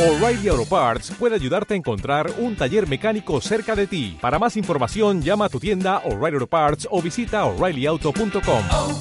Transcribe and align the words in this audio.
O'Reilly 0.00 0.48
Auto 0.48 0.64
Parts 0.64 1.12
puede 1.18 1.34
ayudarte 1.34 1.74
a 1.74 1.76
encontrar 1.76 2.32
un 2.38 2.56
taller 2.56 2.88
mecánico 2.88 3.38
cerca 3.42 3.76
de 3.76 3.86
ti. 3.86 4.16
Para 4.18 4.38
más 4.38 4.56
información, 4.56 5.20
llama 5.20 5.44
a 5.44 5.48
tu 5.50 5.60
tienda 5.60 5.98
O'Reilly 6.06 6.36
Auto 6.36 6.46
Parts 6.46 6.88
o 6.90 7.02
visita 7.02 7.44
oreillyauto.com. 7.44 8.64
oh, 8.70 8.98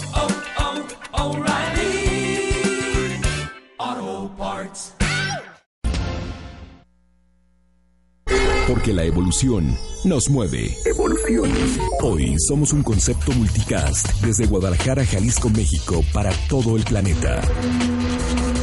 oh, 1.13 1.37
O'Reilly 1.37 2.51
Auto 3.77 4.35
Parts. 4.37 4.93
Porque 8.67 8.91
la 8.91 9.05
evolución 9.05 9.73
nos 10.03 10.29
mueve. 10.29 10.75
Evolución. 10.85 11.49
Hoy 12.01 12.35
somos 12.45 12.73
un 12.73 12.83
concepto 12.83 13.31
multicast 13.31 14.05
desde 14.21 14.47
Guadalajara, 14.47 15.05
Jalisco, 15.05 15.49
México 15.49 16.03
para 16.11 16.33
todo 16.49 16.75
el 16.75 16.83
planeta. 16.83 17.41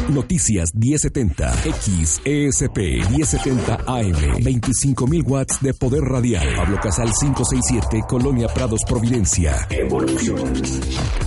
Noticias 0.08 0.72
1070, 0.74 1.52
XESP 1.82 2.78
1070 3.10 3.74
AM, 3.86 4.38
25.000 4.40 5.24
watts 5.26 5.60
de 5.60 5.74
poder 5.74 6.02
radial. 6.02 6.46
Pablo 6.56 6.78
Casal 6.80 7.10
567, 7.10 8.04
Colonia 8.08 8.46
Prados, 8.46 8.80
Providencia. 8.86 9.66
Evolución. 9.70 10.52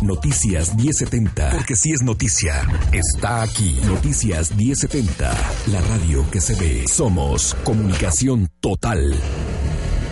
Noticias 0.01 0.75
1070, 0.75 1.49
porque 1.51 1.75
si 1.75 1.91
es 1.91 2.01
noticia, 2.03 2.65
está 2.93 3.41
aquí. 3.41 3.79
Noticias 3.85 4.55
1070, 4.55 5.35
la 5.67 5.81
radio 5.81 6.25
que 6.31 6.39
se 6.39 6.55
ve. 6.55 6.87
Somos 6.87 7.55
comunicación 7.65 8.49
total. 8.61 9.13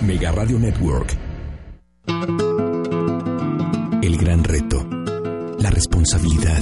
Mega 0.02 0.32
Radio 0.34 0.60
Network. 0.60 1.18
El 4.02 4.18
gran 4.18 4.44
reto, 4.44 4.86
la 5.60 5.70
responsabilidad, 5.70 6.62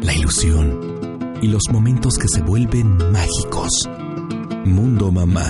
la 0.00 0.14
ilusión 0.14 0.93
y 1.44 1.46
los 1.46 1.64
momentos 1.70 2.16
que 2.16 2.26
se 2.26 2.40
vuelven 2.40 2.96
mágicos. 3.12 3.86
Mundo 4.64 5.12
Mamá. 5.12 5.46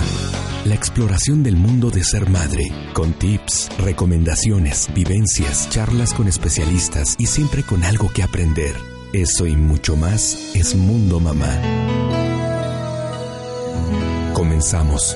La 0.65 0.75
exploración 0.75 1.41
del 1.41 1.55
mundo 1.55 1.89
de 1.89 2.03
ser 2.03 2.29
madre, 2.29 2.69
con 2.91 3.13
tips, 3.13 3.69
recomendaciones, 3.77 4.89
vivencias, 4.93 5.69
charlas 5.69 6.13
con 6.13 6.27
especialistas 6.27 7.15
y 7.17 7.27
siempre 7.27 7.63
con 7.63 7.85
algo 7.85 8.11
que 8.13 8.23
aprender. 8.23 8.75
Eso 9.13 9.47
y 9.47 9.55
mucho 9.55 9.95
más 9.95 10.53
es 10.53 10.75
Mundo 10.75 11.21
Mamá. 11.21 11.61
Comenzamos. 14.33 15.15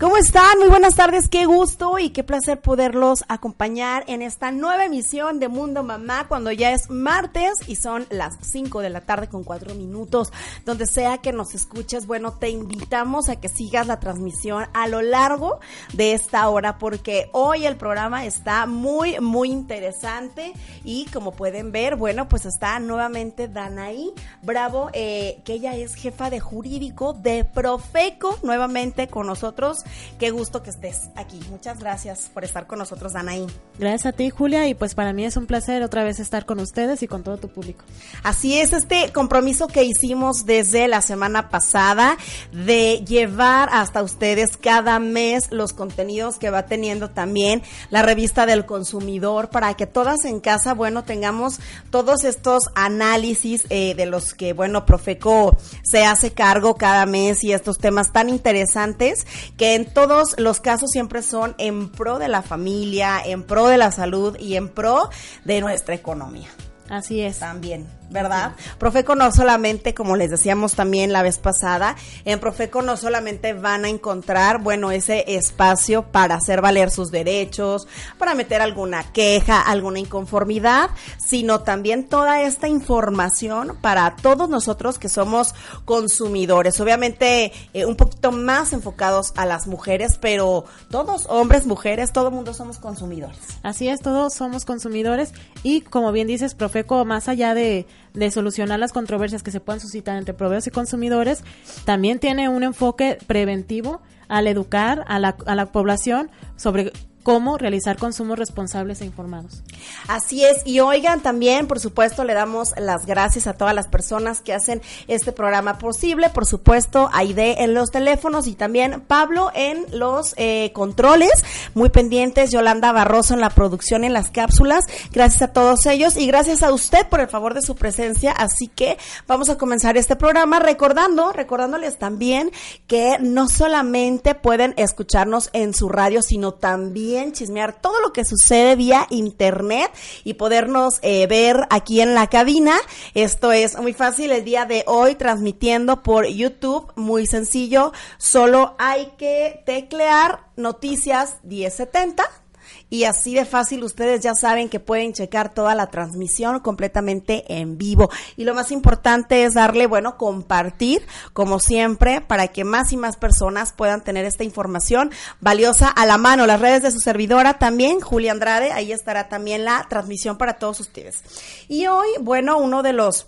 ¿Cómo 0.00 0.16
están? 0.16 0.60
Muy 0.60 0.68
buenas 0.68 0.94
tardes, 0.94 1.28
qué 1.28 1.44
gusto 1.44 1.98
y 1.98 2.10
qué 2.10 2.22
placer 2.22 2.60
poderlos 2.60 3.24
acompañar 3.26 4.04
en 4.06 4.22
esta 4.22 4.52
nueva 4.52 4.84
emisión 4.84 5.40
de 5.40 5.48
Mundo 5.48 5.82
Mamá 5.82 6.28
cuando 6.28 6.52
ya 6.52 6.70
es 6.70 6.88
martes 6.88 7.54
y 7.66 7.74
son 7.74 8.06
las 8.08 8.36
5 8.40 8.80
de 8.80 8.90
la 8.90 9.00
tarde 9.00 9.26
con 9.26 9.42
4 9.42 9.74
minutos. 9.74 10.32
Donde 10.64 10.86
sea 10.86 11.18
que 11.18 11.32
nos 11.32 11.52
escuches, 11.56 12.06
bueno, 12.06 12.32
te 12.32 12.48
invitamos 12.48 13.28
a 13.28 13.40
que 13.40 13.48
sigas 13.48 13.88
la 13.88 13.98
transmisión 13.98 14.66
a 14.72 14.86
lo 14.86 15.02
largo 15.02 15.58
de 15.94 16.12
esta 16.12 16.48
hora 16.48 16.78
porque 16.78 17.28
hoy 17.32 17.66
el 17.66 17.76
programa 17.76 18.24
está 18.24 18.66
muy, 18.66 19.18
muy 19.18 19.50
interesante 19.50 20.52
y 20.84 21.06
como 21.06 21.32
pueden 21.32 21.72
ver, 21.72 21.96
bueno, 21.96 22.28
pues 22.28 22.46
está 22.46 22.78
nuevamente 22.78 23.48
Danaí 23.48 24.12
Bravo, 24.42 24.90
eh, 24.92 25.40
que 25.44 25.54
ella 25.54 25.74
es 25.74 25.96
jefa 25.96 26.30
de 26.30 26.38
jurídico 26.38 27.14
de 27.14 27.44
Profeco, 27.44 28.38
nuevamente 28.44 29.08
con 29.08 29.26
nosotros. 29.26 29.82
Qué 30.18 30.30
gusto 30.30 30.62
que 30.62 30.70
estés 30.70 31.10
aquí. 31.16 31.40
Muchas 31.50 31.78
gracias 31.78 32.30
por 32.32 32.44
estar 32.44 32.66
con 32.66 32.78
nosotros, 32.78 33.12
Danaí. 33.12 33.46
Gracias 33.78 34.06
a 34.06 34.12
ti, 34.12 34.30
Julia, 34.30 34.68
y 34.68 34.74
pues 34.74 34.94
para 34.94 35.12
mí 35.12 35.24
es 35.24 35.36
un 35.36 35.46
placer 35.46 35.82
otra 35.82 36.04
vez 36.04 36.20
estar 36.20 36.46
con 36.46 36.60
ustedes 36.60 37.02
y 37.02 37.08
con 37.08 37.22
todo 37.22 37.36
tu 37.36 37.48
público. 37.48 37.84
Así 38.22 38.58
es, 38.58 38.72
este 38.72 39.12
compromiso 39.12 39.68
que 39.68 39.84
hicimos 39.84 40.46
desde 40.46 40.88
la 40.88 41.02
semana 41.02 41.48
pasada 41.48 42.16
de 42.52 43.04
llevar 43.06 43.68
hasta 43.72 44.02
ustedes 44.02 44.56
cada 44.56 44.98
mes 44.98 45.50
los 45.50 45.72
contenidos 45.72 46.38
que 46.38 46.50
va 46.50 46.66
teniendo 46.66 47.10
también 47.10 47.62
la 47.90 48.02
revista 48.02 48.46
del 48.46 48.66
consumidor 48.66 49.50
para 49.50 49.74
que 49.74 49.86
todas 49.86 50.24
en 50.24 50.40
casa, 50.40 50.74
bueno, 50.74 51.04
tengamos 51.04 51.60
todos 51.90 52.24
estos 52.24 52.64
análisis 52.74 53.66
eh, 53.70 53.94
de 53.94 54.06
los 54.06 54.34
que, 54.34 54.52
bueno, 54.52 54.86
Profeco 54.86 55.56
se 55.82 56.04
hace 56.04 56.32
cargo 56.32 56.76
cada 56.76 57.06
mes 57.06 57.44
y 57.44 57.52
estos 57.52 57.78
temas 57.78 58.12
tan 58.12 58.28
interesantes 58.28 59.26
que 59.56 59.74
en 59.78 59.84
todos 59.86 60.34
los 60.38 60.58
casos 60.58 60.90
siempre 60.90 61.22
son 61.22 61.54
en 61.56 61.88
pro 61.88 62.18
de 62.18 62.26
la 62.26 62.42
familia, 62.42 63.20
en 63.24 63.44
pro 63.44 63.68
de 63.68 63.78
la 63.78 63.92
salud 63.92 64.36
y 64.36 64.56
en 64.56 64.68
pro 64.68 65.08
de 65.44 65.60
nuestra 65.60 65.94
economía. 65.94 66.48
Así 66.88 67.20
es. 67.20 67.38
También, 67.38 67.86
¿verdad? 68.10 68.52
Profeco 68.78 69.14
no 69.14 69.30
solamente, 69.32 69.94
como 69.94 70.16
les 70.16 70.30
decíamos 70.30 70.74
también 70.74 71.12
la 71.12 71.22
vez 71.22 71.38
pasada, 71.38 71.96
en 72.24 72.40
Profeco 72.40 72.82
no 72.82 72.96
solamente 72.96 73.52
van 73.52 73.84
a 73.84 73.88
encontrar, 73.88 74.62
bueno, 74.62 74.90
ese 74.90 75.24
espacio 75.34 76.04
para 76.04 76.36
hacer 76.36 76.60
valer 76.60 76.90
sus 76.90 77.10
derechos, 77.10 77.86
para 78.18 78.34
meter 78.34 78.62
alguna 78.62 79.12
queja, 79.12 79.60
alguna 79.60 79.98
inconformidad, 79.98 80.90
sino 81.18 81.60
también 81.60 82.08
toda 82.08 82.42
esta 82.42 82.68
información 82.68 83.76
para 83.80 84.16
todos 84.16 84.48
nosotros 84.48 84.98
que 84.98 85.08
somos 85.08 85.54
consumidores. 85.84 86.80
Obviamente, 86.80 87.52
eh, 87.74 87.84
un 87.84 87.96
poquito 87.96 88.32
más 88.32 88.72
enfocados 88.72 89.32
a 89.36 89.46
las 89.46 89.66
mujeres, 89.66 90.18
pero 90.20 90.64
todos, 90.90 91.26
hombres, 91.28 91.66
mujeres, 91.66 92.12
todo 92.12 92.30
mundo 92.30 92.54
somos 92.54 92.78
consumidores. 92.78 93.38
Así 93.62 93.88
es, 93.88 94.00
todos 94.00 94.34
somos 94.34 94.64
consumidores 94.64 95.32
y 95.62 95.82
como 95.82 96.12
bien 96.12 96.26
dices, 96.26 96.54
Profeco, 96.54 97.04
más 97.04 97.28
allá 97.28 97.54
de, 97.54 97.86
de 98.14 98.30
solucionar 98.30 98.78
las 98.78 98.92
controversias 98.92 99.42
que 99.42 99.50
se 99.50 99.60
puedan 99.60 99.80
suscitar 99.80 100.16
entre 100.16 100.34
proveedores 100.34 100.66
y 100.66 100.70
consumidores, 100.70 101.42
también 101.84 102.18
tiene 102.18 102.48
un 102.48 102.62
enfoque 102.62 103.18
preventivo 103.26 104.00
al 104.28 104.46
educar 104.46 105.04
a 105.08 105.18
la, 105.18 105.36
a 105.46 105.54
la 105.54 105.66
población 105.66 106.30
sobre 106.56 106.92
cómo 107.28 107.58
realizar 107.58 107.98
consumos 107.98 108.38
responsables 108.38 109.02
e 109.02 109.04
informados. 109.04 109.62
Así 110.06 110.46
es, 110.46 110.62
y 110.64 110.80
oigan, 110.80 111.20
también, 111.20 111.66
por 111.66 111.78
supuesto, 111.78 112.24
le 112.24 112.32
damos 112.32 112.72
las 112.78 113.04
gracias 113.04 113.46
a 113.46 113.52
todas 113.52 113.74
las 113.74 113.86
personas 113.86 114.40
que 114.40 114.54
hacen 114.54 114.80
este 115.08 115.32
programa 115.32 115.76
posible, 115.76 116.30
por 116.30 116.46
supuesto, 116.46 117.10
Aide 117.12 117.64
en 117.64 117.74
los 117.74 117.90
teléfonos 117.90 118.46
y 118.46 118.54
también 118.54 119.02
Pablo 119.06 119.50
en 119.54 119.84
los 119.92 120.32
eh, 120.38 120.72
controles, 120.72 121.44
muy 121.74 121.90
pendientes, 121.90 122.50
Yolanda 122.50 122.92
Barroso 122.92 123.34
en 123.34 123.42
la 123.42 123.50
producción 123.50 124.04
en 124.04 124.14
las 124.14 124.30
cápsulas, 124.30 124.86
gracias 125.12 125.42
a 125.42 125.52
todos 125.52 125.84
ellos 125.84 126.16
y 126.16 126.26
gracias 126.26 126.62
a 126.62 126.72
usted 126.72 127.06
por 127.10 127.20
el 127.20 127.28
favor 127.28 127.52
de 127.52 127.60
su 127.60 127.76
presencia, 127.76 128.32
así 128.32 128.68
que 128.68 128.96
vamos 129.26 129.50
a 129.50 129.58
comenzar 129.58 129.98
este 129.98 130.16
programa 130.16 130.60
recordando, 130.60 131.30
recordándoles 131.34 131.98
también 131.98 132.50
que 132.86 133.18
no 133.20 133.50
solamente 133.50 134.34
pueden 134.34 134.72
escucharnos 134.78 135.50
en 135.52 135.74
su 135.74 135.90
radio, 135.90 136.22
sino 136.22 136.54
también 136.54 137.17
chismear 137.32 137.80
todo 137.80 138.00
lo 138.00 138.12
que 138.12 138.24
sucede 138.24 138.76
vía 138.76 139.06
internet 139.10 139.90
y 140.24 140.34
podernos 140.34 140.98
eh, 141.02 141.26
ver 141.26 141.66
aquí 141.70 142.00
en 142.00 142.14
la 142.14 142.28
cabina. 142.28 142.76
Esto 143.14 143.52
es 143.52 143.78
muy 143.78 143.92
fácil 143.92 144.30
el 144.32 144.44
día 144.44 144.64
de 144.64 144.84
hoy 144.86 145.14
transmitiendo 145.14 146.02
por 146.02 146.26
YouTube, 146.26 146.92
muy 146.96 147.26
sencillo. 147.26 147.92
Solo 148.18 148.74
hay 148.78 149.12
que 149.18 149.62
teclear 149.66 150.40
noticias 150.56 151.36
1070 151.42 152.47
y 152.90 153.04
así 153.04 153.34
de 153.34 153.44
fácil 153.44 153.84
ustedes 153.84 154.20
ya 154.20 154.34
saben 154.34 154.68
que 154.68 154.80
pueden 154.80 155.12
checar 155.12 155.52
toda 155.52 155.74
la 155.74 155.88
transmisión 155.88 156.60
completamente 156.60 157.44
en 157.48 157.76
vivo. 157.76 158.10
Y 158.36 158.44
lo 158.44 158.54
más 158.54 158.70
importante 158.70 159.44
es 159.44 159.54
darle, 159.54 159.86
bueno, 159.86 160.16
compartir, 160.16 161.06
como 161.32 161.60
siempre, 161.60 162.20
para 162.20 162.48
que 162.48 162.64
más 162.64 162.92
y 162.92 162.96
más 162.96 163.16
personas 163.16 163.72
puedan 163.72 164.02
tener 164.02 164.24
esta 164.24 164.44
información 164.44 165.10
valiosa 165.40 165.88
a 165.88 166.06
la 166.06 166.18
mano. 166.18 166.46
Las 166.46 166.60
redes 166.60 166.82
de 166.82 166.90
su 166.90 167.00
servidora 167.00 167.58
también, 167.58 168.00
Julia 168.00 168.32
Andrade, 168.32 168.72
ahí 168.72 168.92
estará 168.92 169.28
también 169.28 169.64
la 169.64 169.86
transmisión 169.88 170.38
para 170.38 170.54
todos 170.54 170.80
ustedes. 170.80 171.22
Y 171.68 171.86
hoy, 171.86 172.08
bueno, 172.20 172.58
uno 172.58 172.82
de 172.82 172.92
los 172.92 173.26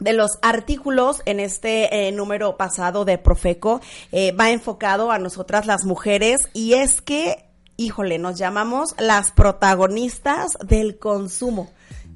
de 0.00 0.12
los 0.12 0.38
artículos 0.42 1.22
en 1.24 1.40
este 1.40 2.06
eh, 2.06 2.12
número 2.12 2.56
pasado 2.56 3.04
de 3.04 3.18
Profeco 3.18 3.80
eh, 4.12 4.30
va 4.30 4.50
enfocado 4.50 5.10
a 5.10 5.18
nosotras 5.18 5.66
las 5.66 5.84
mujeres 5.84 6.48
y 6.52 6.74
es 6.74 7.02
que 7.02 7.47
híjole, 7.78 8.18
nos 8.18 8.36
llamamos 8.36 8.94
las 8.98 9.30
protagonistas 9.30 10.58
del 10.66 10.98
consumo, 10.98 11.70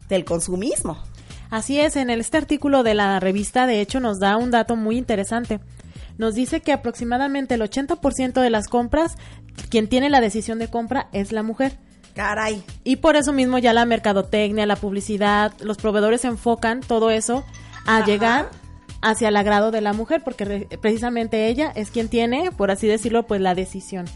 del 0.09 0.25
consumismo. 0.27 0.99
Así 1.51 1.79
es, 1.81 1.97
en 1.97 2.11
este 2.11 2.37
artículo 2.37 2.83
de 2.83 2.95
la 2.95 3.21
revista, 3.21 3.67
de 3.67 3.81
hecho, 3.81 4.01
nos 4.01 4.19
da 4.19 4.37
un 4.37 4.51
dato 4.51 4.75
muy 4.75 4.99
interesante. 4.99 5.61
Nos 6.19 6.35
dice 6.35 6.61
que 6.61 6.73
aproximadamente 6.73 7.55
el 7.55 7.63
80% 7.63 8.41
de 8.41 8.51
las 8.51 8.69
compras, 8.69 9.17
quien 9.71 9.89
tiene 9.89 10.11
la 10.11 10.21
decisión 10.21 10.59
de 10.59 10.69
compra 10.69 11.09
es 11.13 11.31
la 11.31 11.43
mujer. 11.43 11.79
Caray. 12.15 12.63
Y 12.85 12.97
por 12.97 13.17
eso 13.17 13.33
mismo 13.33 13.59
ya 13.59 13.73
la 13.73 13.87
mercadotecnia, 13.87 14.67
la 14.67 14.77
publicidad, 14.77 15.53
los 15.61 15.77
proveedores 15.79 16.25
enfocan 16.25 16.81
todo 16.81 17.11
eso 17.11 17.45
a 17.87 17.99
Ajá. 17.99 18.07
llegar 18.07 18.51
hacia 19.03 19.29
el 19.29 19.37
agrado 19.37 19.71
de 19.71 19.81
la 19.81 19.93
mujer, 19.93 20.23
porque 20.25 20.67
precisamente 20.81 21.49
ella 21.49 21.73
es 21.75 21.91
quien 21.91 22.09
tiene, 22.09 22.51
por 22.53 22.71
así 22.71 22.87
decirlo, 22.87 23.25
pues 23.25 23.41
la 23.41 23.55
decisión. 23.55 24.07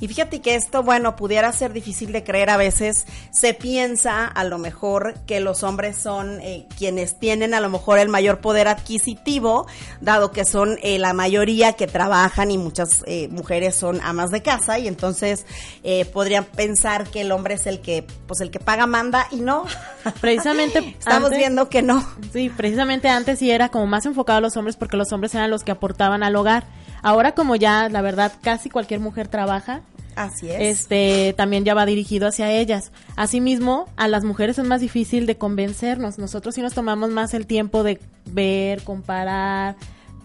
Y 0.00 0.08
fíjate 0.08 0.40
que 0.40 0.54
esto, 0.56 0.82
bueno, 0.82 1.16
pudiera 1.16 1.50
ser 1.52 1.72
difícil 1.72 2.12
de 2.12 2.24
creer 2.24 2.50
a 2.50 2.56
veces. 2.56 3.06
Se 3.30 3.54
piensa 3.54 4.26
a 4.26 4.44
lo 4.44 4.58
mejor 4.58 5.14
que 5.26 5.40
los 5.40 5.62
hombres 5.62 5.96
son 5.96 6.40
eh, 6.42 6.66
quienes 6.76 7.18
tienen 7.18 7.54
a 7.54 7.60
lo 7.60 7.68
mejor 7.70 7.98
el 7.98 8.08
mayor 8.08 8.40
poder 8.40 8.68
adquisitivo, 8.68 9.66
dado 10.00 10.30
que 10.32 10.44
son 10.44 10.76
eh, 10.82 10.98
la 10.98 11.12
mayoría 11.12 11.72
que 11.74 11.86
trabajan 11.86 12.50
y 12.50 12.58
muchas 12.58 13.02
eh, 13.06 13.28
mujeres 13.28 13.74
son 13.76 14.00
amas 14.02 14.30
de 14.30 14.42
casa 14.42 14.78
y 14.78 14.88
entonces 14.88 15.46
eh, 15.84 16.04
podrían 16.06 16.44
pensar 16.44 17.06
que 17.08 17.20
el 17.22 17.32
hombre 17.32 17.54
es 17.54 17.66
el 17.66 17.80
que, 17.80 18.04
pues 18.26 18.40
el 18.40 18.50
que 18.50 18.58
paga 18.58 18.86
manda 18.86 19.26
y 19.30 19.36
no. 19.36 19.64
Precisamente 20.20 20.78
Estamos 20.98 21.26
antes- 21.26 21.38
viendo 21.38 21.68
que 21.68 21.82
no. 21.82 22.04
Sí, 22.32 22.50
precisamente 22.50 23.08
antes 23.08 23.38
sí 23.38 23.50
era 23.50 23.68
como 23.68 23.86
más 23.86 24.04
enfocado 24.06 24.31
a 24.38 24.40
los 24.40 24.56
hombres 24.56 24.76
porque 24.76 24.96
los 24.96 25.12
hombres 25.12 25.34
eran 25.34 25.50
los 25.50 25.64
que 25.64 25.72
aportaban 25.72 26.22
al 26.22 26.36
hogar. 26.36 26.64
Ahora 27.02 27.32
como 27.32 27.56
ya, 27.56 27.88
la 27.88 28.02
verdad, 28.02 28.32
casi 28.42 28.70
cualquier 28.70 29.00
mujer 29.00 29.28
trabaja, 29.28 29.82
Así 30.14 30.50
es. 30.50 30.60
este 30.80 31.34
también 31.36 31.64
ya 31.64 31.74
va 31.74 31.86
dirigido 31.86 32.28
hacia 32.28 32.50
ellas. 32.50 32.92
Asimismo, 33.16 33.86
a 33.96 34.08
las 34.08 34.24
mujeres 34.24 34.58
es 34.58 34.66
más 34.66 34.80
difícil 34.80 35.26
de 35.26 35.36
convencernos. 35.36 36.18
Nosotros 36.18 36.54
sí 36.54 36.62
nos 36.62 36.74
tomamos 36.74 37.10
más 37.10 37.34
el 37.34 37.46
tiempo 37.46 37.82
de 37.82 37.98
ver, 38.26 38.82
comparar. 38.82 39.76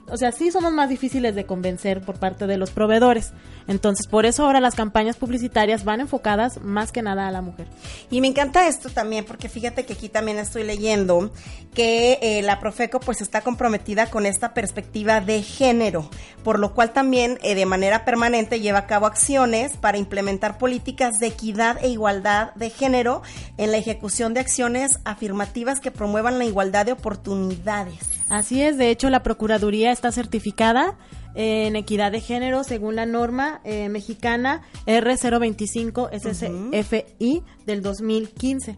O 0.09 0.15
sea, 0.15 0.31
sí 0.31 0.51
somos 0.51 0.71
más 0.71 0.89
difíciles 0.89 1.35
de 1.35 1.45
convencer 1.45 2.01
por 2.01 2.17
parte 2.17 2.47
de 2.47 2.57
los 2.57 2.71
proveedores. 2.71 3.33
Entonces, 3.67 4.07
por 4.07 4.25
eso 4.25 4.45
ahora 4.45 4.61
las 4.61 4.73
campañas 4.73 5.17
publicitarias 5.17 5.83
van 5.83 5.99
enfocadas 5.99 6.61
más 6.61 6.93
que 6.93 7.01
nada 7.01 7.27
a 7.27 7.31
la 7.31 7.41
mujer. 7.41 7.67
Y 8.09 8.21
me 8.21 8.27
encanta 8.27 8.67
esto 8.67 8.89
también, 8.89 9.25
porque 9.25 9.49
fíjate 9.49 9.85
que 9.85 9.93
aquí 9.93 10.07
también 10.07 10.37
estoy 10.37 10.63
leyendo 10.63 11.31
que 11.73 12.19
eh, 12.21 12.41
la 12.41 12.59
Profeco 12.59 13.01
pues 13.01 13.19
está 13.19 13.41
comprometida 13.41 14.09
con 14.09 14.25
esta 14.25 14.53
perspectiva 14.53 15.19
de 15.19 15.43
género, 15.43 16.09
por 16.43 16.57
lo 16.59 16.73
cual 16.73 16.93
también 16.93 17.37
eh, 17.43 17.55
de 17.55 17.65
manera 17.65 18.05
permanente 18.05 18.61
lleva 18.61 18.79
a 18.79 18.87
cabo 18.87 19.07
acciones 19.07 19.75
para 19.75 19.97
implementar 19.97 20.57
políticas 20.57 21.19
de 21.19 21.27
equidad 21.27 21.77
e 21.83 21.89
igualdad 21.89 22.53
de 22.55 22.69
género 22.69 23.21
en 23.57 23.71
la 23.71 23.77
ejecución 23.77 24.33
de 24.33 24.39
acciones 24.39 24.99
afirmativas 25.03 25.81
que 25.81 25.91
promuevan 25.91 26.39
la 26.39 26.45
igualdad 26.45 26.85
de 26.85 26.93
oportunidades. 26.93 28.16
Así 28.29 28.61
es, 28.61 28.77
de 28.77 28.89
hecho 28.89 29.09
la 29.09 29.23
Procuraduría 29.23 29.91
está 29.91 30.11
certificada 30.11 30.97
en 31.35 31.75
equidad 31.75 32.11
de 32.11 32.19
género 32.19 32.63
según 32.63 32.95
la 32.95 33.05
norma 33.05 33.61
eh, 33.63 33.89
mexicana 33.89 34.63
R025 34.85 36.09
SSFI 36.11 37.43
del 37.65 37.81
2015. 37.81 38.77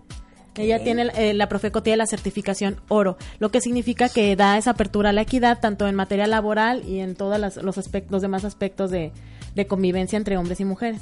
Ella 0.55 0.83
tiene, 0.83 1.09
eh, 1.15 1.33
la 1.33 1.47
Profeco 1.47 1.81
tiene 1.81 1.97
la 1.97 2.05
certificación 2.05 2.81
oro, 2.89 3.17
lo 3.39 3.49
que 3.49 3.61
significa 3.61 4.09
que 4.09 4.35
da 4.35 4.57
esa 4.57 4.71
apertura 4.71 5.11
a 5.11 5.13
la 5.13 5.21
equidad 5.21 5.59
tanto 5.61 5.87
en 5.87 5.95
materia 5.95 6.27
laboral 6.27 6.83
y 6.85 6.99
en 6.99 7.15
todos 7.15 7.39
los, 7.39 7.77
aspectos, 7.77 8.11
los 8.11 8.21
demás 8.21 8.43
aspectos 8.43 8.91
de, 8.91 9.13
de 9.55 9.67
convivencia 9.67 10.17
entre 10.17 10.37
hombres 10.37 10.59
y 10.59 10.65
mujeres. 10.65 11.01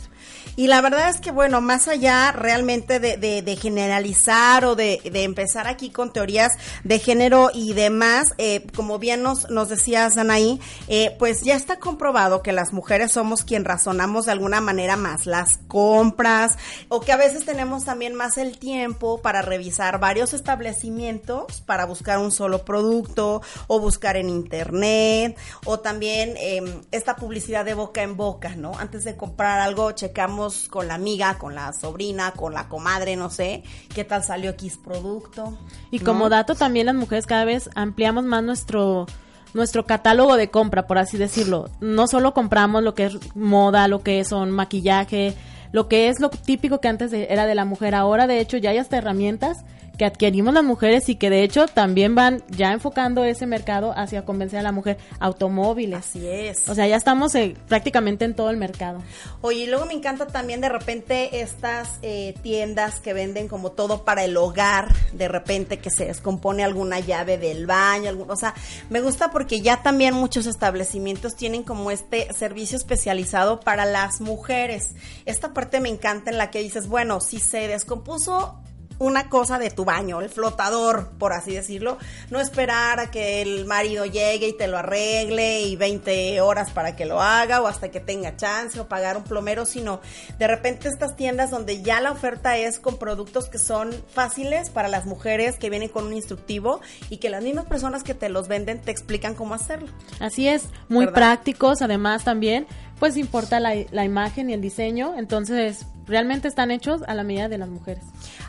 Y 0.56 0.68
la 0.68 0.82
verdad 0.82 1.10
es 1.10 1.20
que, 1.20 1.32
bueno, 1.32 1.62
más 1.62 1.88
allá 1.88 2.32
realmente 2.32 3.00
de, 3.00 3.18
de- 3.18 3.42
de 3.42 3.56
generalizar 3.56 4.66
o 4.66 4.76
de, 4.76 5.00
empezar 5.14 5.68
aquí 5.68 5.90
con 5.90 6.12
teorías 6.14 6.54
de 6.84 7.00
género 7.00 7.50
y 7.54 7.74
demás, 7.74 8.34
eh, 8.38 8.66
como 8.76 9.00
bien 9.00 9.22
nos, 9.24 9.50
nos 9.50 9.70
decías, 9.70 10.18
Anaí, 10.18 10.60
eh, 10.88 11.16
pues 11.20 11.42
ya 11.42 11.56
está 11.56 11.78
comprobado 11.78 12.42
que 12.42 12.52
las 12.52 12.74
mujeres 12.74 13.12
somos 13.12 13.44
quien 13.44 13.66
razonamos 13.66 14.26
de 14.26 14.32
alguna 14.32 14.62
manera 14.62 14.96
más 14.98 15.26
las 15.26 15.60
compras 15.68 16.58
o 16.90 17.02
que 17.02 17.12
a 17.12 17.18
veces 17.18 17.46
tenemos 17.46 17.86
también 17.86 18.16
más 18.16 18.38
el 18.38 18.58
tiempo 18.58 19.22
para 19.22 19.42
revisar 19.42 20.00
varios 20.00 20.34
establecimientos 20.34 21.62
para 21.66 21.86
buscar 21.86 22.20
un 22.20 22.32
solo 22.32 22.64
producto 22.66 23.42
o 23.68 23.80
buscar 23.80 24.18
en 24.18 24.30
internet 24.30 25.38
o 25.66 25.80
también 25.80 26.34
eh, 26.38 26.62
esta 26.92 27.16
publicidad 27.16 27.66
de 27.66 27.74
boca 27.74 28.02
en 28.04 28.16
boca, 28.18 28.37
¿no? 28.58 28.78
Antes 28.78 29.04
de 29.04 29.18
comprar 29.18 29.60
algo 29.60 29.92
checamos 29.92 30.68
con 30.70 30.88
la 30.88 30.94
amiga, 30.96 31.38
con 31.38 31.56
la 31.56 31.74
sobrina, 31.74 32.32
con 32.32 32.54
la 32.54 32.68
comadre, 32.70 33.16
no 33.16 33.30
sé, 33.30 33.64
qué 33.94 34.04
tal 34.04 34.24
salió 34.24 34.52
X 34.52 34.78
producto. 34.78 35.58
Y 35.92 36.00
¿no? 36.00 36.06
como 36.06 36.30
dato 36.30 36.56
también 36.56 36.86
las 36.86 36.96
mujeres 36.96 37.26
cada 37.26 37.46
vez 37.46 37.70
ampliamos 37.76 38.24
más 38.24 38.44
nuestro 38.44 39.06
nuestro 39.54 39.86
catálogo 39.86 40.36
de 40.36 40.50
compra, 40.52 40.86
por 40.88 40.98
así 41.00 41.18
decirlo. 41.18 41.70
No 41.80 42.08
solo 42.08 42.34
compramos 42.34 42.84
lo 42.84 42.94
que 42.94 43.06
es 43.06 43.18
moda, 43.36 43.88
lo 43.88 44.04
que 44.04 44.24
son 44.24 44.52
maquillaje, 44.52 45.34
lo 45.72 45.88
que 45.88 46.10
es 46.10 46.20
lo 46.20 46.30
típico 46.30 46.80
que 46.80 46.88
antes 46.90 47.10
de- 47.12 47.28
era 47.32 47.48
de 47.48 47.56
la 47.56 47.66
mujer. 47.66 47.96
Ahora, 47.96 48.28
de 48.28 48.40
hecho, 48.40 48.58
ya 48.58 48.70
hay 48.70 48.78
hasta 48.78 48.98
herramientas 48.98 49.58
que 49.98 50.06
adquirimos 50.06 50.54
las 50.54 50.64
mujeres 50.64 51.10
y 51.10 51.16
que 51.16 51.30
de 51.30 51.44
hecho 51.44 51.68
también 51.68 52.16
van 52.16 52.44
ya 52.50 52.72
enfocando 52.72 53.24
ese 53.24 53.46
mercado 53.46 53.94
hacia 53.98 54.24
convencer 54.26 54.60
a 54.60 54.62
la 54.64 54.72
mujer 54.72 54.98
automóviles. 55.20 56.00
Así 56.00 56.28
es. 56.28 56.68
O 56.70 56.76
sea, 56.76 56.88
ya 56.88 56.96
estamos 56.96 57.34
eh, 57.36 57.56
prácticamente 57.68 58.26
en 58.26 58.36
todo 58.36 58.50
el 58.50 58.58
mercado. 58.58 59.02
Oye, 59.42 59.62
y 59.62 59.68
luego 59.68 59.86
me 59.86 59.94
encanta 59.94 60.28
también 60.28 60.62
de 60.62 60.70
repente 60.70 61.42
estas 61.42 62.00
eh, 62.02 62.36
tiendas 62.44 63.00
que 63.00 63.14
venden 63.14 63.48
como 63.48 63.72
todo 63.72 64.04
para 64.06 64.24
el 64.24 64.38
hogar, 64.38 64.94
de 65.14 65.28
repente 65.28 65.80
que 65.80 65.90
se 65.90 66.06
descompone 66.06 66.64
alguna 66.64 67.00
llave 67.00 67.38
del 67.38 67.66
baño, 67.66 68.10
algún- 68.10 68.30
o 68.32 68.36
sea, 68.36 68.54
me 68.90 69.02
gusta 69.02 69.32
porque 69.32 69.62
ya 69.62 69.82
también 69.84 70.14
muchos 70.14 70.46
establecimientos 70.46 71.36
tienen 71.36 71.64
como 71.64 71.92
este 71.92 72.32
servicio 72.34 72.78
especializado 72.78 73.60
para 73.60 73.86
las 73.86 74.22
mujeres. 74.22 74.92
Esta 75.26 75.54
parte 75.54 75.80
me 75.80 75.90
encanta 75.90 76.30
en 76.32 76.38
la 76.38 76.52
que 76.52 76.60
dices, 76.62 76.88
bueno, 76.88 77.20
si 77.20 77.40
se 77.40 77.68
descompuso 77.68 78.60
una 79.00 79.30
cosa 79.30 79.60
de 79.60 79.70
tu 79.70 79.86
baño, 79.86 80.22
el 80.22 80.30
flotador, 80.30 81.10
por 81.18 81.34
así 81.34 81.54
decirlo. 81.54 81.98
No 82.30 82.40
esperar 82.40 83.00
a 83.00 83.12
que 83.12 83.42
el 83.42 83.66
marido 83.66 84.06
llegue 84.06 84.48
y 84.48 84.54
te 84.54 84.68
lo 84.68 84.78
arregle 84.78 85.62
y 85.62 85.76
20 85.76 86.42
horas 86.42 86.72
para 86.72 86.96
que 86.96 87.06
lo 87.06 87.22
haga 87.22 87.62
o 87.62 87.68
hasta 87.68 87.90
que 87.90 88.00
tenga 88.00 88.36
chance 88.36 88.80
o 88.80 88.88
pagar 88.88 89.18
un 89.18 89.24
plomero, 89.24 89.66
sino 89.66 90.02
de 90.38 90.48
repente 90.48 90.90
estas 90.90 91.16
tiendas 91.16 91.52
donde 91.52 91.82
ya 91.82 92.02
la 92.02 92.12
oferta 92.12 92.58
es 92.58 92.80
con 92.80 92.98
productos 92.98 93.48
que 93.50 93.60
son 93.60 93.94
fáciles 94.14 94.70
para 94.70 94.88
las 94.88 95.06
mujeres, 95.06 95.58
que 95.58 95.70
vienen 95.70 95.90
con 95.90 96.06
un 96.06 96.14
instructivo 96.14 96.82
y 97.10 97.18
que 97.18 97.30
las 97.30 97.44
mismas 97.44 97.66
personas 97.66 98.04
que 98.04 98.14
te 98.14 98.30
los 98.30 98.48
venden 98.48 98.82
te 98.82 98.92
explican 98.92 99.36
cómo 99.36 99.54
hacerlo. 99.54 99.90
Así 100.20 100.48
es, 100.48 100.66
muy 100.90 101.06
¿Verdad? 101.06 101.16
prácticos, 101.16 101.82
además 101.82 102.24
también, 102.24 102.68
pues 103.00 103.18
importa 103.18 103.60
la, 103.60 103.74
la 103.92 104.06
imagen 104.06 104.50
y 104.50 104.54
el 104.54 104.62
diseño, 104.62 105.16
entonces 105.18 105.86
realmente 106.08 106.48
están 106.48 106.72
hechos 106.72 107.02
a 107.08 107.14
la 107.14 107.24
medida 107.24 107.50
de 107.50 107.58
las 107.58 107.70
mujeres. 107.70 108.04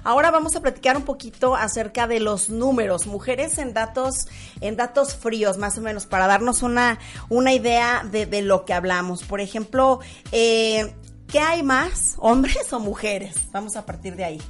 Ahora 0.05 0.31
vamos 0.31 0.57
a 0.57 0.61
platicar 0.61 0.97
un 0.97 1.03
poquito 1.03 1.57
acerca 1.57 2.07
de 2.07 2.21
los 2.21 2.51
números, 2.51 3.07
mujeres 3.07 3.59
en 3.59 3.75
datos, 3.75 4.29
en 4.61 4.77
datos 4.77 5.15
fríos, 5.15 5.59
más 5.59 5.77
o 5.77 5.81
menos, 5.81 6.07
para 6.07 6.27
darnos 6.27 6.63
una, 6.63 6.99
una 7.29 7.53
idea 7.53 8.07
de, 8.11 8.27
de 8.27 8.43
lo 8.43 8.65
que 8.65 8.75
hablamos. 8.75 9.25
Por 9.25 9.41
ejemplo, 9.41 10.01
eh, 10.33 10.95
¿qué 11.27 11.41
hay 11.41 11.63
más, 11.63 12.15
hombres 12.19 12.73
o 12.73 12.81
mujeres? 12.81 13.35
Vamos 13.53 13.77
a 13.77 13.85
partir 13.85 14.17
de 14.17 14.25
ahí. 14.25 14.41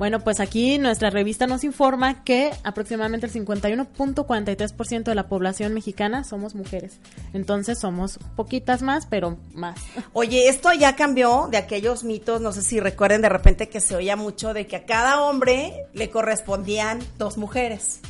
Bueno, 0.00 0.20
pues 0.20 0.40
aquí 0.40 0.78
nuestra 0.78 1.10
revista 1.10 1.46
nos 1.46 1.62
informa 1.62 2.24
que 2.24 2.52
aproximadamente 2.64 3.26
el 3.26 3.34
51.43% 3.34 5.02
de 5.02 5.14
la 5.14 5.28
población 5.28 5.74
mexicana 5.74 6.24
somos 6.24 6.54
mujeres. 6.54 6.98
Entonces 7.34 7.78
somos 7.78 8.18
poquitas 8.34 8.80
más, 8.80 9.04
pero 9.04 9.36
más. 9.52 9.78
Oye, 10.14 10.48
esto 10.48 10.72
ya 10.72 10.96
cambió 10.96 11.48
de 11.50 11.58
aquellos 11.58 12.02
mitos, 12.02 12.40
no 12.40 12.50
sé 12.52 12.62
si 12.62 12.80
recuerden 12.80 13.20
de 13.20 13.28
repente 13.28 13.68
que 13.68 13.82
se 13.82 13.94
oía 13.94 14.16
mucho 14.16 14.54
de 14.54 14.66
que 14.66 14.76
a 14.76 14.86
cada 14.86 15.20
hombre 15.20 15.84
le 15.92 16.08
correspondían 16.08 17.00
dos 17.18 17.36
mujeres. 17.36 18.00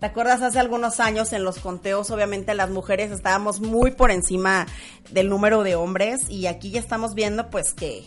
¿Te 0.00 0.06
acuerdas 0.06 0.42
hace 0.42 0.58
algunos 0.58 0.98
años 0.98 1.32
en 1.32 1.44
los 1.44 1.60
conteos, 1.60 2.10
obviamente 2.10 2.54
las 2.54 2.70
mujeres 2.70 3.12
estábamos 3.12 3.60
muy 3.60 3.92
por 3.92 4.10
encima 4.10 4.66
del 5.12 5.28
número 5.28 5.62
de 5.62 5.76
hombres 5.76 6.28
y 6.28 6.48
aquí 6.48 6.72
ya 6.72 6.80
estamos 6.80 7.14
viendo 7.14 7.50
pues 7.50 7.72
que 7.72 8.04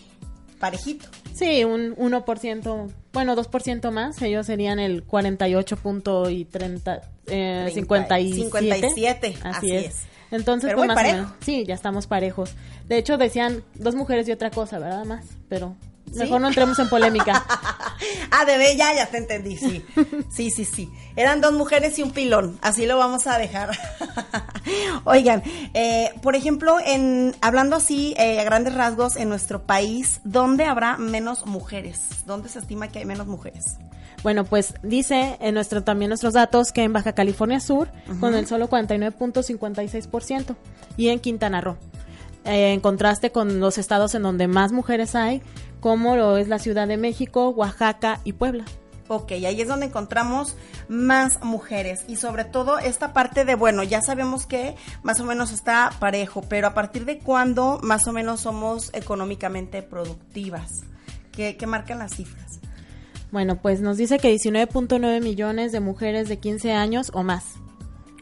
parejito. 0.60 1.06
Sí, 1.34 1.64
un 1.64 1.96
1%, 1.96 2.92
bueno, 3.14 3.36
2% 3.36 3.92
más, 3.92 4.22
ellos 4.22 4.46
serían 4.46 4.80
el 4.80 5.04
48 5.04 5.78
punto 5.78 6.30
y 6.30 6.46
30, 6.46 7.02
eh, 7.28 7.72
57. 7.74 8.36
57, 8.36 9.28
Así, 9.44 9.58
así 9.58 9.76
es. 9.76 9.86
es. 9.86 10.04
Entonces, 10.32 10.74
pues 10.76 10.88
más 10.88 10.96
o 10.96 11.00
parejo. 11.00 11.18
menos, 11.18 11.32
sí, 11.42 11.66
ya 11.66 11.74
estamos 11.74 12.06
parejos. 12.06 12.52
De 12.88 12.98
hecho, 12.98 13.18
decían 13.18 13.64
dos 13.76 13.96
mujeres 13.96 14.28
y 14.28 14.32
otra 14.32 14.52
cosa, 14.52 14.78
¿verdad? 14.78 15.06
Más, 15.06 15.26
pero 15.48 15.76
mejor 16.16 16.42
no 16.42 16.48
entremos 16.48 16.80
en 16.80 16.90
polémica. 16.90 17.46
ah, 18.32 18.46
de 18.46 18.76
ya, 18.76 18.94
ya 18.94 19.08
te 19.08 19.18
entendí, 19.18 19.58
sí. 19.58 19.86
Sí, 20.30 20.52
sí, 20.52 20.66
sí. 20.66 20.90
Eran 21.16 21.42
dos 21.42 21.54
mujeres 21.54 21.98
y 22.00 22.04
un 22.04 22.12
pilón. 22.12 22.58
Así 22.62 22.86
lo 22.86 22.98
vamos 22.98 23.28
a 23.28 23.38
dejar. 23.38 23.72
Oigan, 25.04 25.44
eh, 25.74 26.12
por 26.22 26.36
ejemplo, 26.36 26.78
en 26.86 27.36
hablando 27.42 27.76
así 27.76 28.14
eh, 28.18 28.40
a 28.40 28.44
grandes 28.44 28.74
rasgos 28.74 29.16
en 29.16 29.30
nuestro 29.30 29.64
país, 29.64 30.22
¿dónde 30.24 30.66
habrá 30.66 30.98
menos 30.98 31.46
mujeres? 31.46 32.02
¿Dónde 32.26 32.50
se 32.50 32.60
estima 32.60 32.90
que 32.90 33.00
hay 33.00 33.06
menos 33.06 33.28
mujeres? 33.28 33.78
Bueno, 34.24 34.44
pues 34.44 34.74
dice 34.84 35.38
en 35.40 35.54
nuestro 35.54 35.84
también 35.84 36.10
nuestros 36.10 36.34
datos 36.34 36.72
que 36.72 36.84
en 36.84 36.92
Baja 36.94 37.14
California 37.14 37.60
Sur 37.60 37.90
con 38.20 38.34
el 38.36 38.48
solo 38.48 38.70
49.56% 38.70 40.56
y 40.98 41.08
en 41.10 41.20
Quintana 41.20 41.62
Roo. 41.62 41.78
Eh, 42.46 42.74
en 42.74 42.80
contraste 42.80 43.32
con 43.32 43.60
los 43.60 43.78
estados 43.78 44.16
en 44.16 44.24
donde 44.24 44.48
más 44.48 44.72
mujeres 44.72 45.16
hay, 45.16 45.42
como 45.80 46.16
lo 46.16 46.38
es 46.38 46.48
la 46.48 46.60
Ciudad 46.60 46.88
de 46.88 46.98
México, 46.98 47.50
Oaxaca 47.50 48.20
y 48.24 48.34
Puebla. 48.34 48.66
Ok, 49.12 49.32
ahí 49.32 49.60
es 49.60 49.68
donde 49.68 49.88
encontramos 49.88 50.56
más 50.88 51.44
mujeres 51.44 52.06
y 52.08 52.18
sobre 52.18 52.46
todo 52.46 52.78
esta 52.78 53.12
parte 53.12 53.44
de, 53.44 53.56
bueno, 53.56 53.82
ya 53.82 54.02
sabemos 54.02 54.46
que 54.46 54.76
más 55.02 55.20
o 55.20 55.26
menos 55.26 55.52
está 55.52 55.90
parejo, 56.00 56.44
pero 56.48 56.68
a 56.68 56.76
partir 56.76 57.06
de 57.06 57.18
cuándo 57.18 57.80
más 57.82 58.08
o 58.08 58.14
menos 58.14 58.42
somos 58.42 58.92
económicamente 58.94 59.82
productivas, 59.82 60.70
¿qué, 61.32 61.58
qué 61.58 61.66
marcan 61.66 61.98
las 61.98 62.16
cifras? 62.16 62.60
Bueno, 63.32 63.60
pues 63.60 63.82
nos 63.82 63.98
dice 63.98 64.20
que 64.20 64.32
19.9 64.32 65.24
millones 65.24 65.72
de 65.72 65.80
mujeres 65.80 66.30
de 66.30 66.38
15 66.38 66.74
años 66.74 67.10
o 67.16 67.24
más. 67.24 67.46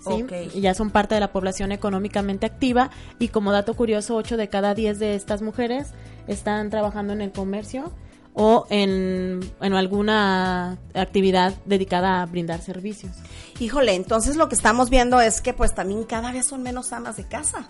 ¿sí? 0.05 0.23
Ok. 0.23 0.31
Y 0.53 0.61
ya 0.61 0.73
son 0.73 0.89
parte 0.89 1.15
de 1.15 1.21
la 1.21 1.33
población 1.33 1.73
económicamente 1.73 2.45
activa 2.45 2.91
y 3.19 3.27
como 3.27 3.51
dato 3.51 3.73
curioso, 3.73 4.15
8 4.15 4.37
de 4.37 4.47
cada 4.47 4.73
10 4.73 4.99
de 4.99 5.15
estas 5.15 5.41
mujeres 5.41 5.93
están 6.27 6.69
trabajando 6.69 7.13
en 7.13 7.21
el 7.21 7.31
comercio 7.31 7.91
o 8.33 8.67
en, 8.69 9.39
en 9.61 9.73
alguna 9.73 10.77
actividad 10.93 11.55
dedicada 11.65 12.21
a 12.21 12.25
brindar 12.27 12.61
servicios. 12.61 13.13
Híjole, 13.59 13.95
entonces 13.95 14.35
lo 14.35 14.47
que 14.47 14.53
estamos 14.53 14.91
viendo 14.91 15.19
es 15.19 15.41
que 15.41 15.53
pues 15.53 15.73
también 15.73 16.03
cada 16.03 16.31
vez 16.31 16.45
son 16.45 16.61
menos 16.61 16.93
amas 16.93 17.17
de 17.17 17.27
casa. 17.27 17.65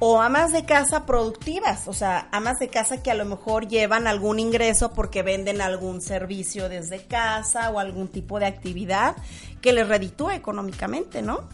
O 0.00 0.20
amas 0.20 0.52
de 0.52 0.64
casa 0.64 1.06
productivas, 1.06 1.86
o 1.86 1.92
sea, 1.92 2.26
amas 2.32 2.58
de 2.58 2.66
casa 2.66 3.04
que 3.04 3.12
a 3.12 3.14
lo 3.14 3.24
mejor 3.24 3.68
llevan 3.68 4.08
algún 4.08 4.40
ingreso 4.40 4.92
porque 4.92 5.22
venden 5.22 5.60
algún 5.60 6.00
servicio 6.00 6.68
desde 6.68 7.04
casa 7.06 7.70
o 7.70 7.78
algún 7.78 8.08
tipo 8.08 8.40
de 8.40 8.46
actividad 8.46 9.14
que 9.60 9.72
les 9.72 9.86
reditúa 9.86 10.34
económicamente, 10.34 11.22
¿no? 11.22 11.44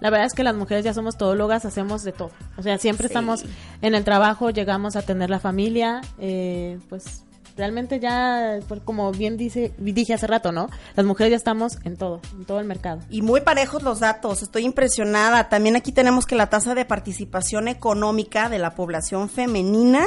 La 0.00 0.10
verdad 0.10 0.26
es 0.26 0.34
que 0.34 0.44
las 0.44 0.54
mujeres 0.54 0.84
ya 0.84 0.94
somos 0.94 1.16
todólogas, 1.16 1.64
hacemos 1.64 2.04
de 2.04 2.12
todo. 2.12 2.30
O 2.56 2.62
sea, 2.62 2.78
siempre 2.78 3.08
Sí. 3.08 3.12
estamos 3.12 3.44
en 3.82 3.94
el 3.94 4.04
trabajo, 4.04 4.50
llegamos 4.50 4.96
a 4.96 5.02
tener 5.02 5.30
la 5.30 5.40
familia, 5.40 6.00
eh, 6.18 6.78
pues 6.88 7.24
realmente 7.56 7.98
ya, 7.98 8.60
pues, 8.68 8.80
como 8.84 9.10
bien 9.10 9.36
dice, 9.36 9.72
dije 9.78 10.14
hace 10.14 10.28
rato, 10.28 10.52
¿no? 10.52 10.68
Las 10.94 11.04
mujeres 11.04 11.32
ya 11.32 11.36
estamos 11.36 11.78
en 11.82 11.96
todo, 11.96 12.20
en 12.38 12.44
todo 12.44 12.60
el 12.60 12.66
mercado. 12.66 13.00
Y 13.10 13.20
muy 13.22 13.40
parejos 13.40 13.82
los 13.82 13.98
datos, 13.98 14.42
estoy 14.44 14.64
impresionada. 14.64 15.48
También 15.48 15.74
aquí 15.74 15.90
tenemos 15.90 16.24
que 16.24 16.36
la 16.36 16.48
tasa 16.48 16.76
de 16.76 16.84
participación 16.84 17.66
económica 17.66 18.48
de 18.48 18.60
la 18.60 18.76
población 18.76 19.28
femenina 19.28 20.06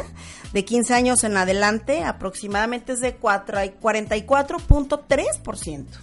de 0.53 0.63
15 0.63 0.93
años 0.93 1.25
en 1.25 1.35
adelante 1.35 2.05
aproximadamente 2.05 2.93
es 2.93 3.01
de 3.01 3.15
cuatro- 3.17 3.59
44.3%. 3.81 5.99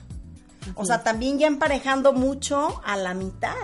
O 0.75 0.85
sea, 0.85 1.03
también 1.03 1.39
ya 1.39 1.47
emparejando 1.47 2.13
mucho 2.13 2.81
a 2.85 2.97
la 2.97 3.15
mitad, 3.15 3.55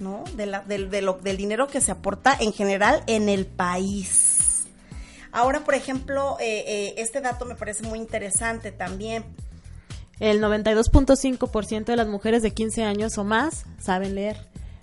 ¿no? 0.00 0.24
De 0.36 0.46
la- 0.46 0.60
del, 0.60 0.90
de 0.90 1.02
lo- 1.02 1.18
del 1.22 1.36
dinero 1.36 1.66
que 1.66 1.80
se 1.80 1.90
aporta 1.92 2.36
en 2.40 2.52
general 2.52 3.02
en 3.06 3.28
el 3.28 3.46
país. 3.46 4.66
Ahora, 5.32 5.60
por 5.64 5.74
ejemplo, 5.74 6.36
eh, 6.40 6.64
eh, 6.66 6.94
este 6.98 7.20
dato 7.20 7.44
me 7.44 7.54
parece 7.54 7.82
muy 7.84 7.98
interesante 7.98 8.72
también. 8.72 9.24
El 10.20 10.40
92.5% 10.40 11.84
de 11.92 11.96
las 11.96 12.08
mujeres 12.08 12.42
de 12.42 12.52
15 12.52 12.82
años 12.84 13.18
o 13.18 13.24
más 13.24 13.64
saben 13.78 14.14
leer. 14.14 14.36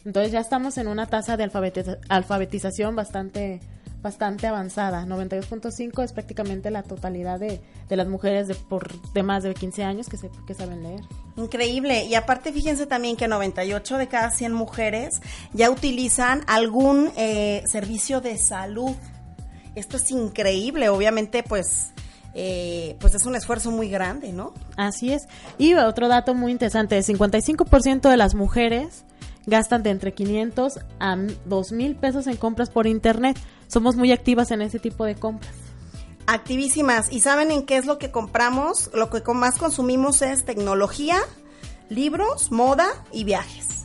Entonces 0.06 0.32
ya 0.32 0.40
estamos 0.40 0.78
en 0.78 0.88
una 0.88 1.08
tasa 1.08 1.36
de 1.36 1.44
alfabetiza- 1.50 1.98
alfabetización 2.10 2.96
bastante 2.96 3.60
bastante 4.06 4.46
avanzada. 4.46 5.04
92.5 5.08 6.04
es 6.04 6.14
prácticamente 6.14 6.70
la 6.70 6.84
totalidad 6.84 7.40
de, 7.40 7.60
de 7.90 7.96
las 7.96 8.08
mujeres 8.08 8.48
de, 8.48 8.54
por, 8.54 9.02
de 9.14 9.24
más 9.24 9.42
de 9.42 9.52
15 9.56 9.84
años 9.84 10.08
que, 10.08 10.16
se, 10.16 10.30
que 10.46 10.54
saben 10.54 10.84
leer. 10.84 11.02
Increíble. 11.38 12.06
Y 12.06 12.14
aparte, 12.14 12.54
fíjense 12.54 12.86
también 12.86 13.18
que 13.18 13.28
98 13.28 13.98
de 13.98 14.08
cada 14.08 14.30
100 14.30 14.54
mujeres 14.54 15.22
ya 15.54 15.72
utilizan 15.72 16.44
algún 16.46 17.12
eh, 17.18 17.64
servicio 17.66 18.22
de 18.22 18.38
salud. 18.38 18.92
Esto 19.74 19.98
es 19.98 20.12
increíble. 20.12 20.90
Obviamente, 20.90 21.42
pues, 21.42 21.90
eh, 22.36 22.98
pues 23.00 23.16
es 23.16 23.26
un 23.26 23.36
esfuerzo 23.36 23.72
muy 23.72 23.90
grande, 23.90 24.34
¿no? 24.34 24.54
Así 24.78 25.12
es. 25.14 25.28
Y 25.58 25.74
otro 25.74 26.08
dato 26.10 26.36
muy 26.36 26.52
interesante, 26.52 26.96
el 26.96 27.04
55% 27.04 28.08
de 28.08 28.18
las 28.18 28.36
mujeres 28.36 29.04
gastan 29.48 29.82
de 29.82 29.90
entre 29.90 30.14
500 30.14 30.80
a 31.00 31.18
2 31.46 31.72
mil 31.72 31.96
pesos 31.96 32.28
en 32.28 32.38
compras 32.38 32.70
por 32.70 32.86
internet. 32.86 33.38
Somos 33.68 33.96
muy 33.96 34.12
activas 34.12 34.52
en 34.52 34.62
ese 34.62 34.80
tipo 34.80 35.06
de 35.06 35.16
compras. 35.16 35.54
Activísimas. 36.28 37.12
¿Y 37.12 37.20
saben 37.20 37.52
en 37.52 37.66
qué 37.66 37.78
es 37.78 37.86
lo 37.86 37.98
que 37.98 38.12
compramos? 38.12 38.90
Lo 38.94 39.10
que 39.10 39.22
más 39.34 39.58
consumimos 39.58 40.22
es 40.22 40.46
tecnología, 40.46 41.20
libros, 41.90 42.52
moda 42.52 42.88
y 43.12 43.24
viajes. 43.24 43.76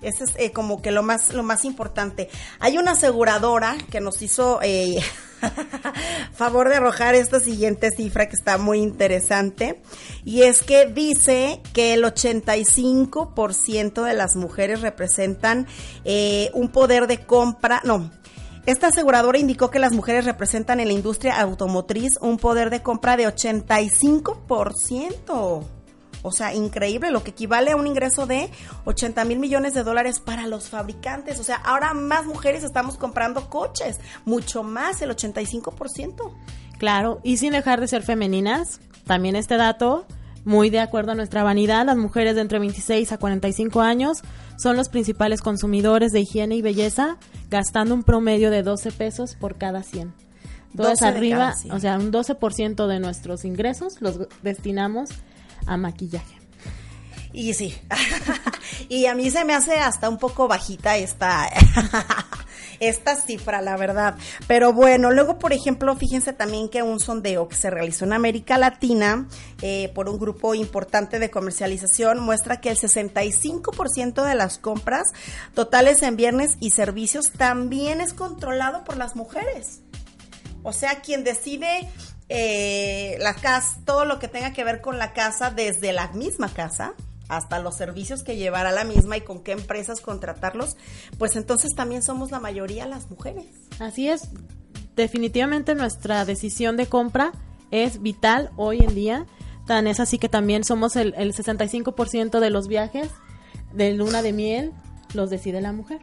Ese 0.00 0.24
es 0.24 0.34
eh, 0.36 0.52
como 0.52 0.80
que 0.80 0.92
lo 0.92 1.02
más, 1.02 1.32
lo 1.32 1.42
más 1.42 1.64
importante. 1.64 2.28
Hay 2.60 2.78
una 2.78 2.92
aseguradora 2.92 3.76
que 3.90 4.00
nos 4.00 4.22
hizo 4.22 4.60
eh, 4.62 5.00
favor 6.32 6.68
de 6.68 6.76
arrojar 6.76 7.16
esta 7.16 7.40
siguiente 7.40 7.90
cifra 7.90 8.28
que 8.28 8.36
está 8.36 8.58
muy 8.58 8.78
interesante. 8.78 9.82
Y 10.24 10.42
es 10.42 10.62
que 10.62 10.86
dice 10.86 11.60
que 11.72 11.94
el 11.94 12.04
85% 12.04 14.04
de 14.04 14.14
las 14.14 14.36
mujeres 14.36 14.82
representan 14.82 15.66
eh, 16.04 16.50
un 16.54 16.68
poder 16.68 17.08
de 17.08 17.26
compra, 17.26 17.80
no, 17.84 18.12
esta 18.70 18.88
aseguradora 18.88 19.38
indicó 19.38 19.70
que 19.70 19.78
las 19.78 19.94
mujeres 19.94 20.26
representan 20.26 20.78
en 20.78 20.88
la 20.88 20.92
industria 20.92 21.40
automotriz 21.40 22.18
un 22.20 22.36
poder 22.36 22.68
de 22.68 22.82
compra 22.82 23.16
de 23.16 23.26
85%. 23.26 25.64
O 26.20 26.32
sea, 26.32 26.52
increíble, 26.52 27.10
lo 27.10 27.24
que 27.24 27.30
equivale 27.30 27.70
a 27.70 27.76
un 27.76 27.86
ingreso 27.86 28.26
de 28.26 28.50
80 28.84 29.24
mil 29.24 29.38
millones 29.38 29.72
de 29.72 29.84
dólares 29.84 30.20
para 30.20 30.46
los 30.46 30.68
fabricantes. 30.68 31.40
O 31.40 31.44
sea, 31.44 31.56
ahora 31.56 31.94
más 31.94 32.26
mujeres 32.26 32.62
estamos 32.62 32.98
comprando 32.98 33.48
coches, 33.48 34.00
mucho 34.26 34.62
más, 34.62 35.00
el 35.00 35.16
85%. 35.16 36.34
Claro, 36.76 37.20
y 37.24 37.38
sin 37.38 37.54
dejar 37.54 37.80
de 37.80 37.88
ser 37.88 38.02
femeninas, 38.02 38.82
también 39.06 39.34
este 39.34 39.56
dato, 39.56 40.04
muy 40.48 40.70
de 40.70 40.80
acuerdo 40.80 41.12
a 41.12 41.14
nuestra 41.14 41.42
vanidad, 41.42 41.84
las 41.84 41.98
mujeres 41.98 42.34
de 42.34 42.40
entre 42.40 42.58
26 42.58 43.12
a 43.12 43.18
45 43.18 43.82
años 43.82 44.22
son 44.56 44.78
los 44.78 44.88
principales 44.88 45.42
consumidores 45.42 46.10
de 46.10 46.20
higiene 46.20 46.56
y 46.56 46.62
belleza, 46.62 47.18
gastando 47.50 47.94
un 47.94 48.02
promedio 48.02 48.50
de 48.50 48.62
12 48.62 48.92
pesos 48.92 49.36
por 49.38 49.58
cada 49.58 49.82
100. 49.82 50.08
12 50.08 50.20
Entonces 50.72 51.02
arriba, 51.02 51.38
cada 51.38 51.52
100. 51.52 51.72
o 51.74 51.80
sea, 51.80 51.98
un 51.98 52.10
12% 52.10 52.86
de 52.86 52.98
nuestros 52.98 53.44
ingresos 53.44 54.00
los 54.00 54.20
destinamos 54.42 55.10
a 55.66 55.76
maquillaje. 55.76 56.38
Y 57.34 57.52
sí. 57.52 57.74
y 58.88 59.04
a 59.04 59.14
mí 59.14 59.30
se 59.30 59.44
me 59.44 59.54
hace 59.54 59.78
hasta 59.78 60.08
un 60.08 60.16
poco 60.16 60.48
bajita 60.48 60.96
esta, 60.96 61.46
esta 62.80 63.16
cifra, 63.16 63.60
la 63.60 63.76
verdad. 63.76 64.16
Pero 64.46 64.72
bueno, 64.72 65.10
luego, 65.10 65.38
por 65.38 65.52
ejemplo, 65.52 65.94
fíjense 65.96 66.32
también 66.32 66.68
que 66.68 66.82
un 66.82 67.00
sondeo 67.00 67.48
que 67.48 67.56
se 67.56 67.70
realizó 67.70 68.04
en 68.04 68.12
América 68.12 68.58
Latina 68.58 69.26
eh, 69.62 69.90
por 69.94 70.08
un 70.08 70.18
grupo 70.18 70.54
importante 70.54 71.18
de 71.18 71.30
comercialización 71.30 72.20
muestra 72.20 72.60
que 72.60 72.70
el 72.70 72.78
65% 72.78 74.24
de 74.24 74.34
las 74.34 74.58
compras 74.58 75.08
totales 75.54 76.02
en 76.02 76.16
viernes 76.16 76.56
y 76.60 76.70
servicios 76.70 77.32
también 77.32 78.00
es 78.00 78.12
controlado 78.12 78.84
por 78.84 78.96
las 78.96 79.16
mujeres. 79.16 79.80
O 80.62 80.72
sea, 80.72 81.00
quien 81.00 81.24
decide 81.24 81.88
eh, 82.28 83.16
la 83.20 83.34
casa, 83.34 83.78
todo 83.84 84.04
lo 84.04 84.18
que 84.18 84.28
tenga 84.28 84.52
que 84.52 84.64
ver 84.64 84.80
con 84.80 84.98
la 84.98 85.12
casa, 85.12 85.50
desde 85.50 85.92
la 85.92 86.08
misma 86.08 86.52
casa 86.52 86.94
hasta 87.28 87.58
los 87.58 87.76
servicios 87.76 88.22
que 88.22 88.36
llevar 88.36 88.66
a 88.66 88.72
la 88.72 88.84
misma 88.84 89.16
y 89.16 89.20
con 89.20 89.42
qué 89.42 89.52
empresas 89.52 90.00
contratarlos, 90.00 90.76
pues 91.18 91.36
entonces 91.36 91.74
también 91.74 92.02
somos 92.02 92.30
la 92.30 92.40
mayoría 92.40 92.86
las 92.86 93.10
mujeres. 93.10 93.46
Así 93.78 94.08
es, 94.08 94.28
definitivamente 94.96 95.74
nuestra 95.74 96.24
decisión 96.24 96.76
de 96.76 96.86
compra 96.86 97.32
es 97.70 98.02
vital 98.02 98.50
hoy 98.56 98.80
en 98.80 98.94
día. 98.94 99.26
Tan 99.66 99.86
es 99.86 100.00
así 100.00 100.18
que 100.18 100.28
también 100.28 100.64
somos 100.64 100.96
el, 100.96 101.14
el 101.16 101.34
65% 101.34 102.40
de 102.40 102.50
los 102.50 102.68
viajes 102.68 103.10
de 103.72 103.92
luna 103.92 104.22
de 104.22 104.32
miel 104.32 104.72
los 105.14 105.30
decide 105.30 105.60
la 105.60 105.72
mujer. 105.72 106.00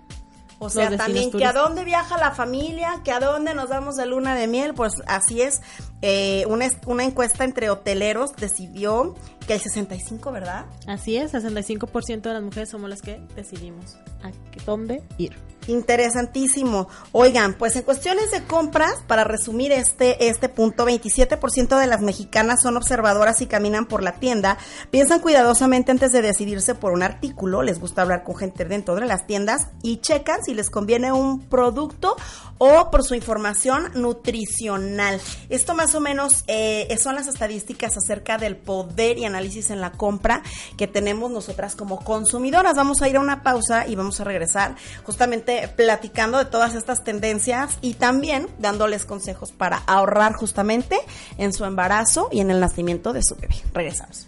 O 0.59 0.69
sea, 0.69 0.95
también 0.95 1.31
que 1.31 1.45
a 1.45 1.53
dónde 1.53 1.83
viaja 1.83 2.17
la 2.17 2.31
familia, 2.31 3.01
que 3.03 3.11
a 3.11 3.19
dónde 3.19 3.53
nos 3.53 3.69
vamos 3.69 3.95
de 3.95 4.05
luna 4.05 4.35
de 4.35 4.47
miel, 4.47 4.73
pues 4.73 4.93
así 5.07 5.41
es. 5.41 5.61
Eh, 6.01 6.45
una, 6.47 6.67
una 6.85 7.03
encuesta 7.03 7.43
entre 7.43 7.69
hoteleros 7.69 8.35
decidió 8.35 9.15
que 9.47 9.53
el 9.53 9.59
65, 9.59 10.31
¿verdad? 10.31 10.65
Así 10.87 11.17
es, 11.17 11.33
65% 11.33 12.21
de 12.21 12.33
las 12.33 12.43
mujeres 12.43 12.69
somos 12.69 12.89
las 12.89 13.01
que 13.01 13.19
decidimos 13.35 13.97
a 14.23 14.31
dónde 14.65 15.03
ir. 15.17 15.35
Interesantísimo. 15.67 16.87
Oigan, 17.11 17.53
pues 17.53 17.75
en 17.75 17.83
cuestiones 17.83 18.31
de 18.31 18.43
compras, 18.43 18.95
para 19.07 19.23
resumir 19.23 19.71
este, 19.71 20.27
este 20.27 20.49
punto, 20.49 20.85
27% 20.85 21.79
de 21.79 21.87
las 21.87 22.01
mexicanas 22.01 22.61
son 22.61 22.77
observadoras 22.77 23.41
y 23.41 23.47
caminan 23.47 23.85
por 23.85 24.03
la 24.03 24.13
tienda, 24.13 24.57
piensan 24.91 25.19
cuidadosamente 25.19 25.91
antes 25.91 26.11
de 26.11 26.21
decidirse 26.21 26.75
por 26.75 26.93
un 26.93 27.03
artículo, 27.03 27.61
les 27.61 27.79
gusta 27.79 28.01
hablar 28.01 28.23
con 28.23 28.35
gente 28.35 28.65
dentro 28.65 28.95
de 28.95 29.05
las 29.05 29.25
tiendas 29.25 29.67
y 29.81 29.97
checan 29.97 30.43
si 30.43 30.53
les 30.53 30.69
conviene 30.69 31.11
un 31.11 31.41
producto 31.47 32.15
o 32.57 32.89
por 32.89 33.03
su 33.03 33.15
información 33.15 33.91
nutricional. 33.95 35.19
Esto 35.49 35.73
más 35.73 35.93
o 35.95 35.99
menos 35.99 36.43
eh, 36.47 36.95
son 37.01 37.15
las 37.15 37.27
estadísticas 37.27 37.97
acerca 37.97 38.37
del 38.37 38.55
poder 38.55 39.17
y 39.17 39.25
análisis 39.25 39.69
en 39.69 39.81
la 39.81 39.91
compra 39.91 40.41
que 40.77 40.87
tenemos 40.87 41.31
nosotras 41.31 41.75
como 41.75 41.99
consumidoras. 41.99 42.75
Vamos 42.75 43.01
a 43.01 43.09
ir 43.09 43.17
a 43.17 43.19
una 43.19 43.43
pausa 43.43 43.87
y 43.87 43.95
vamos 43.95 44.19
a 44.19 44.23
regresar 44.23 44.75
justamente 45.03 45.54
platicando 45.75 46.37
de 46.37 46.45
todas 46.45 46.75
estas 46.75 47.03
tendencias 47.03 47.77
y 47.81 47.93
también 47.93 48.47
dándoles 48.59 49.05
consejos 49.05 49.51
para 49.51 49.77
ahorrar 49.87 50.33
justamente 50.33 50.97
en 51.37 51.53
su 51.53 51.65
embarazo 51.65 52.29
y 52.31 52.39
en 52.39 52.51
el 52.51 52.59
nacimiento 52.59 53.13
de 53.13 53.23
su 53.23 53.35
bebé. 53.35 53.55
Regresamos. 53.73 54.27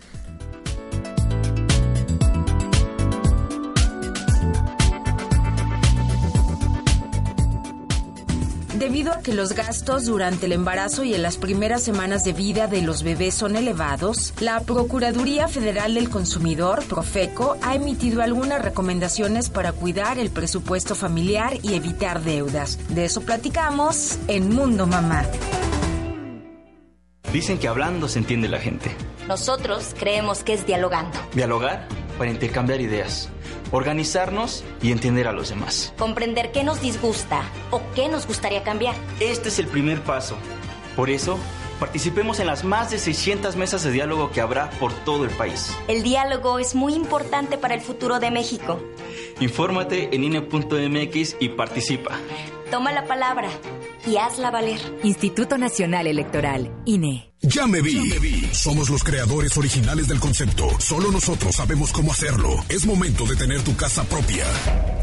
Debido 8.78 9.12
a 9.12 9.20
que 9.22 9.34
los 9.34 9.54
gastos 9.54 10.06
durante 10.06 10.46
el 10.46 10.52
embarazo 10.52 11.04
y 11.04 11.14
en 11.14 11.22
las 11.22 11.38
primeras 11.38 11.84
semanas 11.84 12.24
de 12.24 12.34
vida 12.34 12.68
de 12.68 12.82
los 12.82 13.04
bebés 13.04 13.34
son 13.34 13.56
elevados, 13.56 14.34
la 14.40 14.60
Procuraduría 14.62 15.48
Federal 15.48 15.96
del 15.96 16.10
Consumidor, 16.10 16.84
Profeco, 16.86 17.58
ha 17.62 17.76
emitido 17.76 18.22
algunas 18.22 18.62
recomendaciones 18.62 19.50
para 19.50 19.72
cuidar 19.72 20.20
el 20.20 20.30
presupuesto 20.30 20.96
familiar 20.96 21.54
y 21.64 21.74
evitar 21.74 22.22
deudas. 22.22 22.80
De 22.90 23.06
eso 23.06 23.22
platicamos 23.22 24.18
en 24.28 24.54
Mundo 24.54 24.86
Mamá. 24.88 25.26
Dicen 27.34 27.58
que 27.60 27.68
hablando 27.68 28.08
se 28.08 28.20
entiende 28.20 28.48
la 28.48 28.60
gente. 28.60 28.96
Nosotros 29.28 29.94
creemos 30.00 30.44
que 30.44 30.54
es 30.54 30.66
dialogando. 30.66 31.18
Dialogar 31.34 31.88
para 32.18 32.32
intercambiar 32.32 32.82
ideas, 32.82 33.30
organizarnos 33.72 34.64
y 34.82 34.92
entender 34.92 35.28
a 35.28 35.32
los 35.32 35.50
demás. 35.50 35.94
Comprender 35.98 36.52
qué 36.52 36.64
nos 36.64 36.82
disgusta 36.82 37.42
o 37.72 37.82
qué 37.96 38.08
nos 38.10 38.28
gustaría 38.28 38.64
cambiar. 38.64 38.96
Este 39.20 39.50
es 39.50 39.60
el 39.60 39.68
primer 39.68 40.02
paso. 40.02 40.38
Por 40.96 41.10
eso, 41.10 41.38
participemos 41.80 42.40
en 42.40 42.48
las 42.48 42.64
más 42.64 42.90
de 42.92 42.98
600 42.98 43.56
mesas 43.56 43.84
de 43.84 43.92
diálogo 43.92 44.32
que 44.32 44.42
habrá 44.42 44.70
por 44.72 44.94
todo 45.06 45.26
el 45.26 45.32
país. 45.32 45.76
El 45.88 46.04
diálogo 46.04 46.60
es 46.60 46.76
muy 46.76 46.94
importante 46.94 47.58
para 47.58 47.76
el 47.76 47.82
futuro 47.82 48.20
de 48.20 48.32
México. 48.32 48.80
Infórmate 49.40 50.16
en 50.16 50.24
INE.mx 50.24 51.36
y 51.40 51.50
participa. 51.50 52.12
Toma 52.72 52.92
la 52.92 53.06
palabra 53.06 53.50
y 54.06 54.18
hazla 54.18 54.52
valer. 54.52 54.80
Instituto 55.04 55.58
Nacional 55.58 56.08
Electoral, 56.08 56.72
INE. 56.86 57.32
Ya 57.42 57.68
me, 57.68 57.82
vi. 57.82 58.50
Somos 58.52 58.90
los 58.90 59.04
creadores 59.04 59.56
originales 59.58 60.08
del 60.08 60.20
concepto. 60.20 60.68
Solo 60.80 61.12
nosotros 61.12 61.56
sabemos 61.56 61.92
cómo 61.94 62.12
hacerlo. 62.12 62.50
Es 62.68 62.86
momento 62.86 63.26
de 63.26 63.36
tener 63.36 63.62
tu 63.62 63.76
casa 63.76 64.04
propia. 64.06 64.46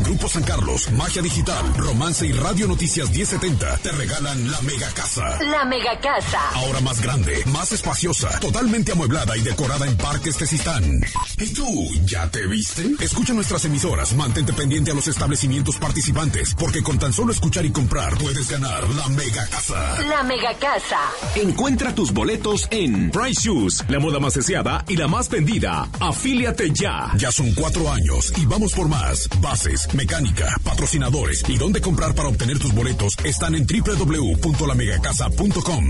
Grupo 0.01 0.29
San 0.29 0.43
Carlos, 0.43 0.91
Magia 0.93 1.23
Digital, 1.23 1.75
Romance 1.77 2.27
y 2.27 2.33
Radio 2.33 2.67
Noticias 2.67 3.09
1070 3.11 3.79
te 3.79 3.93
regalan 3.93 4.51
la 4.51 4.61
mega 4.63 4.89
casa. 4.91 5.39
La 5.45 5.65
mega 5.65 5.99
casa. 6.01 6.41
Ahora 6.55 6.81
más 6.81 7.01
grande, 7.01 7.41
más 7.47 7.71
espaciosa, 7.71 8.41
totalmente 8.41 8.93
amueblada 8.93 9.37
y 9.37 9.41
decorada 9.41 9.87
en 9.87 9.97
Parques 9.97 10.37
Tezistán. 10.37 11.01
¿Y 11.39 11.55
tú, 11.55 11.89
ya 12.05 12.29
te 12.31 12.47
viste? 12.47 12.97
Escucha 13.01 13.33
nuestras 13.33 13.65
emisoras, 13.65 14.15
mantente 14.17 14.53
pendiente 14.53 14.91
a 14.91 14.95
los 14.95 15.07
establecimientos 15.07 15.77
participantes, 15.77 16.55
porque 16.59 16.83
con 16.83 16.99
tan 16.99 17.13
solo 17.13 17.33
escuchar 17.33 17.65
y 17.65 17.71
comprar 17.71 18.19
puedes 18.19 18.51
ganar 18.51 18.89
la 18.91 19.09
mega 19.09 19.47
casa. 19.47 20.03
La 20.09 20.25
mega 20.25 20.53
casa. 20.59 20.99
Encuentra 21.37 21.95
tus 21.95 22.13
boletos 22.13 22.24
en 22.71 23.11
Price 23.11 23.43
Shoes, 23.43 23.85
la 23.89 23.99
moda 23.99 24.19
más 24.19 24.33
deseada 24.35 24.83
y 24.89 24.97
la 24.97 25.07
más 25.09 25.29
vendida. 25.29 25.87
Afíliate 26.01 26.71
ya. 26.71 27.13
Ya 27.19 27.31
son 27.31 27.53
cuatro 27.53 27.93
años 27.93 28.33
y 28.41 28.47
vamos 28.47 28.73
por 28.73 28.89
más. 28.89 29.29
Bases, 29.43 29.93
mecánica, 29.93 30.57
patrocinadores 30.65 31.45
y 31.49 31.59
dónde 31.59 31.83
comprar 31.83 32.15
para 32.15 32.31
obtener 32.31 32.59
tus 32.59 32.73
boletos 32.73 33.15
están 33.25 33.55
en 33.55 33.67
www.lamegacasa.com. 33.67 35.89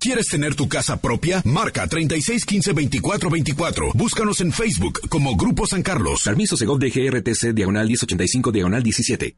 ¿Quieres 0.00 0.26
tener 0.26 0.56
tu 0.56 0.68
casa 0.68 1.00
propia? 1.00 1.40
Marca 1.44 1.88
3615-2424. 1.88 3.92
Búscanos 3.94 4.40
en 4.40 4.50
Facebook 4.52 5.08
como 5.08 5.36
Grupo 5.36 5.68
San 5.68 5.82
Carlos. 5.82 6.22
Permiso 6.24 6.56
Segov 6.56 6.80
de 6.80 6.90
GRTC 6.90 7.54
Diagonal 7.54 7.86
1085 7.86 8.50
Diagonal 8.50 8.82
17. 8.82 9.36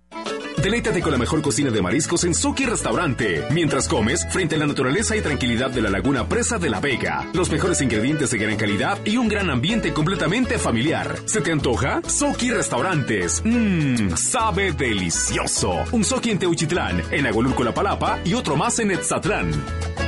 Deleítate 0.62 1.00
con 1.00 1.12
la 1.12 1.18
mejor 1.18 1.40
cocina 1.40 1.70
de 1.70 1.80
mariscos 1.80 2.24
en 2.24 2.34
Suki 2.34 2.66
Restaurante. 2.66 3.44
Mientras 3.52 3.86
comes, 3.86 4.26
frente 4.30 4.56
a 4.56 4.58
la 4.58 4.66
naturaleza 4.66 5.14
y 5.16 5.20
tranquilidad 5.20 5.70
de 5.70 5.80
la 5.80 5.88
laguna 5.88 6.28
Presa 6.28 6.58
de 6.58 6.68
la 6.68 6.80
Vega. 6.80 7.28
Los 7.32 7.50
mejores 7.50 7.80
ingredientes 7.80 8.32
de 8.32 8.38
gran 8.38 8.56
calidad 8.56 8.98
y 9.04 9.18
un 9.18 9.28
gran 9.28 9.50
ambiente 9.50 9.92
completamente 9.92 10.58
familiar. 10.58 11.16
¿Se 11.26 11.40
te 11.40 11.52
antoja? 11.52 12.00
Suki 12.06 12.50
Restaurantes. 12.50 13.40
Mmm, 13.44 14.16
sabe 14.16 14.72
delicioso. 14.72 15.84
Un 15.92 16.02
Suki 16.02 16.30
en 16.30 16.40
Teuchitlán, 16.40 17.02
en 17.12 17.26
Agolulco 17.26 17.62
La 17.62 17.72
Palapa 17.72 18.18
y 18.24 18.34
otro 18.34 18.56
más 18.56 18.80
en 18.80 18.90
Etzatlán. 18.90 20.07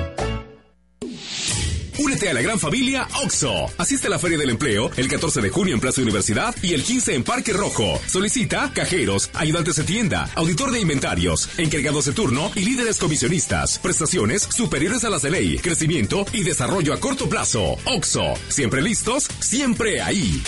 Únete 2.03 2.31
a 2.31 2.33
la 2.33 2.41
gran 2.41 2.59
familia 2.59 3.07
OXO. 3.23 3.67
Asiste 3.77 4.07
a 4.07 4.11
la 4.11 4.19
Feria 4.19 4.39
del 4.39 4.49
Empleo 4.49 4.91
el 4.97 5.07
14 5.07 5.43
de 5.43 5.51
junio 5.51 5.75
en 5.75 5.81
Plaza 5.81 6.01
Universidad 6.01 6.55
y 6.63 6.73
el 6.73 6.83
15 6.83 7.15
en 7.15 7.25
Parque 7.25 7.53
Rojo. 7.53 8.01
Solicita 8.07 8.73
cajeros, 8.73 9.29
ayudantes 9.35 9.77
de 9.77 9.85
tienda, 9.85 10.27
auditor 10.35 10.71
de 10.71 10.81
inventarios, 10.81 11.51
encargados 11.59 12.07
de 12.07 12.13
turno 12.13 12.51
y 12.55 12.61
líderes 12.61 12.99
comisionistas. 12.99 13.79
Prestaciones 13.81 14.43
superiores 14.45 15.05
a 15.05 15.11
las 15.11 15.21
de 15.21 15.31
ley, 15.31 15.59
crecimiento 15.59 16.25
y 16.33 16.43
desarrollo 16.43 16.95
a 16.95 17.01
corto 17.01 17.29
plazo. 17.29 17.77
OXO. 17.85 18.33
Siempre 18.49 18.81
listos, 18.81 19.29
siempre 19.41 20.01
ahí. 20.01 20.43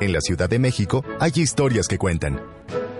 En 0.00 0.12
la 0.12 0.20
Ciudad 0.20 0.50
de 0.50 0.58
México 0.58 1.02
hay 1.18 1.32
historias 1.36 1.88
que 1.88 1.96
cuentan. 1.96 2.42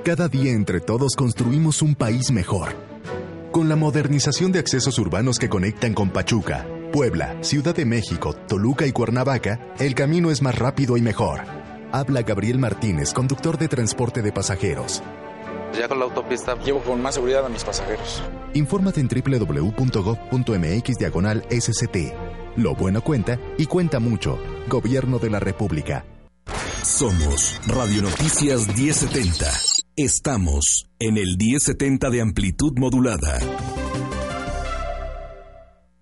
Cada 0.07 0.29
día 0.29 0.53
entre 0.53 0.81
todos 0.81 1.17
construimos 1.17 1.83
un 1.83 1.95
país 1.95 2.31
mejor. 2.31 2.75
Con 3.51 3.69
la 3.69 3.75
modernización 3.75 4.53
de 4.53 4.61
accesos 4.61 4.97
urbanos 5.01 5.41
que 5.41 5.49
conectan 5.49 5.93
con 5.93 6.11
Pachuca, 6.11 6.69
Puebla, 6.93 7.37
Ciudad 7.43 7.75
de 7.75 7.85
México, 7.85 8.33
Toluca 8.33 8.87
y 8.87 8.93
Cuernavaca, 8.93 9.75
el 9.81 9.97
camino 9.97 10.31
es 10.31 10.41
más 10.41 10.57
rápido 10.57 10.97
y 10.97 11.03
mejor. 11.03 11.41
Habla 11.91 12.23
Gabriel 12.23 12.61
Martínez, 12.61 13.13
conductor 13.13 13.59
de 13.59 13.67
transporte 13.67 14.23
de 14.23 14.31
pasajeros. 14.31 15.03
Ya 15.77 15.89
con 15.89 15.99
la 15.99 16.05
autopista 16.05 16.55
llevo 16.63 16.79
con 16.81 17.03
más 17.03 17.17
seguridad 17.17 17.45
a 17.45 17.49
mis 17.49 17.65
pasajeros. 17.65 18.23
Infórmate 18.55 19.01
en 19.01 19.09
www.gov.mx 19.09 20.99
diagonal 20.99 21.45
SCT. 21.51 21.97
Lo 22.57 22.77
bueno 22.77 23.03
cuenta 23.03 23.41
y 23.59 23.67
cuenta 23.67 23.99
mucho. 23.99 24.39
Gobierno 24.69 25.19
de 25.19 25.31
la 25.31 25.41
República. 25.41 26.05
Somos 26.85 27.61
Radio 27.67 28.03
Noticias 28.03 28.69
1070. 28.69 29.70
Estamos 30.03 30.89
en 30.99 31.19
el 31.19 31.37
1070 31.37 32.09
de 32.09 32.23
amplitud 32.23 32.73
modulada. 32.79 33.39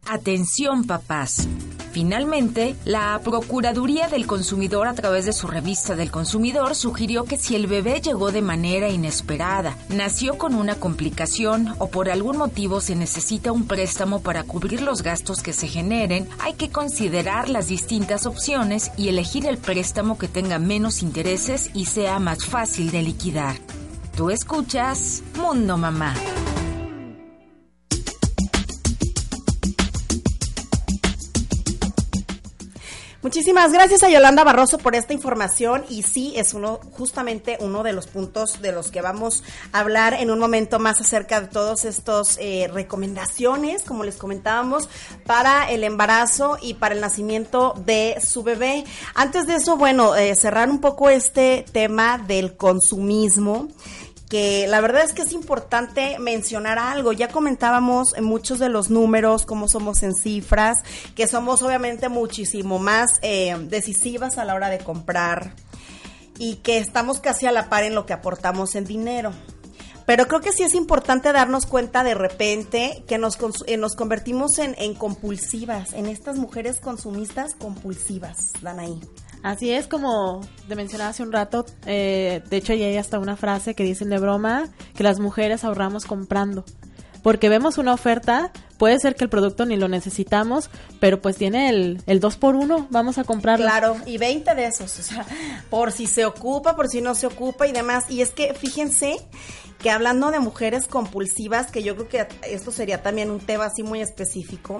Atención 0.07 0.85
papás. 0.85 1.49
Finalmente, 1.91 2.77
la 2.85 3.21
Procuraduría 3.25 4.07
del 4.07 4.29
Consumidor 4.29 4.87
a 4.87 4.95
través 4.95 5.25
de 5.25 5.33
su 5.33 5.49
revista 5.49 5.97
del 5.97 6.13
consumidor 6.13 6.77
sugirió 6.77 7.25
que 7.25 7.39
si 7.39 7.57
el 7.57 7.67
bebé 7.67 8.01
llegó 8.01 8.31
de 8.31 8.41
manera 8.41 8.89
inesperada, 8.89 9.77
nació 9.89 10.39
con 10.39 10.55
una 10.55 10.77
complicación 10.77 11.75
o 11.79 11.89
por 11.89 12.09
algún 12.09 12.37
motivo 12.37 12.81
se 12.81 12.95
necesita 12.95 13.51
un 13.51 13.67
préstamo 13.67 14.23
para 14.23 14.45
cubrir 14.45 14.81
los 14.81 15.03
gastos 15.03 15.43
que 15.43 15.53
se 15.53 15.67
generen, 15.67 16.29
hay 16.39 16.53
que 16.53 16.71
considerar 16.71 17.49
las 17.49 17.67
distintas 17.67 18.27
opciones 18.27 18.93
y 18.97 19.09
elegir 19.09 19.45
el 19.45 19.59
préstamo 19.59 20.19
que 20.19 20.29
tenga 20.29 20.61
menos 20.61 21.03
intereses 21.03 21.71
y 21.75 21.87
sea 21.87 22.21
más 22.21 22.45
fácil 22.45 22.93
de 22.93 23.03
liquidar. 23.03 23.57
Tú 24.19 24.31
escuchas 24.31 25.23
Mundo 25.37 25.79
Mamá. 25.79 26.13
Muchísimas 33.23 33.73
gracias 33.73 34.03
a 34.03 34.09
Yolanda 34.09 34.43
Barroso 34.43 34.79
por 34.79 34.97
esta 34.97 35.13
información 35.13 35.85
y 35.89 36.03
sí 36.03 36.33
es 36.37 36.55
uno 36.55 36.81
justamente 36.93 37.59
uno 37.61 37.83
de 37.83 37.93
los 37.93 38.07
puntos 38.07 38.63
de 38.63 38.73
los 38.73 38.91
que 38.91 39.03
vamos 39.03 39.45
a 39.73 39.81
hablar 39.81 40.15
en 40.15 40.31
un 40.31 40.39
momento 40.39 40.79
más 40.79 41.01
acerca 41.01 41.41
de 41.41 41.49
todos 41.49 41.85
estos 41.85 42.39
eh, 42.41 42.71
recomendaciones, 42.73 43.83
como 43.83 44.03
les 44.03 44.17
comentábamos, 44.17 44.89
para 45.27 45.71
el 45.71 45.85
embarazo 45.85 46.59
y 46.63 46.75
para 46.75 46.95
el 46.95 47.01
nacimiento 47.01 47.75
de 47.85 48.21
su 48.25 48.43
bebé. 48.43 48.85
Antes 49.15 49.47
de 49.47 49.57
eso, 49.57 49.77
bueno, 49.77 50.17
eh, 50.17 50.35
cerrar 50.35 50.71
un 50.71 50.81
poco 50.81 51.11
este 51.11 51.65
tema 51.71 52.19
del 52.19 52.57
consumismo 52.57 53.69
que 54.29 54.67
la 54.67 54.81
verdad 54.81 55.05
es 55.05 55.13
que 55.13 55.23
es 55.23 55.33
importante 55.33 56.19
mencionar 56.19 56.79
algo. 56.79 57.13
Ya 57.13 57.29
comentábamos 57.29 58.15
en 58.17 58.25
muchos 58.25 58.59
de 58.59 58.69
los 58.69 58.91
números, 58.91 59.47
cómo 59.47 59.69
somos 59.69 60.03
en 60.03 60.15
cifras, 60.15 60.83
que 61.15 61.27
somos 61.27 61.63
obviamente 61.63 62.09
muchísimo 62.09 62.79
más 62.79 63.19
eh, 63.23 63.57
decisivas 63.69 64.39
a 64.39 64.45
la 64.45 64.55
hora 64.55 64.69
de 64.69 64.79
comprar 64.79 65.55
y 66.39 66.57
que 66.57 66.79
estamos 66.79 67.21
casi 67.21 67.47
a 67.47 67.53
la 67.53 67.69
par 67.69 67.85
en 67.85 67.95
lo 67.95 68.07
que 68.07 68.13
aportamos 68.13 68.75
en 68.75 68.85
dinero. 68.85 69.33
Pero 70.07 70.27
creo 70.27 70.41
que 70.41 70.53
sí 70.53 70.63
es 70.63 70.75
importante 70.75 71.33
darnos 71.33 71.67
cuenta 71.67 72.03
de 72.03 72.15
repente 72.15 73.05
que 73.07 73.19
nos, 73.19 73.39
eh, 73.67 73.77
nos 73.77 73.95
convertimos 73.95 74.59
en, 74.59 74.75
en 74.79 74.95
compulsivas, 74.95 75.93
en 75.93 76.07
estas 76.07 76.37
mujeres 76.37 76.81
consumistas 76.81 77.55
compulsivas, 77.55 78.53
dan 78.63 78.81
ahí. 78.81 79.01
Así 79.43 79.71
es 79.71 79.87
como 79.87 80.41
te 80.69 80.75
mencionaba 80.75 81.11
hace 81.11 81.23
un 81.23 81.33
rato, 81.33 81.65
eh, 81.87 82.43
de 82.49 82.57
hecho 82.57 82.75
ya 82.75 82.87
hay 82.87 82.97
hasta 82.97 83.19
una 83.19 83.37
frase 83.37 83.75
que 83.75 83.85
dicen 83.85 84.11
de 84.11 84.19
broma 84.19 84.69
que 84.97 85.05
las 85.05 85.21
mujeres 85.21 85.65
ahorramos 85.65 86.05
comprando. 86.05 86.65
Porque 87.23 87.49
vemos 87.49 87.79
una 87.79 87.93
oferta, 87.93 88.53
puede 88.79 88.99
ser 89.01 89.17
que 89.17 89.25
el 89.25 89.31
producto 89.31 89.67
ni 89.67 89.77
lo 89.77 89.89
necesitamos, 89.89 90.71
pero 91.01 91.21
pues 91.21 91.37
tiene 91.37 91.69
el, 91.69 92.01
el 92.07 92.21
2 92.21 92.37
por 92.37 92.55
1 92.55 92.89
vamos 92.91 93.19
a 93.19 93.25
comprarlo. 93.25 93.67
Claro, 93.67 93.97
y 94.07 94.19
20 94.19 94.55
de 94.55 94.67
esos, 94.67 94.99
o 94.99 95.03
sea, 95.03 95.27
por 95.69 95.93
si 95.93 96.07
se 96.07 96.25
ocupa, 96.25 96.77
por 96.77 96.89
si 96.89 97.01
no 97.01 97.15
se 97.15 97.27
ocupa 97.27 97.67
y 97.67 97.73
demás. 97.73 98.05
Y 98.09 98.23
es 98.23 98.31
que 98.31 98.55
fíjense 98.55 99.17
que 99.79 99.91
hablando 99.91 100.31
de 100.31 100.41
mujeres 100.41 100.89
compulsivas, 100.89 101.71
que 101.71 101.83
yo 101.83 101.95
creo 101.95 102.09
que 102.09 102.29
esto 102.49 102.73
sería 102.73 103.03
también 103.03 103.31
un 103.31 103.41
tema 103.41 103.67
así 103.67 103.83
muy 103.83 104.01
específico, 104.01 104.79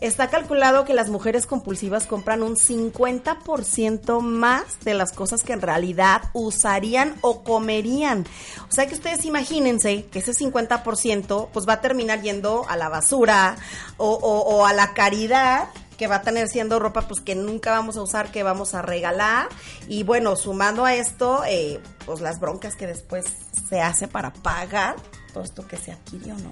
está 0.00 0.28
calculado 0.28 0.84
que 0.84 0.94
las 0.94 1.10
mujeres 1.10 1.46
compulsivas 1.46 2.06
compran 2.06 2.42
un 2.42 2.56
50% 2.56 4.20
más 4.20 4.80
de 4.80 4.94
las 4.94 5.12
cosas 5.12 5.42
que 5.42 5.52
en 5.52 5.60
realidad 5.60 6.22
usarían 6.32 7.14
o 7.20 7.44
comerían. 7.44 8.26
O 8.68 8.72
sea 8.72 8.86
que 8.86 8.94
ustedes 8.94 9.24
imagínense 9.24 10.06
que 10.06 10.20
ese 10.20 10.32
50% 10.32 11.48
pues 11.52 11.68
va 11.68 11.74
a 11.74 11.80
terminar 11.80 12.22
yendo 12.22 12.64
a 12.68 12.76
la 12.76 12.88
basura 12.88 13.56
o, 13.98 14.64
a 14.66 14.72
la 14.72 14.94
caridad 14.94 15.68
que 15.98 16.06
va 16.06 16.16
a 16.16 16.22
tener 16.22 16.48
siendo 16.48 16.78
ropa 16.78 17.02
pues 17.02 17.20
que 17.20 17.34
nunca 17.34 17.72
vamos 17.72 17.96
a 17.96 18.02
usar, 18.02 18.30
que 18.30 18.44
vamos 18.44 18.72
a 18.74 18.82
regalar. 18.82 19.48
Y 19.88 20.04
bueno, 20.04 20.36
sumando 20.36 20.84
a 20.84 20.94
esto, 20.94 21.42
eh, 21.44 21.80
pues 22.06 22.20
las 22.20 22.38
broncas 22.38 22.76
que 22.76 22.86
después 22.86 23.24
se 23.68 23.80
hace 23.80 24.08
para 24.08 24.32
pagar 24.32 24.96
todo 25.32 25.44
esto 25.44 25.66
que 25.66 25.76
se 25.76 25.92
adquirió, 25.92 26.34
¿no? 26.34 26.50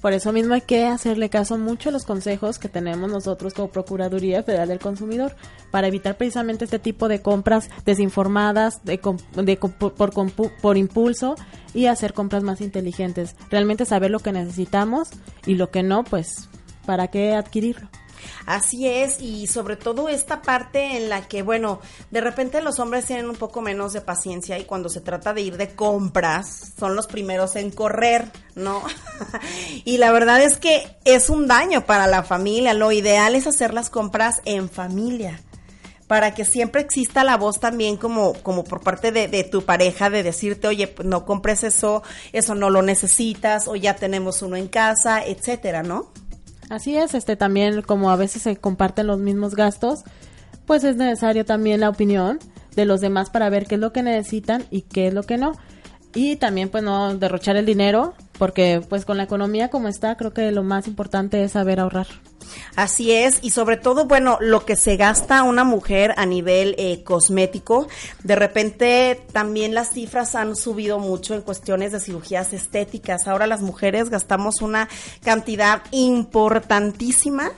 Por 0.00 0.12
eso 0.12 0.32
mismo 0.32 0.54
hay 0.54 0.60
que 0.60 0.86
hacerle 0.86 1.28
caso 1.28 1.58
mucho 1.58 1.88
a 1.88 1.92
los 1.92 2.04
consejos 2.04 2.60
que 2.60 2.68
tenemos 2.68 3.10
nosotros 3.10 3.52
como 3.52 3.68
Procuraduría 3.68 4.44
Federal 4.44 4.68
del 4.68 4.78
Consumidor 4.78 5.34
para 5.72 5.88
evitar 5.88 6.16
precisamente 6.16 6.64
este 6.64 6.78
tipo 6.78 7.08
de 7.08 7.20
compras 7.20 7.68
desinformadas, 7.84 8.84
de, 8.84 9.00
de 9.34 9.56
por, 9.56 10.12
por 10.60 10.76
impulso 10.76 11.34
y 11.74 11.86
hacer 11.86 12.14
compras 12.14 12.44
más 12.44 12.60
inteligentes. 12.60 13.34
Realmente 13.50 13.84
saber 13.84 14.12
lo 14.12 14.20
que 14.20 14.32
necesitamos 14.32 15.08
y 15.46 15.56
lo 15.56 15.70
que 15.70 15.82
no, 15.82 16.04
pues, 16.04 16.48
¿para 16.86 17.08
qué 17.08 17.34
adquirirlo? 17.34 17.88
Así 18.46 18.88
es, 18.88 19.20
y 19.20 19.46
sobre 19.46 19.76
todo 19.76 20.08
esta 20.08 20.42
parte 20.42 20.96
en 20.96 21.08
la 21.08 21.28
que, 21.28 21.42
bueno, 21.42 21.80
de 22.10 22.20
repente 22.20 22.60
los 22.62 22.78
hombres 22.78 23.06
tienen 23.06 23.28
un 23.28 23.36
poco 23.36 23.60
menos 23.60 23.92
de 23.92 24.00
paciencia 24.00 24.58
y 24.58 24.64
cuando 24.64 24.88
se 24.88 25.00
trata 25.00 25.34
de 25.34 25.42
ir 25.42 25.56
de 25.56 25.74
compras, 25.74 26.72
son 26.78 26.96
los 26.96 27.06
primeros 27.06 27.56
en 27.56 27.70
correr, 27.70 28.30
¿no? 28.54 28.82
y 29.84 29.98
la 29.98 30.12
verdad 30.12 30.42
es 30.42 30.58
que 30.58 30.96
es 31.04 31.30
un 31.30 31.46
daño 31.46 31.84
para 31.84 32.06
la 32.06 32.22
familia. 32.22 32.74
Lo 32.74 32.92
ideal 32.92 33.34
es 33.34 33.46
hacer 33.46 33.74
las 33.74 33.90
compras 33.90 34.40
en 34.44 34.68
familia 34.68 35.40
para 36.08 36.34
que 36.34 36.44
siempre 36.44 36.80
exista 36.80 37.22
la 37.22 37.36
voz 37.36 37.60
también 37.60 37.96
como, 37.96 38.32
como 38.42 38.64
por 38.64 38.80
parte 38.80 39.12
de, 39.12 39.28
de 39.28 39.44
tu 39.44 39.64
pareja 39.64 40.10
de 40.10 40.22
decirte, 40.22 40.66
oye, 40.66 40.88
pues 40.88 41.06
no 41.06 41.24
compres 41.24 41.62
eso, 41.62 42.02
eso 42.32 42.54
no 42.54 42.70
lo 42.70 42.82
necesitas, 42.82 43.68
o 43.68 43.76
ya 43.76 43.94
tenemos 43.94 44.42
uno 44.42 44.56
en 44.56 44.68
casa, 44.68 45.22
etcétera, 45.24 45.82
¿no? 45.82 46.10
Así 46.70 46.96
es, 46.96 47.14
este 47.14 47.36
también 47.36 47.82
como 47.82 48.10
a 48.10 48.16
veces 48.16 48.42
se 48.42 48.56
comparten 48.56 49.06
los 49.06 49.18
mismos 49.18 49.54
gastos, 49.54 50.04
pues 50.66 50.84
es 50.84 50.96
necesario 50.96 51.44
también 51.44 51.80
la 51.80 51.88
opinión 51.88 52.38
de 52.76 52.84
los 52.84 53.00
demás 53.00 53.30
para 53.30 53.48
ver 53.48 53.66
qué 53.66 53.76
es 53.76 53.80
lo 53.80 53.92
que 53.92 54.02
necesitan 54.02 54.64
y 54.70 54.82
qué 54.82 55.08
es 55.08 55.14
lo 55.14 55.22
que 55.22 55.38
no. 55.38 55.52
Y 56.14 56.36
también 56.36 56.68
pues 56.68 56.82
no 56.82 57.14
derrochar 57.14 57.56
el 57.56 57.66
dinero, 57.66 58.14
porque 58.38 58.82
pues 58.88 59.04
con 59.04 59.16
la 59.16 59.24
economía 59.24 59.68
como 59.68 59.88
está, 59.88 60.16
creo 60.16 60.32
que 60.32 60.50
lo 60.52 60.62
más 60.62 60.86
importante 60.88 61.42
es 61.44 61.52
saber 61.52 61.80
ahorrar. 61.80 62.06
Así 62.76 63.12
es, 63.12 63.38
y 63.42 63.50
sobre 63.50 63.76
todo, 63.76 64.06
bueno, 64.06 64.38
lo 64.40 64.64
que 64.64 64.76
se 64.76 64.96
gasta 64.96 65.42
una 65.42 65.64
mujer 65.64 66.14
a 66.16 66.24
nivel 66.24 66.74
eh, 66.78 67.02
cosmético, 67.04 67.88
de 68.22 68.36
repente 68.36 69.20
también 69.32 69.74
las 69.74 69.90
cifras 69.90 70.34
han 70.34 70.56
subido 70.56 70.98
mucho 70.98 71.34
en 71.34 71.42
cuestiones 71.42 71.92
de 71.92 72.00
cirugías 72.00 72.52
estéticas. 72.52 73.28
Ahora 73.28 73.46
las 73.46 73.60
mujeres 73.60 74.08
gastamos 74.08 74.62
una 74.62 74.88
cantidad 75.22 75.82
importantísima 75.90 77.50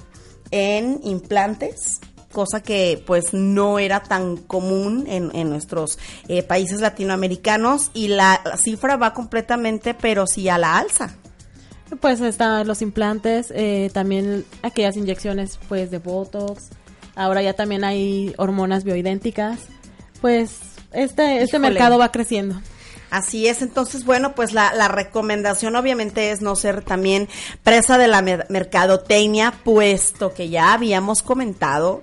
en 0.51 1.01
implantes 1.05 2.01
cosa 2.33 2.63
que 2.63 3.03
pues 3.07 3.33
no 3.33 3.79
era 3.79 4.03
tan 4.03 4.37
común 4.37 5.05
en, 5.09 5.35
en 5.35 5.51
nuestros 5.51 5.99
eh, 6.29 6.43
países 6.43 6.81
latinoamericanos 6.81 7.91
y 7.93 8.09
la, 8.09 8.41
la 8.45 8.57
cifra 8.57 8.97
va 8.97 9.13
completamente 9.13 9.95
pero 9.95 10.27
sí 10.27 10.49
a 10.49 10.59
la 10.59 10.79
alza. 10.79 11.15
Pues 12.01 12.21
están 12.21 12.69
los 12.69 12.83
implantes, 12.83 13.53
eh, 13.55 13.91
también 13.93 14.45
aquellas 14.63 14.97
inyecciones 14.97 15.59
pues 15.69 15.91
de 15.91 15.99
Botox, 15.99 16.69
ahora 17.17 17.43
ya 17.43 17.55
también 17.55 17.83
hay 17.83 18.33
hormonas 18.37 18.85
bioidénticas, 18.85 19.59
pues 20.21 20.61
este, 20.93 21.43
este 21.43 21.57
Híjole. 21.57 21.71
mercado 21.71 21.99
va 21.99 22.13
creciendo. 22.13 22.61
Así 23.11 23.49
es, 23.49 23.61
entonces, 23.63 24.05
bueno, 24.05 24.35
pues 24.35 24.53
la, 24.53 24.73
la 24.73 24.89
recomendación 24.89 25.75
obviamente 25.77 26.31
es 26.31 26.41
no 26.43 26.55
ser 26.55 26.83
también 26.83 27.29
presa 27.65 27.99
de 27.99 28.07
la 28.07 28.23
mer- 28.23 28.47
mercadotecnia, 28.51 29.53
puesto 29.65 30.33
que 30.33 30.49
ya 30.49 30.73
habíamos 30.73 31.23
comentado 31.23 32.01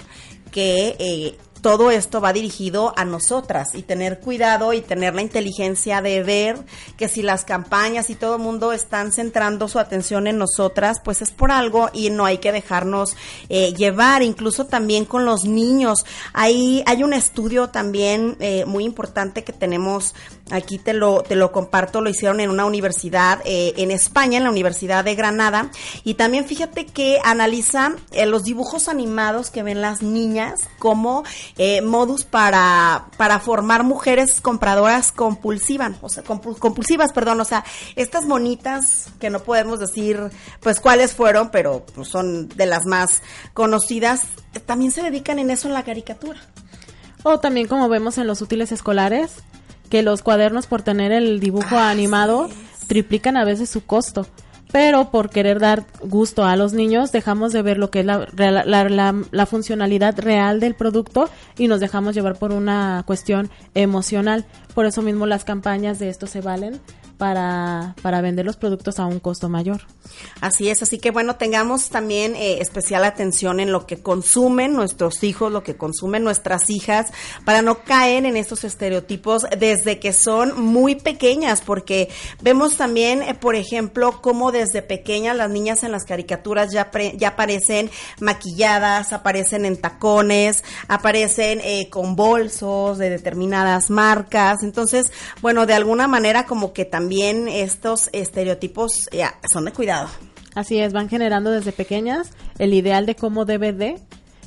que 0.52 0.96
eh, 1.00 1.38
todo 1.62 1.90
esto 1.92 2.22
va 2.22 2.34
dirigido 2.34 2.94
a 2.98 3.04
nosotras 3.04 3.70
y 3.74 3.82
tener 3.82 4.20
cuidado 4.20 4.74
y 4.74 4.82
tener 4.82 5.16
la 5.16 5.22
inteligencia 5.24 6.02
de 6.02 6.24
ver 6.24 6.58
que 6.98 7.08
si 7.08 7.24
las 7.24 7.46
campañas 7.46 8.10
y 8.10 8.16
todo 8.16 8.36
el 8.36 8.42
mundo 8.42 8.74
están 8.74 9.12
centrando 9.12 9.68
su 9.68 9.80
atención 9.80 10.28
en 10.28 10.38
nosotras, 10.38 11.02
pues 11.04 11.22
es 11.22 11.32
por 11.32 11.52
algo 11.52 11.90
y 11.94 12.12
no 12.12 12.26
hay 12.26 12.38
que 12.38 12.52
dejarnos 12.52 13.18
eh, 13.50 13.74
llevar, 13.74 14.22
incluso 14.22 14.68
también 14.68 15.04
con 15.04 15.26
los 15.26 15.46
niños. 15.46 16.06
Hay, 16.32 16.84
hay 16.86 17.04
un 17.04 17.14
estudio 17.14 17.70
también 17.70 18.38
eh, 18.40 18.64
muy 18.66 18.86
importante 18.86 19.44
que 19.44 19.52
tenemos 19.52 20.14
aquí 20.52 20.78
te 20.78 20.94
lo, 20.94 21.24
te 21.24 21.36
lo 21.36 21.52
comparto, 21.52 22.02
lo 22.02 22.10
hicieron 22.10 22.40
en 22.40 22.50
una 22.50 22.66
universidad 22.66 23.40
eh, 23.46 23.74
en 23.78 23.92
España, 23.92 24.38
en 24.38 24.44
la 24.44 24.50
Universidad 24.50 25.04
de 25.04 25.16
Granada, 25.16 25.70
y 26.04 26.14
también 26.14 26.46
fíjate 26.46 26.86
que 26.86 27.20
analiza 27.24 27.96
eh, 28.12 28.26
los 28.26 28.44
dibujos 28.44 28.88
animados 28.88 29.50
que 29.50 29.64
ven 29.64 29.82
las 29.82 30.02
niñas 30.02 30.62
como 30.80 31.24
eh, 31.58 31.82
modus 31.82 32.24
para, 32.24 33.08
para 33.18 33.40
formar 33.40 33.84
mujeres 33.84 34.42
compradoras 34.42 35.12
compulsivas, 35.12 35.94
o 36.02 36.10
sea, 36.10 36.24
compu- 36.24 36.58
compulsivas, 36.58 37.14
perdón, 37.14 37.40
o 37.42 37.46
sea, 37.46 37.66
estas 37.96 38.26
monitas 38.26 39.08
que 39.20 39.30
no 39.30 39.40
podemos 39.40 39.80
decir 39.80 40.20
pues 40.60 40.80
cuáles 40.80 41.14
fueron, 41.14 41.50
pero 41.50 41.86
pues, 41.94 42.08
son 42.08 42.48
de 42.50 42.66
las 42.66 42.86
más 42.86 43.22
conocidas, 43.54 44.24
también 44.66 44.92
se 44.92 45.04
dedican 45.04 45.40
en 45.40 45.52
eso 45.52 45.68
en 45.68 45.74
la 45.74 45.84
caricatura. 45.84 46.40
O 47.24 47.40
también 47.40 47.68
como 47.68 47.90
vemos 47.90 48.18
en 48.18 48.28
los 48.28 48.42
útiles 48.42 48.72
escolares, 48.72 49.32
que 49.90 50.04
los 50.04 50.22
cuadernos 50.22 50.68
por 50.68 50.82
tener 50.82 51.12
el 51.12 51.40
dibujo 51.40 51.78
animado 51.78 52.50
triplican 52.88 53.38
a 53.38 53.44
veces 53.46 53.70
su 53.70 53.86
costo. 53.86 54.28
Pero 54.70 55.12
por 55.12 55.30
querer 55.30 55.60
dar 55.60 55.86
gusto 56.04 56.44
a 56.44 56.58
los 56.58 56.74
niños 56.74 57.14
dejamos 57.14 57.54
de 57.54 57.62
ver 57.62 57.78
lo 57.78 57.90
que 57.90 58.02
es 58.02 58.06
la, 58.06 58.28
la, 58.36 58.66
la- 58.66 58.90
la- 58.90 59.16
la 59.32 59.46
funcionalidad 59.46 60.20
real 60.20 60.60
del 60.60 60.76
producto 60.76 61.30
y 61.58 61.70
nos 61.70 61.80
dejamos 61.80 62.16
llevar 62.16 62.38
por 62.38 62.52
una 62.52 63.04
cuestión 63.08 63.50
emocional. 63.76 64.46
Por 64.76 64.86
eso 64.86 65.02
mismo 65.02 65.26
las 65.26 65.46
campañas 65.46 66.00
de 66.00 66.10
esto 66.10 66.28
se 66.28 66.42
valen 66.42 66.82
para, 67.18 67.96
para 68.02 68.22
vender 68.22 68.46
los 68.46 68.58
productos 68.58 69.00
a 69.00 69.06
un 69.06 69.20
costo 69.20 69.50
mayor. 69.50 69.82
Así 70.40 70.70
es, 70.70 70.82
así 70.84 71.00
que 71.00 71.12
bueno, 71.12 71.36
tengamos 71.36 71.90
también 71.90 72.36
eh, 72.36 72.60
especial 72.62 73.04
atención 73.04 73.60
en 73.60 73.72
lo 73.72 73.86
que 73.86 73.98
consumen 74.02 74.74
nuestros 74.74 75.24
hijos, 75.24 75.52
lo 75.52 75.64
que 75.64 75.76
consumen 75.76 76.24
nuestras 76.24 76.70
hijas, 76.70 77.08
para 77.44 77.62
no 77.62 77.84
caer 77.84 78.26
en 78.26 78.38
estos 78.38 78.64
estereotipos 78.64 79.46
desde 79.58 80.00
que 80.00 80.14
son 80.14 80.62
muy 80.62 80.96
pequeñas, 80.96 81.62
porque 81.62 82.10
vemos 82.42 82.78
también, 82.78 83.24
eh, 83.24 83.34
por 83.34 83.56
ejemplo, 83.56 84.22
cómo 84.22 84.52
desde 84.52 84.82
pequeñas 84.82 85.36
las 85.36 85.50
niñas 85.50 85.84
en 85.84 85.92
las 85.92 86.06
caricaturas 86.06 86.72
ya, 86.72 86.92
pre- 86.92 87.16
ya 87.18 87.30
aparecen 87.30 87.90
maquilladas, 88.20 89.12
aparecen 89.12 89.66
en 89.66 89.78
tacones, 89.78 90.64
aparecen 90.88 91.62
eh, 91.64 91.90
con 91.90 92.16
bolsos 92.16 92.98
de 93.00 93.10
determinadas 93.10 93.90
marcas, 93.90 94.62
entonces, 94.62 95.12
bueno, 95.42 95.66
de 95.66 95.74
alguna 95.74 96.08
manera 96.08 96.46
como 96.46 96.74
que 96.74 96.86
también 96.86 97.07
estos 97.12 98.10
estereotipos 98.14 98.92
ya, 99.12 99.36
son 99.52 99.66
de 99.66 99.72
cuidado. 99.72 100.10
Así 100.56 100.80
es, 100.80 100.92
van 100.94 101.10
generando 101.10 101.52
desde 101.52 101.72
pequeñas 101.72 102.32
el 102.58 102.74
ideal 102.74 103.06
de 103.06 103.16
cómo 103.16 103.46
debe 103.46 103.74
de 103.74 104.00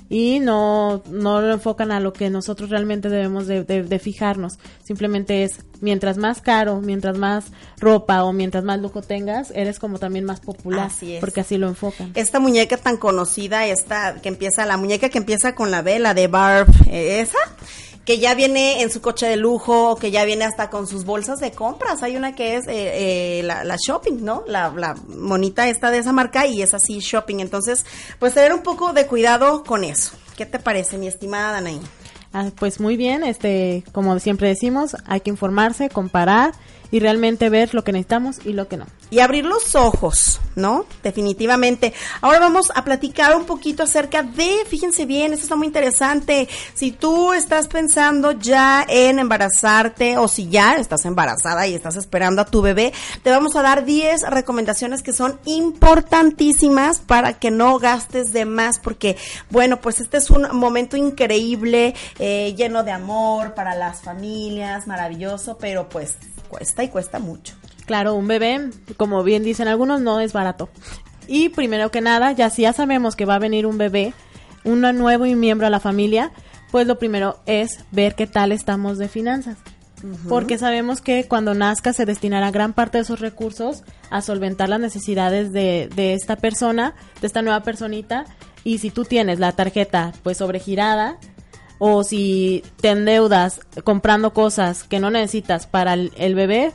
y 0.09 0.41
no, 0.41 1.05
no 1.09 1.41
lo 1.41 1.53
enfocan 1.53 1.93
a 1.93 2.01
lo 2.01 2.13
que 2.13 2.31
nosotros 2.31 2.69
realmente 2.69 3.09
debemos 3.09 3.47
de, 3.47 3.63
de- 3.63 3.85
de 3.85 3.99
fijarnos. 4.01 4.55
Simplemente 4.83 5.45
es, 5.45 5.61
mientras 5.81 6.17
más 6.17 6.41
caro, 6.41 6.81
mientras 6.81 7.17
más 7.17 7.45
ropa 7.79 8.25
o 8.25 8.33
mientras 8.33 8.65
más 8.65 8.81
lujo 8.81 9.03
tengas, 9.03 9.53
eres 9.55 9.79
como 9.79 10.01
también 10.01 10.25
más 10.25 10.41
popular. 10.41 10.87
Así 10.89 11.15
es. 11.15 11.21
Porque 11.21 11.43
así 11.43 11.59
lo 11.59 11.69
enfocan. 11.69 12.11
esta 12.17 12.41
muñeca 12.41 12.77
tan 12.77 12.97
conocida, 12.97 13.67
esta 13.69 14.17
que 14.21 14.29
empieza, 14.31 14.67
la 14.67 14.77
muñeca 14.77 15.11
que 15.11 15.19
empieza 15.19 15.55
con 15.55 15.71
la 15.71 15.81
vela 15.81 16.13
de 16.13 16.27
Barb, 16.27 16.67
eh, 16.89 17.21
esa, 17.21 17.39
que 18.05 18.19
ya 18.19 18.35
viene 18.35 18.83
en 18.83 18.91
su 18.91 19.01
coche 19.01 19.27
de 19.27 19.37
lujo, 19.37 19.97
que 19.97 20.11
ya 20.11 20.25
viene 20.25 20.45
hasta 20.45 20.71
con 20.71 20.87
sus 20.87 21.05
bolsas 21.05 21.39
de 21.41 21.53
compras. 21.53 22.03
Hay 22.03 22.17
una 22.17 22.35
que 22.35 22.57
es 22.57 22.67
eh, 22.67 23.39
eh, 23.39 23.43
la, 23.45 23.65
la 23.65 23.77
shopping, 23.77 24.25
¿no? 24.25 24.43
La, 24.47 24.73
la 24.77 24.95
monita 25.09 25.69
esta 25.69 25.91
de 25.91 25.99
esa 25.99 26.13
marca 26.13 26.47
y 26.47 26.63
es 26.63 26.75
así 26.75 26.99
shopping. 27.01 27.41
Entonces, 27.41 27.85
pues 28.19 28.35
tener 28.35 28.53
un 28.53 28.63
poco 28.63 28.93
de 28.93 29.07
cuidado 29.07 29.65
con 29.65 29.85
eso. 29.85 30.13
¿Qué 30.37 30.47
te 30.47 30.59
parece, 30.59 30.97
mi 30.97 31.07
estimada 31.07 31.53
Danaí? 31.53 31.81
Ah, 32.33 32.51
pues 32.59 32.79
muy 32.79 32.97
bien, 32.97 33.25
este, 33.25 33.83
como 33.93 34.19
siempre 34.21 34.49
decimos, 34.49 34.97
hay 35.07 35.21
que 35.21 35.31
informarse, 35.31 35.89
comparar 35.89 36.53
y 36.91 37.01
realmente 37.01 37.49
ver 37.51 37.75
lo 37.75 37.85
que 37.85 37.93
necesitamos 37.93 38.39
y 38.45 38.53
lo 38.53 38.69
que 38.69 38.77
no. 38.77 38.87
Y 39.11 39.21
abrir 39.21 39.45
los 39.45 39.75
ojos, 39.75 40.41
¿no? 40.55 40.87
Definitivamente. 41.03 41.93
Ahora 42.21 42.39
vamos 42.39 42.71
a 42.75 42.85
platicar 42.85 43.37
un 43.37 43.45
poquito 43.45 43.83
acerca 43.83 44.23
de, 44.23 44.65
fíjense 44.69 45.07
bien, 45.07 45.33
esto 45.33 45.45
está 45.45 45.57
muy 45.57 45.67
interesante. 45.67 46.49
Si 46.75 46.93
tú 46.93 47.33
estás 47.33 47.69
pensando 47.69 48.33
ya 48.33 48.85
en 48.89 49.19
embarazarte 49.19 50.19
o 50.19 50.29
si 50.29 50.49
ya 50.49 50.77
estás 50.77 51.05
embarazada 51.07 51.67
y 51.67 51.75
estás 51.75 51.97
esperando 51.97 52.43
a 52.43 52.47
tu 52.47 52.63
bebé, 52.63 52.93
te 53.23 53.31
vamos 53.31 53.57
a 53.57 53.63
dar 53.63 53.85
10 53.85 54.23
recomendaciones 54.31 55.03
que 55.03 55.13
son 55.13 55.39
importantísimas 55.45 56.99
para 56.99 57.35
que 57.35 57.51
no 57.51 57.79
gastes 57.79 58.33
de 58.33 58.45
más 58.45 58.79
porque, 58.79 59.17
bueno, 59.51 59.81
pues 59.81 60.01
este 60.01 60.19
es 60.19 60.31
un 60.31 60.57
momento 60.57 60.97
increíble, 60.97 61.95
eh, 62.19 62.55
lleno 62.57 62.83
de 62.83 62.93
amor 62.93 63.55
para 63.55 63.75
las 63.75 64.01
familias, 64.01 64.87
maravilloso, 64.87 65.59
pero 65.59 65.89
pues 65.89 66.17
cuesta 66.51 66.85
y 66.85 66.89
cuesta 66.89 67.19
mucho. 67.19 67.55
Claro, 67.87 68.15
un 68.15 68.29
bebé, 68.29 68.71
como 68.97 69.23
bien 69.23 69.43
dicen 69.43 69.69
algunos, 69.69 70.03
no 70.03 70.21
es 70.21 70.35
barato. 70.35 70.69
Y 71.27 71.49
primero 71.49 71.91
que 71.91 72.01
nada, 72.01 72.33
ya 72.33 72.51
si 72.51 72.63
ya 72.63 72.73
sabemos 72.73 73.17
que 73.17 73.25
va 73.25 73.37
a 73.37 73.39
venir 73.39 73.65
un 73.65 73.79
bebé, 73.79 74.13
un 74.65 74.81
nuevo 74.81 75.25
miembro 75.25 75.67
a 75.67 75.71
la 75.71 75.81
familia, 75.81 76.33
pues 76.71 76.87
lo 76.87 76.99
primero 76.99 77.39
es 77.47 77.85
ver 77.91 78.15
qué 78.15 78.27
tal 78.27 78.53
estamos 78.53 78.99
de 78.99 79.09
finanzas. 79.09 79.57
Porque 80.29 80.57
sabemos 80.57 81.01
que 81.01 81.29
cuando 81.29 81.55
nazca 81.55 81.93
se 81.93 82.07
destinará 82.07 82.51
gran 82.51 82.73
parte 82.73 82.99
de 82.99 83.03
esos 83.03 83.21
recursos 83.21 83.83
a 84.11 84.23
solventar 84.23 84.69
las 84.69 84.81
necesidades 84.81 85.53
de, 85.53 85.91
de 85.95 86.15
esta 86.15 86.37
persona, 86.37 86.95
de 87.21 87.27
esta 87.27 87.43
nueva 87.43 87.63
personita. 87.63 88.25
Y 88.65 88.79
si 88.79 88.91
tú 88.91 89.05
tienes 89.05 89.39
la 89.39 89.53
tarjeta 89.53 90.13
pues 90.23 90.39
sobregirada, 90.39 91.19
o 91.83 92.05
si 92.05 92.63
te 92.83 92.91
endeudas 92.91 93.61
comprando 93.85 94.35
cosas 94.35 94.85
que 94.85 95.01
no 95.01 95.11
necesitas 95.11 95.67
para 95.67 95.95
el, 95.95 96.35
bebé, 96.35 96.73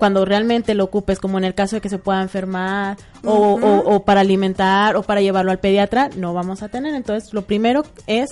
cuando 0.00 0.24
realmente 0.24 0.74
lo 0.74 0.84
ocupes, 0.84 1.20
como 1.20 1.38
en 1.38 1.44
el 1.44 1.54
caso 1.54 1.76
de 1.76 1.80
que 1.80 1.88
se 1.88 1.98
pueda 1.98 2.20
enfermar 2.20 2.96
o, 3.24 3.54
o, 3.84 4.04
para 4.04 4.22
alimentar 4.22 4.96
o 4.96 5.04
para 5.04 5.20
llevarlo 5.20 5.52
al 5.52 5.60
pediatra, 5.60 6.10
no 6.16 6.34
vamos 6.34 6.64
a 6.64 6.68
tener. 6.68 6.96
Entonces, 6.96 7.32
lo 7.32 7.42
primero 7.42 7.84
es 8.08 8.30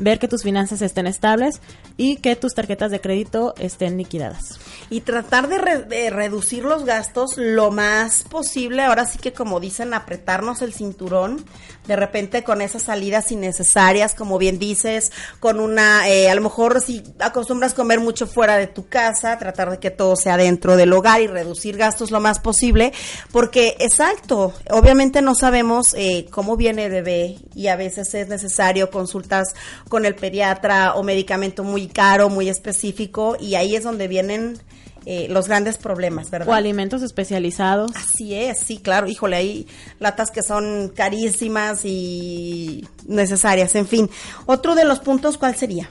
ver 0.00 0.18
que 0.18 0.28
tus 0.28 0.42
finanzas 0.42 0.82
estén 0.82 1.06
estables 1.06 1.60
y 1.96 2.16
que 2.16 2.34
tus 2.34 2.54
tarjetas 2.54 2.90
de 2.90 3.00
crédito 3.00 3.54
estén 3.58 3.96
liquidadas. 3.96 4.58
Y 4.88 5.02
tratar 5.02 5.48
de, 5.48 6.10
reducir 6.10 6.64
los 6.64 6.84
gastos 6.84 7.36
lo 7.36 7.70
más 7.70 8.24
posible, 8.24 8.82
ahora 8.82 9.04
sí 9.04 9.18
que 9.18 9.32
como 9.32 9.60
dicen, 9.60 9.94
apretarnos 9.94 10.62
el 10.62 10.72
cinturón, 10.72 11.44
de 11.86 11.96
repente 11.96 12.42
con 12.42 12.60
esas 12.62 12.84
salidas 12.84 13.30
innecesarias, 13.30 14.14
como 14.14 14.38
bien 14.38 14.58
dices, 14.58 15.12
con 15.40 15.60
una, 15.60 16.08
eh, 16.08 16.30
a 16.30 16.34
lo 16.34 16.40
mejor 16.40 16.80
si 16.80 17.02
acostumbras 17.18 17.74
comer 17.74 18.00
mucho 18.00 18.26
fuera 18.26 18.56
de 18.56 18.66
tu 18.66 18.88
casa, 18.88 19.38
tratar 19.38 19.70
de 19.70 19.78
que 19.78 19.90
todo 19.90 20.16
sea 20.16 20.36
dentro 20.36 20.76
del 20.76 20.92
hogar 20.92 21.20
y 21.20 21.26
reducir 21.26 21.76
gastos 21.76 22.10
lo 22.10 22.20
más 22.20 22.38
posible, 22.38 22.92
porque 23.32 23.76
exacto, 23.78 24.54
obviamente 24.70 25.20
no 25.20 25.34
sabemos 25.34 25.94
eh, 25.94 26.26
cómo 26.30 26.56
viene 26.56 26.86
el 26.86 26.92
bebé 26.92 27.36
y 27.54 27.66
a 27.66 27.76
veces 27.76 28.14
es 28.14 28.28
necesario 28.28 28.90
consultas 28.90 29.54
con 29.90 30.06
el 30.06 30.14
pediatra 30.14 30.94
o 30.94 31.02
medicamento 31.02 31.64
muy 31.64 31.88
caro, 31.88 32.30
muy 32.30 32.48
específico, 32.48 33.36
y 33.38 33.56
ahí 33.56 33.74
es 33.74 33.82
donde 33.82 34.06
vienen 34.06 34.56
eh, 35.04 35.26
los 35.28 35.48
grandes 35.48 35.78
problemas, 35.78 36.30
¿verdad? 36.30 36.48
O 36.48 36.52
alimentos 36.54 37.02
especializados. 37.02 37.90
Así 37.96 38.34
es, 38.34 38.58
sí, 38.60 38.78
claro, 38.78 39.08
híjole, 39.08 39.36
hay 39.36 39.66
latas 39.98 40.30
que 40.30 40.42
son 40.42 40.92
carísimas 40.94 41.80
y 41.84 42.86
necesarias, 43.06 43.74
en 43.74 43.88
fin. 43.88 44.08
Otro 44.46 44.76
de 44.76 44.84
los 44.84 45.00
puntos, 45.00 45.36
¿cuál 45.36 45.56
sería? 45.56 45.90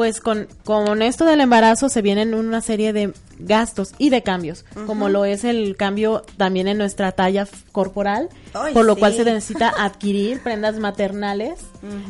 Pues 0.00 0.22
con, 0.22 0.48
con 0.64 1.02
esto 1.02 1.26
del 1.26 1.42
embarazo 1.42 1.90
se 1.90 2.00
vienen 2.00 2.32
una 2.32 2.62
serie 2.62 2.94
de 2.94 3.12
gastos 3.38 3.92
y 3.98 4.08
de 4.08 4.22
cambios, 4.22 4.64
como 4.86 5.10
lo 5.10 5.26
es 5.26 5.44
el 5.44 5.76
cambio 5.76 6.22
también 6.38 6.68
en 6.68 6.78
nuestra 6.78 7.12
talla 7.12 7.46
corporal, 7.70 8.30
por 8.72 8.86
lo 8.86 8.96
cual 8.96 9.12
se 9.12 9.24
necesita 9.24 9.68
adquirir 9.78 10.42
prendas 10.42 10.78
maternales. 10.78 11.60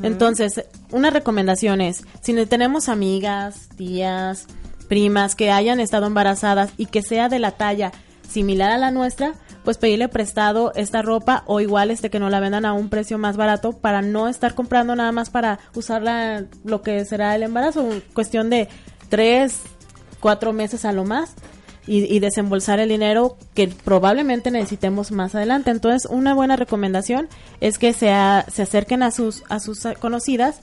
Entonces, 0.05 0.67
una 0.93 1.11
recomendación 1.11 1.81
es, 1.81 2.05
si 2.21 2.33
tenemos 2.47 2.89
amigas, 2.89 3.71
tías, 3.77 4.47
primas 4.87 5.35
que 5.35 5.51
hayan 5.51 5.81
estado 5.81 6.07
embarazadas 6.07 6.71
y 6.77 6.87
que 6.87 7.03
sea 7.03 7.29
de 7.29 7.41
la 7.41 7.51
talla 7.51 7.91
similar 8.31 8.71
a 8.71 8.79
la 8.79 8.93
nuestra, 8.93 9.33
pues 9.65 9.79
pedirle 9.79 10.09
prestado 10.09 10.73
esta 10.75 11.03
ropa 11.03 11.45
o 11.47 11.61
igual 11.61 11.91
este 11.91 12.11
que 12.11 12.19
no 12.19 12.31
la 12.31 12.41
vendan 12.41 12.65
a 12.65 12.73
un 12.73 12.89
precio 12.89 13.19
más 13.19 13.37
barato 13.37 13.73
para 13.73 14.03
no 14.03 14.29
estar 14.29 14.55
comprando 14.55 14.97
nada 14.97 15.13
más 15.13 15.31
para 15.31 15.59
usarla 15.75 16.45
lo 16.65 16.83
que 16.83 17.05
será 17.05 17.35
el 17.35 17.43
embarazo, 17.43 17.89
cuestión 18.15 18.51
de 18.51 18.69
tres, 19.09 19.61
cuatro 20.21 20.53
meses 20.53 20.85
a 20.85 20.93
lo 20.93 21.05
más 21.05 21.35
y, 21.87 22.21
desembolsar 22.21 22.79
el 22.79 22.89
dinero 22.89 23.37
que 23.53 23.67
probablemente 23.67 24.53
necesitemos 24.53 25.11
más 25.11 25.35
adelante. 25.35 25.73
Entonces, 25.73 26.09
una 26.09 26.35
buena 26.35 26.55
recomendación 26.55 27.29
es 27.61 27.79
que 27.79 27.93
se, 27.93 28.13
se 28.53 28.63
acerquen 28.63 29.03
a 29.03 29.11
sus, 29.11 29.43
a 29.49 29.59
sus 29.59 29.81
conocidas 29.99 30.61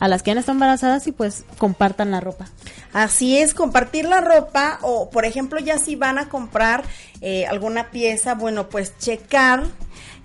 a 0.00 0.08
las 0.08 0.22
que 0.22 0.32
han 0.32 0.38
estado 0.38 0.56
embarazadas 0.56 1.06
y 1.06 1.12
pues 1.12 1.44
compartan 1.58 2.10
la 2.10 2.20
ropa. 2.20 2.46
Así 2.92 3.38
es, 3.38 3.54
compartir 3.54 4.06
la 4.06 4.20
ropa 4.20 4.80
o 4.82 5.10
por 5.10 5.24
ejemplo 5.24 5.60
ya 5.60 5.78
si 5.78 5.94
van 5.94 6.18
a 6.18 6.28
comprar 6.28 6.82
eh, 7.20 7.46
alguna 7.46 7.90
pieza, 7.90 8.34
bueno 8.34 8.68
pues 8.68 8.98
checar 8.98 9.64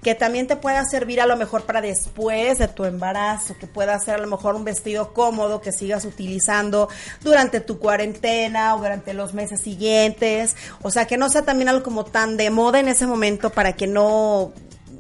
que 0.06 0.14
también 0.14 0.46
te 0.46 0.56
pueda 0.56 0.86
servir 0.86 1.20
a 1.20 1.26
lo 1.26 1.36
mejor 1.36 1.64
para 1.64 1.82
después 1.82 2.60
de 2.60 2.68
tu 2.68 2.86
embarazo, 2.86 3.58
que 3.58 3.66
pueda 3.66 3.98
ser 3.98 4.14
a 4.14 4.18
lo 4.20 4.28
mejor 4.28 4.54
un 4.54 4.64
vestido 4.64 5.14
cómodo 5.14 5.62
que 5.62 5.72
sigas 5.72 6.06
utilizando 6.06 6.90
durante 7.22 7.60
tu 7.60 7.80
cuarentena 7.80 8.76
o 8.76 8.78
durante 8.78 9.16
los 9.16 9.34
meses 9.34 9.62
siguientes, 9.62 10.56
o 10.84 10.92
sea, 10.92 11.08
que 11.08 11.18
no 11.18 11.28
sea 11.30 11.42
también 11.42 11.70
algo 11.70 11.82
como 11.82 12.06
tan 12.06 12.38
de 12.38 12.52
moda 12.52 12.80
en 12.80 12.88
ese 12.88 13.08
momento 13.08 13.50
para 13.50 13.74
que 13.74 13.88
no 13.88 14.54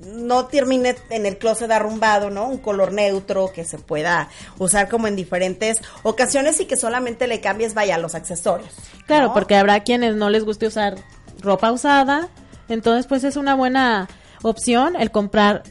no 0.05 0.45
termine 0.45 0.95
en 1.09 1.25
el 1.25 1.37
closet 1.37 1.71
arrumbado, 1.71 2.29
¿no? 2.29 2.47
Un 2.47 2.57
color 2.57 2.91
neutro 2.93 3.51
que 3.53 3.65
se 3.65 3.77
pueda 3.77 4.29
usar 4.57 4.89
como 4.89 5.07
en 5.07 5.15
diferentes 5.15 5.77
ocasiones 6.03 6.59
y 6.59 6.65
que 6.65 6.77
solamente 6.77 7.27
le 7.27 7.41
cambies, 7.41 7.73
vaya, 7.73 7.97
los 7.97 8.15
accesorios. 8.15 8.73
Claro, 9.07 9.33
porque 9.33 9.55
habrá 9.55 9.81
quienes 9.81 10.15
no 10.15 10.29
les 10.29 10.43
guste 10.43 10.67
usar 10.67 10.95
ropa 11.39 11.71
usada, 11.71 12.29
entonces 12.69 13.07
pues 13.07 13.23
es 13.23 13.35
una 13.35 13.55
buena 13.55 14.07
opción 14.41 14.95
el 14.95 15.11
comprar 15.11 15.63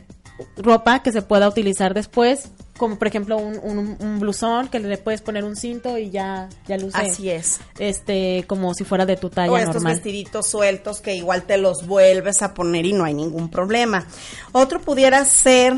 ropa 0.57 1.03
que 1.03 1.13
se 1.13 1.23
pueda 1.23 1.49
utilizar 1.49 1.95
después, 1.95 2.51
como 2.77 2.99
por 2.99 3.07
ejemplo 3.07 3.37
un, 3.37 3.97
un, 4.01 4.21
blusón 4.21 4.69
que 4.69 4.81
le 4.81 4.99
puedes 4.99 5.23
poner 5.23 5.45
un 5.45 5.55
cinto 5.55 5.97
y 5.97 6.11
ya, 6.11 6.49
ya 6.67 6.77
luce. 6.77 6.99
Así 6.99 7.31
es. 7.31 7.61
Este, 7.79 8.45
como 8.49 8.75
si 8.75 8.85
fuera 8.85 9.07
de 9.07 9.17
tu 9.17 9.31
talla 9.31 9.53
o 9.53 9.57
estos 9.57 9.83
vestiditos 9.83 10.49
sueltos 10.49 11.01
que 11.01 11.15
igual 11.15 11.45
te 11.45 11.57
los 11.57 11.87
vuelves 11.87 12.43
a 12.43 12.53
poner 12.53 12.85
y 12.85 12.93
no 12.93 13.05
hay 13.05 13.15
ningún 13.15 13.49
problema. 13.49 14.07
Otro 14.53 14.81
pudiera 14.81 15.25
ser, 15.25 15.75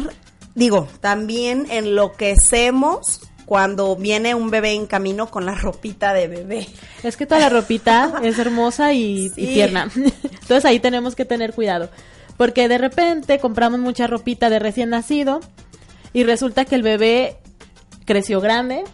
digo, 0.55 0.89
también 1.01 1.67
enloquecemos 1.71 3.21
cuando 3.45 3.95
viene 3.95 4.35
un 4.35 4.51
bebé 4.51 4.73
en 4.73 4.87
camino 4.87 5.31
con 5.31 5.45
la 5.45 5.55
ropita 5.55 6.15
de 6.15 6.29
bebé. 6.29 6.67
Es 7.03 7.17
que 7.17 7.27
toda 7.27 7.41
la 7.41 7.51
ropita 7.51 8.15
es 8.23 8.39
hermosa 8.39 8.95
y, 8.95 9.31
y 9.37 9.47
tierna. 9.47 9.91
Entonces 9.95 10.65
ahí 10.65 10.81
tenemos 10.81 11.15
que 11.15 11.27
tener 11.27 11.53
cuidado. 11.53 11.91
Porque 12.39 12.69
de 12.69 12.79
repente 12.79 13.39
compramos 13.39 13.81
mucha 13.81 14.07
ropita 14.07 14.51
de 14.51 14.59
recién 14.59 14.91
nacido 14.91 15.41
y 16.17 16.25
resulta 16.25 16.65
que 16.65 16.77
el 16.77 16.83
bebé 16.83 17.37
creció 18.07 18.41
grande 18.41 18.85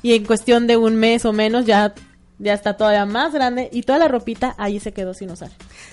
y 0.00 0.14
en 0.14 0.24
cuestión 0.24 0.68
de 0.68 0.76
un 0.76 0.94
mes 0.94 1.24
o 1.24 1.32
menos 1.32 1.66
ya 1.66 1.92
ya 2.40 2.54
está 2.54 2.76
todavía 2.76 3.04
más 3.04 3.32
grande 3.32 3.68
y 3.70 3.82
toda 3.82 3.98
la 3.98 4.08
ropita 4.08 4.54
ahí 4.56 4.80
se 4.80 4.92
quedó 4.92 5.12
sin 5.12 5.30
usar. 5.30 5.50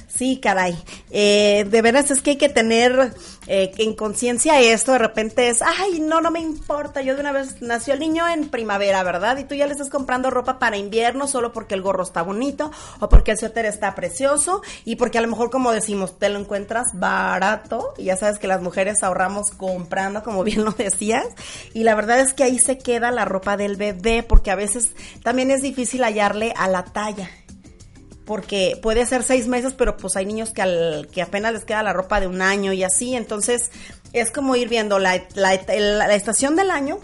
Sí, 0.07 0.39
caray. 0.41 0.75
Eh, 1.11 1.67
de 1.69 1.81
veras 1.81 2.09
es 2.09 2.21
que 2.21 2.31
hay 2.31 2.37
que 2.37 2.47
tener 2.47 3.11
eh, 3.47 3.71
en 3.77 3.93
conciencia 3.93 4.59
esto. 4.61 4.93
De 4.93 4.97
repente 4.97 5.49
es, 5.49 5.61
ay, 5.61 5.99
no, 5.99 6.21
no 6.21 6.31
me 6.31 6.39
importa. 6.39 7.01
Yo 7.01 7.15
de 7.15 7.21
una 7.21 7.33
vez 7.33 7.61
nació 7.61 7.93
el 7.93 7.99
niño 7.99 8.27
en 8.27 8.47
primavera, 8.47 9.03
¿verdad? 9.03 9.37
Y 9.37 9.43
tú 9.43 9.55
ya 9.55 9.65
le 9.65 9.73
estás 9.73 9.89
comprando 9.89 10.29
ropa 10.29 10.57
para 10.57 10.77
invierno 10.77 11.27
solo 11.27 11.51
porque 11.51 11.75
el 11.75 11.81
gorro 11.81 12.03
está 12.03 12.21
bonito 12.21 12.71
o 12.99 13.09
porque 13.09 13.31
el 13.31 13.37
suéter 13.37 13.65
está 13.65 13.93
precioso 13.93 14.61
y 14.85 14.95
porque 14.95 15.17
a 15.17 15.21
lo 15.21 15.27
mejor, 15.27 15.49
como 15.49 15.73
decimos, 15.73 16.17
te 16.17 16.29
lo 16.29 16.39
encuentras 16.39 16.87
barato. 16.93 17.93
Y 17.97 18.05
ya 18.05 18.15
sabes 18.15 18.39
que 18.39 18.47
las 18.47 18.61
mujeres 18.61 19.03
ahorramos 19.03 19.51
comprando, 19.51 20.23
como 20.23 20.43
bien 20.45 20.63
lo 20.63 20.71
decías. 20.71 21.25
Y 21.73 21.83
la 21.83 21.93
verdad 21.93 22.21
es 22.21 22.33
que 22.33 22.43
ahí 22.43 22.57
se 22.57 22.77
queda 22.77 23.11
la 23.11 23.25
ropa 23.25 23.57
del 23.57 23.75
bebé 23.75 24.23
porque 24.23 24.49
a 24.49 24.55
veces 24.55 24.91
también 25.23 25.51
es 25.51 25.61
difícil 25.61 26.03
hallar 26.03 26.36
a 26.55 26.67
la 26.67 26.83
talla. 26.83 27.29
Porque 28.25 28.77
puede 28.81 29.05
ser 29.05 29.23
seis 29.23 29.47
meses, 29.47 29.73
pero 29.73 29.95
pues 29.95 30.17
hay 30.17 30.25
niños 30.25 30.51
que, 30.51 30.61
al, 30.61 31.07
que 31.11 31.21
apenas 31.21 31.53
les 31.53 31.63
queda 31.63 31.81
la 31.81 31.93
ropa 31.93 32.19
de 32.19 32.27
un 32.27 32.41
año 32.41 32.73
y 32.73 32.83
así. 32.83 33.15
Entonces 33.15 33.71
es 34.13 34.31
como 34.31 34.55
ir 34.55 34.69
viendo 34.69 34.99
la, 34.99 35.23
la, 35.35 35.53
estación 36.13 36.55
del 36.55 36.71
año 36.71 36.99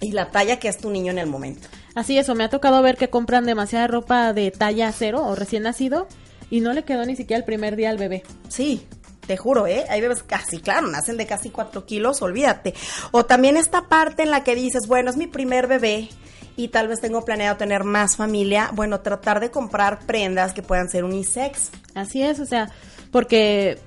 y 0.00 0.12
la 0.12 0.30
talla 0.30 0.58
que 0.58 0.68
es 0.68 0.78
tu 0.78 0.90
niño 0.90 1.10
en 1.10 1.18
el 1.18 1.26
momento. 1.26 1.68
Así 1.94 2.16
eso, 2.16 2.34
me 2.34 2.44
ha 2.44 2.48
tocado 2.48 2.80
ver 2.82 2.96
que 2.96 3.10
compran 3.10 3.44
demasiada 3.44 3.86
ropa 3.86 4.32
de 4.32 4.50
talla 4.50 4.90
cero 4.92 5.22
o 5.24 5.34
recién 5.34 5.64
nacido 5.64 6.08
y 6.50 6.60
no 6.60 6.72
le 6.72 6.84
quedó 6.84 7.04
ni 7.04 7.16
siquiera 7.16 7.38
el 7.38 7.44
primer 7.44 7.76
día 7.76 7.90
al 7.90 7.98
bebé. 7.98 8.22
Sí, 8.48 8.86
Te 9.26 9.36
juro, 9.36 9.66
¿eh? 9.68 9.84
Hay 9.88 10.00
bebés 10.00 10.22
casi, 10.24 10.58
claro, 10.58 10.88
nacen 10.88 11.16
de 11.16 11.26
casi 11.26 11.50
cuatro 11.50 11.86
kilos, 11.86 12.22
olvídate. 12.22 12.74
O 13.12 13.24
también 13.24 13.56
esta 13.56 13.88
parte 13.88 14.24
en 14.24 14.30
la 14.30 14.42
que 14.42 14.56
dices, 14.56 14.88
bueno, 14.88 15.10
es 15.10 15.16
mi 15.16 15.28
primer 15.28 15.68
bebé 15.68 16.08
y 16.56 16.68
tal 16.68 16.88
vez 16.88 17.00
tengo 17.00 17.24
planeado 17.24 17.56
tener 17.56 17.84
más 17.84 18.16
familia, 18.16 18.70
bueno, 18.74 19.00
tratar 19.00 19.40
de 19.40 19.50
comprar 19.50 20.00
prendas 20.06 20.52
que 20.52 20.62
puedan 20.62 20.88
ser 20.88 21.04
unisex. 21.04 21.70
Así 21.94 22.22
es, 22.22 22.40
o 22.40 22.46
sea, 22.46 22.70
porque 23.10 23.78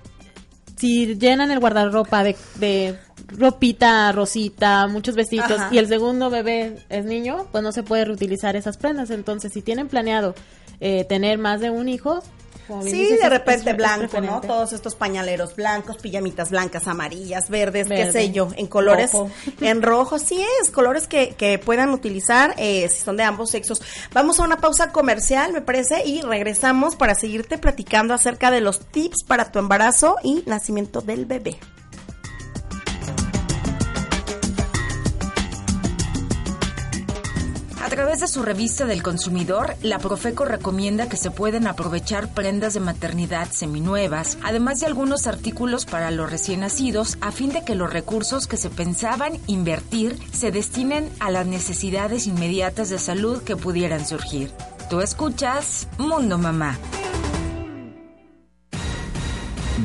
si 0.78 1.15
llenan 1.15 1.51
el 1.51 1.60
guardarropa 1.60 2.23
de, 2.23 2.36
de 2.56 2.97
ropita, 3.28 4.12
rosita, 4.12 4.88
muchos 4.88 5.15
vestidos 5.15 5.51
Ajá. 5.51 5.69
y 5.71 5.78
el 5.78 5.88
segundo 5.88 6.30
bebé 6.30 6.78
es 6.89 7.06
niño, 7.06 7.47
pues 7.51 7.63
no 7.63 7.71
se 7.71 7.84
puede 7.84 8.06
reutilizar 8.06 8.56
esas 8.56 8.78
prendas. 8.78 9.10
Entonces, 9.10 9.54
si 9.54 9.62
tienen 9.62 9.88
planeado 9.88 10.36
eh, 10.80 11.06
tener 11.06 11.38
más 11.38 11.62
de 11.62 11.69
un 11.69 11.88
hijo, 11.88 12.21
como 12.67 12.84
Sí, 12.84 12.93
dices, 12.93 13.19
de 13.19 13.30
repente 13.30 13.73
blanco, 13.73 14.21
¿no? 14.21 14.41
Todos 14.41 14.73
estos 14.73 14.95
pañaleros 14.95 15.56
blancos, 15.56 15.97
pijamitas 15.97 16.51
blancas, 16.51 16.88
amarillas, 16.88 17.49
verdes, 17.49 17.88
qué 17.88 18.12
sé 18.12 18.32
yo, 18.32 18.49
en 18.56 18.67
colores, 18.67 19.12
rojo. 19.12 19.30
en 19.62 19.82
rojo, 19.82 20.19
sí 20.19 20.43
es, 20.62 20.69
colores 20.69 21.08
que, 21.08 21.36
que 21.36 21.60
puedan 21.60 21.89
utilizar 21.89 22.54
eh, 22.58 22.88
si 22.89 23.04
son 23.04 23.17
de 23.17 23.23
ambos 23.23 23.51
sexos. 23.51 23.82
Vamos 24.13 24.39
a 24.39 24.43
una 24.43 24.58
pausa 24.58 24.91
comercial, 24.91 25.54
me 25.54 25.62
parece, 25.62 26.06
y 26.06 26.21
regresamos 26.21 26.95
para 26.95 27.15
seguirte 27.15 27.58
platicando 27.58 28.13
acerca 28.13 28.51
de 28.51 28.62
los 28.62 28.80
tips 28.80 29.23
para 29.23 29.51
tu 29.51 29.60
embarazo 29.60 30.17
y 30.23 30.43
nacimiento 30.45 31.01
del 31.01 31.25
bebé. 31.25 31.58
A 37.86 37.89
través 37.89 38.19
de 38.19 38.28
su 38.28 38.41
revista 38.41 38.86
del 38.86 39.04
consumidor, 39.04 39.76
la 39.84 40.00
Profeco 40.00 40.43
recomienda 40.43 41.08
que 41.08 41.17
se 41.17 41.30
pueden 41.30 41.67
aprovechar 41.67 42.34
prendas 42.34 42.74
de 42.74 42.80
maternidad 42.80 43.52
seminuevas, 43.52 44.39
además 44.43 44.80
de 44.80 44.88
algunos 44.88 45.28
artículos 45.28 45.86
para 45.86 46.10
los 46.10 46.32
recién 46.32 46.62
nacidos, 46.62 47.19
a 47.21 47.32
fin 47.32 47.52
de 47.52 47.63
que 47.63 47.76
los 47.76 47.93
recursos 47.93 48.48
que 48.48 48.58
se 48.58 48.71
pensaban 48.71 49.34
invertir 49.45 50.17
se 50.34 50.50
destinen 50.50 51.12
a 51.19 51.30
las 51.30 51.45
necesidades 51.45 52.26
inmediatas 52.26 52.89
de 52.89 52.98
salud 52.98 53.43
que 53.43 53.56
pudieran 53.56 54.04
surgir. 54.04 54.52
Tú 54.89 55.02
escuchas 55.02 55.88
Mundo 56.00 56.39
Mamá. 56.39 56.80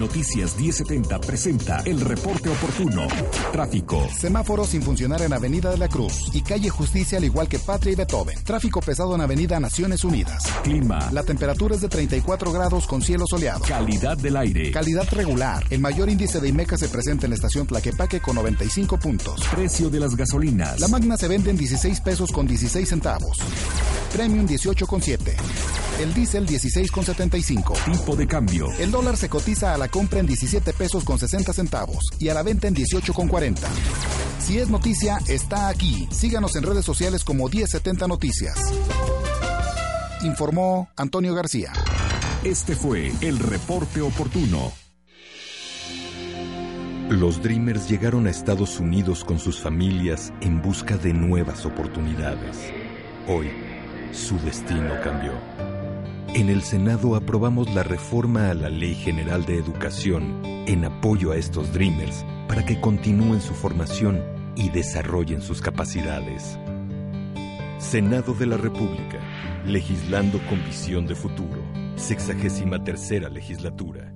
Noticias 0.00 0.56
1070 0.56 1.20
presenta 1.20 1.82
el 1.84 2.00
reporte 2.00 2.48
oportuno. 2.48 3.06
Tráfico. 3.52 4.08
Semáforo 4.18 4.64
sin 4.64 4.80
funcionar 4.80 5.20
en 5.20 5.34
Avenida 5.34 5.70
de 5.70 5.76
la 5.76 5.88
Cruz 5.88 6.30
y 6.32 6.40
calle 6.40 6.70
Justicia 6.70 7.18
al 7.18 7.24
igual 7.24 7.48
que 7.48 7.58
Patria 7.58 7.92
y 7.92 7.96
Beethoven. 7.96 8.42
Tráfico 8.42 8.80
pesado 8.80 9.14
en 9.14 9.20
Avenida 9.20 9.60
Naciones 9.60 10.02
Unidas. 10.02 10.42
Clima. 10.64 11.10
La 11.12 11.22
temperatura 11.22 11.74
es 11.74 11.82
de 11.82 11.90
34 11.90 12.50
grados 12.50 12.86
con 12.86 13.02
cielo 13.02 13.26
soleado. 13.28 13.60
Calidad 13.68 14.16
del 14.16 14.38
aire. 14.38 14.70
Calidad 14.70 15.06
regular. 15.12 15.62
El 15.68 15.80
mayor 15.80 16.08
índice 16.08 16.40
de 16.40 16.48
IMECA 16.48 16.78
se 16.78 16.88
presenta 16.88 17.26
en 17.26 17.32
la 17.32 17.36
estación 17.36 17.66
Tlaquepaque 17.66 18.20
con 18.20 18.36
95 18.36 18.98
puntos. 18.98 19.42
Precio 19.54 19.90
de 19.90 20.00
las 20.00 20.16
gasolinas. 20.16 20.80
La 20.80 20.88
Magna 20.88 21.18
se 21.18 21.28
vende 21.28 21.50
en 21.50 21.58
16 21.58 22.00
pesos 22.00 22.32
con 22.32 22.46
16 22.46 22.88
centavos. 22.88 23.36
Premium 24.14 24.46
18 24.46 24.86
con 24.86 25.02
7. 25.02 25.36
El 26.00 26.14
diésel 26.14 26.46
16 26.46 26.90
con 26.90 27.04
75. 27.04 27.74
Tipo 27.84 28.16
de 28.16 28.26
cambio. 28.26 28.68
El 28.78 28.90
dólar 28.90 29.18
se 29.18 29.28
cotiza 29.28 29.74
a 29.74 29.78
la 29.78 29.88
compra 29.90 30.20
en 30.20 30.26
17 30.26 30.72
pesos 30.72 31.04
con 31.04 31.18
60 31.18 31.52
centavos 31.52 32.04
y 32.18 32.28
a 32.28 32.34
la 32.34 32.42
venta 32.42 32.68
en 32.68 32.74
18 32.74 33.12
con 33.12 33.28
40. 33.28 33.68
Si 34.38 34.58
es 34.58 34.68
noticia, 34.68 35.18
está 35.28 35.68
aquí. 35.68 36.08
Síganos 36.10 36.56
en 36.56 36.62
redes 36.62 36.84
sociales 36.84 37.24
como 37.24 37.48
1070 37.48 38.08
Noticias. 38.08 38.56
Informó 40.22 40.88
Antonio 40.96 41.34
García. 41.34 41.72
Este 42.44 42.74
fue 42.74 43.12
el 43.20 43.38
reporte 43.38 44.00
oportuno. 44.00 44.72
Los 47.10 47.42
Dreamers 47.42 47.88
llegaron 47.88 48.26
a 48.26 48.30
Estados 48.30 48.78
Unidos 48.78 49.24
con 49.24 49.38
sus 49.38 49.60
familias 49.60 50.32
en 50.40 50.62
busca 50.62 50.96
de 50.96 51.12
nuevas 51.12 51.66
oportunidades. 51.66 52.56
Hoy, 53.26 53.50
su 54.12 54.38
destino 54.38 54.94
cambió. 55.02 55.49
En 56.32 56.48
el 56.48 56.62
Senado 56.62 57.16
aprobamos 57.16 57.74
la 57.74 57.82
reforma 57.82 58.50
a 58.50 58.54
la 58.54 58.68
Ley 58.68 58.94
General 58.94 59.44
de 59.44 59.58
Educación 59.58 60.40
en 60.44 60.84
apoyo 60.84 61.32
a 61.32 61.36
estos 61.36 61.72
Dreamers 61.72 62.24
para 62.46 62.64
que 62.64 62.80
continúen 62.80 63.40
su 63.40 63.52
formación 63.52 64.22
y 64.54 64.70
desarrollen 64.70 65.42
sus 65.42 65.60
capacidades. 65.60 66.56
Senado 67.78 68.32
de 68.34 68.46
la 68.46 68.56
República, 68.56 69.18
legislando 69.66 70.38
con 70.48 70.64
visión 70.64 71.04
de 71.08 71.16
futuro. 71.16 71.64
Sexagésima 71.96 72.84
tercera 72.84 73.28
legislatura. 73.28 74.14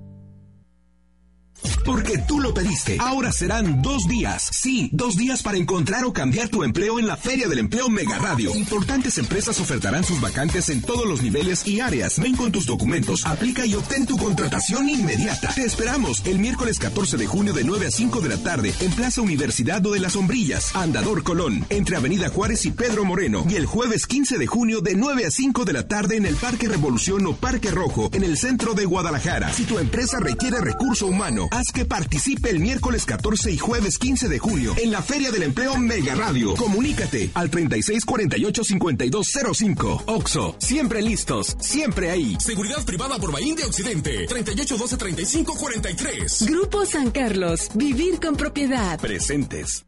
Porque 1.85 2.17
tú 2.17 2.39
lo 2.39 2.53
pediste. 2.53 2.97
Ahora 2.99 3.31
serán 3.31 3.81
dos 3.81 4.07
días. 4.07 4.49
Sí, 4.51 4.89
dos 4.91 5.17
días 5.17 5.43
para 5.43 5.57
encontrar 5.57 6.05
o 6.05 6.13
cambiar 6.13 6.49
tu 6.49 6.63
empleo 6.63 6.99
en 6.99 7.07
la 7.07 7.17
Feria 7.17 7.47
del 7.47 7.59
Empleo 7.59 7.89
Mega 7.89 8.17
Radio. 8.17 8.53
Importantes 8.55 9.17
empresas 9.17 9.59
ofertarán 9.59 10.03
sus 10.03 10.21
vacantes 10.21 10.69
en 10.69 10.81
todos 10.81 11.05
los 11.05 11.21
niveles 11.21 11.65
y 11.67 11.79
áreas. 11.79 12.19
Ven 12.19 12.35
con 12.35 12.51
tus 12.51 12.65
documentos, 12.65 13.25
aplica 13.25 13.65
y 13.65 13.75
obtén 13.75 14.05
tu 14.05 14.17
contratación 14.17 14.89
inmediata. 14.89 15.53
Te 15.53 15.63
esperamos 15.63 16.25
el 16.25 16.39
miércoles 16.39 16.79
14 16.79 17.17
de 17.17 17.27
junio 17.27 17.53
de 17.53 17.63
9 17.63 17.87
a 17.87 17.91
5 17.91 18.21
de 18.21 18.29
la 18.29 18.37
tarde 18.37 18.73
en 18.79 18.91
Plaza 18.91 19.21
Universidad 19.21 19.85
o 19.85 19.91
de 19.91 19.99
las 19.99 20.13
Sombrillas, 20.13 20.75
Andador 20.75 21.23
Colón, 21.23 21.65
entre 21.69 21.97
Avenida 21.97 22.29
Juárez 22.29 22.65
y 22.65 22.71
Pedro 22.71 23.05
Moreno. 23.05 23.45
Y 23.49 23.55
el 23.55 23.65
jueves 23.65 24.07
15 24.07 24.37
de 24.37 24.47
junio 24.47 24.81
de 24.81 24.95
9 24.95 25.25
a 25.25 25.31
5 25.31 25.65
de 25.65 25.73
la 25.73 25.87
tarde 25.87 26.17
en 26.17 26.25
el 26.25 26.35
Parque 26.35 26.67
Revolución 26.67 27.25
o 27.27 27.35
Parque 27.35 27.71
Rojo, 27.71 28.09
en 28.13 28.23
el 28.23 28.37
centro 28.37 28.73
de 28.73 28.85
Guadalajara. 28.85 29.51
Si 29.53 29.63
tu 29.63 29.79
empresa 29.79 30.19
requiere 30.19 30.61
recurso 30.61 31.07
humano, 31.07 31.47
haz 31.55 31.71
que 31.73 31.85
participe 31.85 32.49
el 32.49 32.59
miércoles 32.59 33.05
14 33.05 33.49
y 33.51 33.57
jueves 33.57 33.97
15 33.97 34.27
de 34.27 34.39
junio 34.39 34.73
en 34.77 34.91
la 34.91 35.01
Feria 35.01 35.31
del 35.31 35.43
Empleo 35.43 35.77
Mega 35.77 36.13
Radio. 36.15 36.53
Comunícate 36.55 37.31
al 37.33 37.49
3648-5205. 37.49 40.03
Oxo, 40.07 40.57
siempre 40.59 41.01
listos, 41.01 41.55
siempre 41.59 42.11
ahí. 42.11 42.35
Seguridad 42.39 42.83
privada 42.85 43.17
por 43.17 43.31
Bahín 43.31 43.55
de 43.55 43.63
Occidente. 43.63 44.27
3812-3543. 44.27 46.45
Grupo 46.45 46.85
San 46.85 47.11
Carlos. 47.11 47.69
Vivir 47.73 48.19
con 48.19 48.35
propiedad. 48.35 48.99
Presentes. 48.99 49.85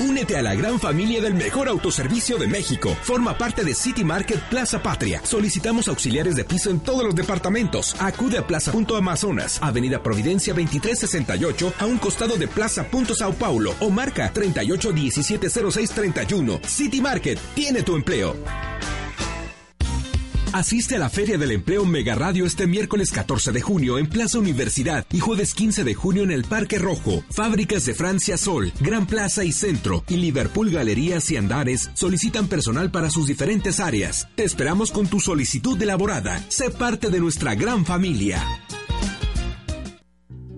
Únete 0.00 0.36
a 0.36 0.42
la 0.42 0.54
gran 0.54 0.78
familia 0.78 1.20
del 1.20 1.34
mejor 1.34 1.68
autoservicio 1.68 2.38
de 2.38 2.46
México. 2.46 2.96
Forma 3.02 3.36
parte 3.36 3.64
de 3.64 3.74
City 3.74 4.04
Market 4.04 4.38
Plaza 4.48 4.80
Patria. 4.80 5.20
Solicitamos 5.24 5.88
auxiliares 5.88 6.36
de 6.36 6.44
piso 6.44 6.70
en 6.70 6.78
todos 6.78 7.02
los 7.02 7.16
departamentos. 7.16 7.96
Acude 7.98 8.38
a 8.38 8.46
Plaza 8.46 8.70
Punto 8.70 8.96
Amazonas, 8.96 9.58
Avenida 9.60 10.00
Providencia 10.00 10.54
2368, 10.54 11.74
a 11.80 11.86
un 11.86 11.98
costado 11.98 12.36
de 12.36 12.46
Plaza 12.46 12.84
Punto 12.84 13.16
Sao 13.16 13.32
Paulo 13.32 13.74
o 13.80 13.90
marca 13.90 14.32
38170631. 14.32 16.60
City 16.64 17.00
Market 17.00 17.40
tiene 17.56 17.82
tu 17.82 17.96
empleo. 17.96 18.36
Asiste 20.52 20.96
a 20.96 20.98
la 20.98 21.10
Feria 21.10 21.36
del 21.36 21.52
Empleo 21.52 21.84
Mega 21.84 22.14
Radio 22.14 22.46
este 22.46 22.66
miércoles 22.66 23.10
14 23.10 23.52
de 23.52 23.60
junio 23.60 23.98
en 23.98 24.08
Plaza 24.08 24.38
Universidad 24.38 25.04
y 25.12 25.20
jueves 25.20 25.52
15 25.52 25.84
de 25.84 25.94
junio 25.94 26.22
en 26.22 26.30
el 26.30 26.44
Parque 26.44 26.78
Rojo. 26.78 27.22
Fábricas 27.30 27.84
de 27.84 27.94
Francia 27.94 28.38
Sol, 28.38 28.72
Gran 28.80 29.06
Plaza 29.06 29.44
y 29.44 29.52
Centro 29.52 30.04
y 30.08 30.16
Liverpool 30.16 30.70
Galerías 30.70 31.30
y 31.30 31.36
Andares 31.36 31.90
solicitan 31.92 32.48
personal 32.48 32.90
para 32.90 33.10
sus 33.10 33.26
diferentes 33.26 33.78
áreas. 33.78 34.28
Te 34.36 34.44
esperamos 34.44 34.90
con 34.90 35.06
tu 35.06 35.20
solicitud 35.20 35.80
elaborada. 35.82 36.42
Sé 36.48 36.70
parte 36.70 37.10
de 37.10 37.20
nuestra 37.20 37.54
gran 37.54 37.84
familia. 37.84 38.42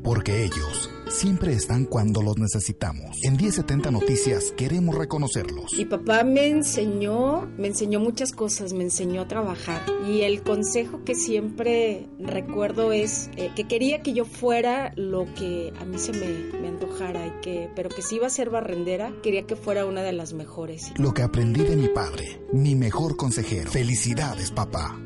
Porque 0.05 0.45
ellos 0.45 0.91
siempre 1.11 1.53
están 1.53 1.85
cuando 1.85 2.23
los 2.23 2.39
necesitamos. 2.39 3.19
En 3.23 3.37
1070 3.37 3.91
Noticias 3.91 4.53
queremos 4.57 4.95
reconocerlos. 4.97 5.73
Mi 5.77 5.85
papá 5.85 6.25
me 6.25 6.47
enseñó, 6.47 7.47
me 7.59 7.69
enseñó 7.69 8.01
muchas 8.01 8.33
cosas, 8.33 8.73
me 8.73 8.85
enseñó 8.85 9.23
a 9.23 9.29
trabajar 9.29 9.83
y 10.09 10.23
el 10.23 10.43
consejo 10.43 11.05
que 11.05 11.15
siempre 11.15 12.09
recuerdo 12.19 12.93
es 12.93 13.31
eh, 13.37 13.51
que 13.55 13.67
quería 13.67 14.03
que 14.03 14.13
yo 14.13 14.25
fuera 14.25 14.93
lo 14.97 15.27
que 15.35 15.73
a 15.81 15.85
mí 15.85 15.99
se 15.99 16.13
me, 16.13 16.61
me 16.61 16.69
antojara 16.69 17.27
y 17.27 17.41
que, 17.43 17.71
pero 17.75 17.89
que 17.89 18.03
si 18.03 18.17
iba 18.17 18.27
a 18.27 18.31
ser 18.31 18.51
barrendera, 18.51 19.13
quería 19.23 19.47
que 19.47 19.57
fuera 19.57 19.85
una 19.85 20.03
de 20.03 20.13
las 20.13 20.33
mejores. 20.33 20.93
Lo 20.97 21.13
que 21.13 21.23
aprendí 21.23 21.63
de 21.63 21.77
mi 21.77 21.89
padre, 21.89 22.41
mi 22.53 22.75
mejor 22.75 23.17
consejero. 23.17 23.71
Felicidades, 23.71 24.51
papá. 24.51 24.99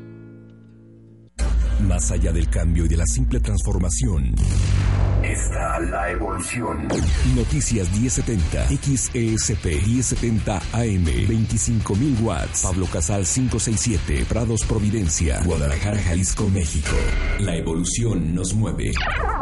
Más 1.79 2.11
allá 2.11 2.31
del 2.31 2.49
cambio 2.49 2.85
y 2.85 2.87
de 2.87 2.95
la 2.97 3.05
simple 3.05 3.39
transformación. 3.41 4.33
Está 5.23 5.79
la 5.79 6.11
evolución. 6.11 6.87
Noticias 7.35 7.91
1070, 7.91 8.67
XESP 8.67 9.65
1070 9.85 10.57
AM, 10.71 11.05
25.000 11.05 12.21
watts, 12.21 12.61
Pablo 12.63 12.85
Casal 12.85 13.25
567, 13.25 14.25
Prados 14.29 14.63
Providencia, 14.65 15.41
Guadalajara, 15.43 15.99
Jalisco, 15.99 16.47
México. 16.49 16.95
La 17.39 17.55
evolución 17.55 18.35
nos 18.35 18.53
mueve. 18.53 18.91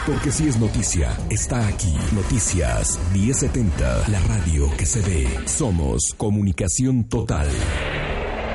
Porque 0.06 0.30
si 0.30 0.46
es 0.46 0.56
noticia, 0.56 1.10
está 1.28 1.66
aquí. 1.66 1.92
Noticias 2.12 3.00
1070, 3.12 4.08
la 4.08 4.20
radio 4.20 4.70
que 4.76 4.86
se 4.86 5.00
ve. 5.00 5.28
Somos 5.46 6.14
Comunicación 6.16 7.08
Total. 7.08 7.48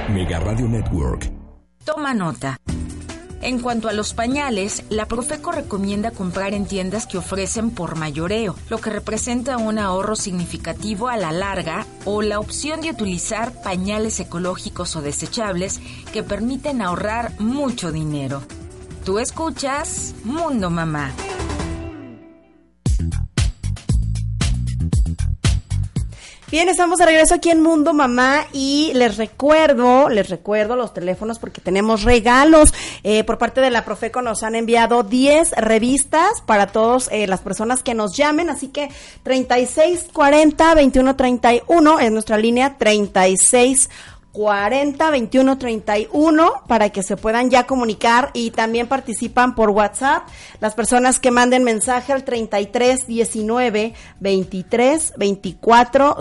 Mega 0.09 0.39
Radio 0.39 0.69
Network. 0.69 1.29
Toma 1.83 2.13
nota. 2.13 2.57
En 3.41 3.59
cuanto 3.59 3.87
a 3.87 3.93
los 3.93 4.13
pañales, 4.13 4.83
la 4.89 5.07
Profeco 5.07 5.51
recomienda 5.51 6.11
comprar 6.11 6.53
en 6.53 6.65
tiendas 6.65 7.07
que 7.07 7.17
ofrecen 7.17 7.71
por 7.71 7.95
mayoreo, 7.95 8.55
lo 8.69 8.79
que 8.79 8.89
representa 8.89 9.57
un 9.57 9.79
ahorro 9.79 10.15
significativo 10.17 11.07
a 11.07 11.15
la 11.15 11.31
larga 11.31 11.85
o 12.03 12.21
la 12.21 12.39
opción 12.39 12.81
de 12.81 12.89
utilizar 12.89 13.53
pañales 13.63 14.19
ecológicos 14.19 14.95
o 14.97 15.01
desechables 15.01 15.79
que 16.11 16.21
permiten 16.21 16.81
ahorrar 16.81 17.31
mucho 17.39 17.93
dinero. 17.93 18.41
Tú 19.05 19.19
escuchas 19.19 20.13
Mundo 20.25 20.69
Mamá. 20.69 21.13
Bien, 26.51 26.67
estamos 26.67 26.97
de 26.97 27.05
regreso 27.05 27.35
aquí 27.35 27.51
en 27.51 27.61
Mundo 27.61 27.93
Mamá 27.93 28.47
y 28.51 28.91
les 28.95 29.17
recuerdo, 29.17 30.09
les 30.09 30.29
recuerdo 30.29 30.75
los 30.75 30.95
teléfonos 30.95 31.37
porque 31.37 31.61
tenemos 31.61 32.01
regalos. 32.01 32.73
Eh, 33.03 33.23
por 33.23 33.37
parte 33.37 33.61
de 33.61 33.69
la 33.69 33.85
Profeco 33.85 34.23
nos 34.23 34.41
han 34.41 34.55
enviado 34.55 35.03
10 35.03 35.51
revistas 35.51 36.41
para 36.47 36.65
todas 36.65 37.07
eh, 37.11 37.27
las 37.27 37.41
personas 37.41 37.83
que 37.83 37.93
nos 37.93 38.17
llamen, 38.17 38.49
así 38.49 38.69
que 38.69 38.89
3640 39.21 40.65
2131 40.69 41.99
es 41.99 42.11
nuestra 42.11 42.39
línea 42.39 42.79
36 42.79 43.87
40 44.39 45.09
21 45.09 45.57
31 45.57 46.63
para 46.65 46.91
que 46.91 47.03
se 47.03 47.17
puedan 47.17 47.49
ya 47.49 47.67
comunicar 47.67 48.31
y 48.33 48.51
también 48.51 48.87
participan 48.87 49.53
por 49.53 49.69
WhatsApp. 49.69 50.29
Las 50.61 50.75
personas 50.75 51.19
que 51.19 51.29
manden 51.29 51.65
mensaje 51.65 52.13
al 52.13 52.23
33 52.23 53.05
19 53.05 53.93
23 54.21 55.13
24 55.17 56.17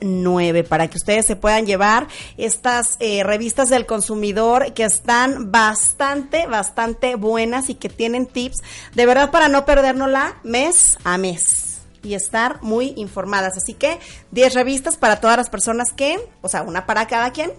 09 0.00 0.64
para 0.64 0.88
que 0.88 0.96
ustedes 0.96 1.26
se 1.26 1.36
puedan 1.36 1.66
llevar 1.66 2.08
estas 2.38 2.96
eh, 3.00 3.22
revistas 3.22 3.68
del 3.68 3.84
consumidor 3.84 4.72
que 4.72 4.84
están 4.84 5.52
bastante 5.52 6.46
bastante 6.46 7.16
buenas 7.16 7.68
y 7.68 7.74
que 7.74 7.90
tienen 7.90 8.24
tips. 8.24 8.62
De 8.94 9.04
verdad 9.04 9.30
para 9.30 9.48
no 9.48 10.06
la 10.06 10.36
mes 10.42 10.96
a 11.04 11.18
mes 11.18 11.71
y 12.02 12.14
estar 12.14 12.62
muy 12.62 12.94
informadas. 12.96 13.56
Así 13.56 13.74
que 13.74 13.98
10 14.30 14.54
revistas 14.54 14.96
para 14.96 15.20
todas 15.20 15.36
las 15.36 15.50
personas 15.50 15.92
que, 15.92 16.18
o 16.40 16.48
sea, 16.48 16.62
una 16.62 16.86
para 16.86 17.06
cada 17.06 17.32
quien, 17.32 17.52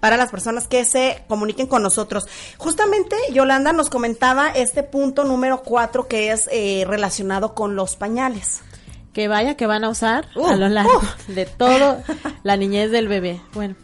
para 0.00 0.16
las 0.16 0.30
personas 0.30 0.68
que 0.68 0.84
se 0.84 1.24
comuniquen 1.28 1.66
con 1.66 1.82
nosotros. 1.82 2.26
Justamente 2.58 3.16
Yolanda 3.32 3.72
nos 3.72 3.90
comentaba 3.90 4.48
este 4.50 4.82
punto 4.82 5.24
número 5.24 5.62
4 5.62 6.08
que 6.08 6.32
es 6.32 6.48
eh, 6.52 6.84
relacionado 6.86 7.54
con 7.54 7.76
los 7.76 7.96
pañales. 7.96 8.62
Que 9.12 9.28
vaya 9.28 9.56
que 9.56 9.66
van 9.66 9.84
a 9.84 9.88
usar 9.88 10.26
a 10.46 10.56
lo 10.56 10.68
largo 10.68 11.00
de 11.28 11.46
todo 11.46 12.02
la 12.42 12.56
niñez 12.56 12.90
del 12.90 13.08
bebé. 13.08 13.40
Bueno, 13.54 13.74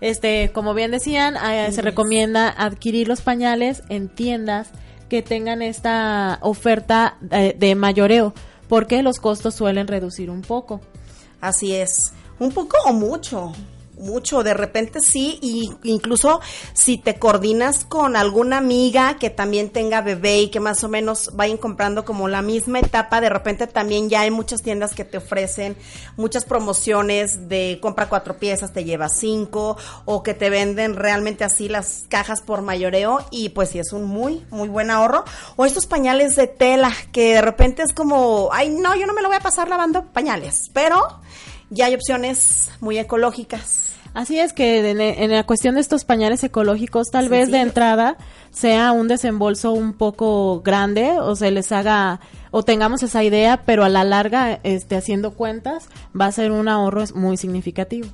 este, 0.00 0.50
como 0.52 0.74
bien 0.74 0.90
decían, 0.90 1.36
eh, 1.36 1.72
se 1.72 1.82
recomienda 1.82 2.48
adquirir 2.50 3.08
los 3.08 3.22
pañales 3.22 3.82
en 3.88 4.08
tiendas 4.08 4.68
que 5.08 5.22
tengan 5.22 5.62
esta 5.62 6.38
oferta 6.42 7.16
eh, 7.30 7.54
de 7.58 7.74
mayoreo 7.74 8.34
porque 8.68 9.02
los 9.02 9.18
costos 9.18 9.54
suelen 9.54 9.88
reducir 9.88 10.30
un 10.30 10.42
poco. 10.42 10.80
Así 11.40 11.74
es, 11.74 12.12
un 12.38 12.52
poco 12.52 12.76
o 12.86 12.92
mucho 12.92 13.52
mucho, 13.98 14.42
de 14.42 14.54
repente 14.54 15.00
sí, 15.00 15.38
y 15.42 15.70
incluso 15.84 16.40
si 16.72 16.98
te 16.98 17.18
coordinas 17.18 17.84
con 17.84 18.16
alguna 18.16 18.58
amiga 18.58 19.16
que 19.18 19.30
también 19.30 19.70
tenga 19.70 20.00
bebé 20.00 20.42
y 20.42 20.48
que 20.48 20.60
más 20.60 20.84
o 20.84 20.88
menos 20.88 21.30
vayan 21.34 21.56
comprando 21.56 22.04
como 22.04 22.28
la 22.28 22.42
misma 22.42 22.80
etapa, 22.80 23.20
de 23.20 23.28
repente 23.28 23.66
también 23.66 24.08
ya 24.08 24.22
hay 24.22 24.30
muchas 24.30 24.62
tiendas 24.62 24.94
que 24.94 25.04
te 25.04 25.18
ofrecen 25.18 25.76
muchas 26.16 26.44
promociones 26.44 27.48
de 27.48 27.78
compra 27.80 28.08
cuatro 28.08 28.38
piezas, 28.38 28.72
te 28.72 28.84
lleva 28.84 29.08
cinco, 29.08 29.76
o 30.04 30.22
que 30.22 30.34
te 30.34 30.50
venden 30.50 30.96
realmente 30.96 31.44
así 31.44 31.68
las 31.68 32.04
cajas 32.08 32.40
por 32.40 32.62
mayoreo, 32.62 33.24
y 33.30 33.50
pues 33.50 33.70
sí 33.70 33.78
es 33.78 33.92
un 33.92 34.04
muy, 34.04 34.44
muy 34.50 34.68
buen 34.68 34.90
ahorro. 34.90 35.24
O 35.56 35.66
estos 35.66 35.86
pañales 35.86 36.36
de 36.36 36.46
tela, 36.46 36.92
que 37.12 37.34
de 37.34 37.42
repente 37.42 37.82
es 37.82 37.92
como, 37.92 38.50
ay 38.52 38.70
no, 38.70 38.94
yo 38.96 39.06
no 39.06 39.14
me 39.14 39.22
lo 39.22 39.28
voy 39.28 39.36
a 39.36 39.40
pasar 39.40 39.68
lavando 39.68 40.04
pañales, 40.04 40.70
pero 40.72 41.20
ya 41.70 41.86
hay 41.86 41.94
opciones 41.94 42.70
muy 42.80 42.98
ecológicas. 42.98 43.87
Así 44.14 44.38
es 44.38 44.52
que 44.52 44.90
en, 44.90 45.30
la 45.30 45.44
cuestión 45.44 45.76
de 45.76 45.80
estos 45.80 46.04
pañales 46.04 46.42
ecológicos, 46.42 47.10
tal 47.10 47.28
vez 47.28 47.50
de 47.50 47.60
entrada 47.60 48.16
sea 48.50 48.92
un 48.92 49.08
desembolso 49.08 49.72
un 49.72 49.92
poco 49.92 50.60
grande 50.60 51.12
o 51.20 51.36
se 51.36 51.50
les 51.50 51.70
haga 51.72 52.20
o 52.50 52.62
tengamos 52.62 53.02
esa 53.02 53.22
idea, 53.22 53.62
pero 53.64 53.84
a 53.84 53.88
la 53.88 54.04
larga, 54.04 54.60
este, 54.62 54.96
haciendo 54.96 55.32
cuentas, 55.32 55.88
va 56.18 56.26
a 56.26 56.32
ser 56.32 56.50
un 56.50 56.68
ahorro 56.68 57.04
muy 57.14 57.36
significativo. 57.36 58.08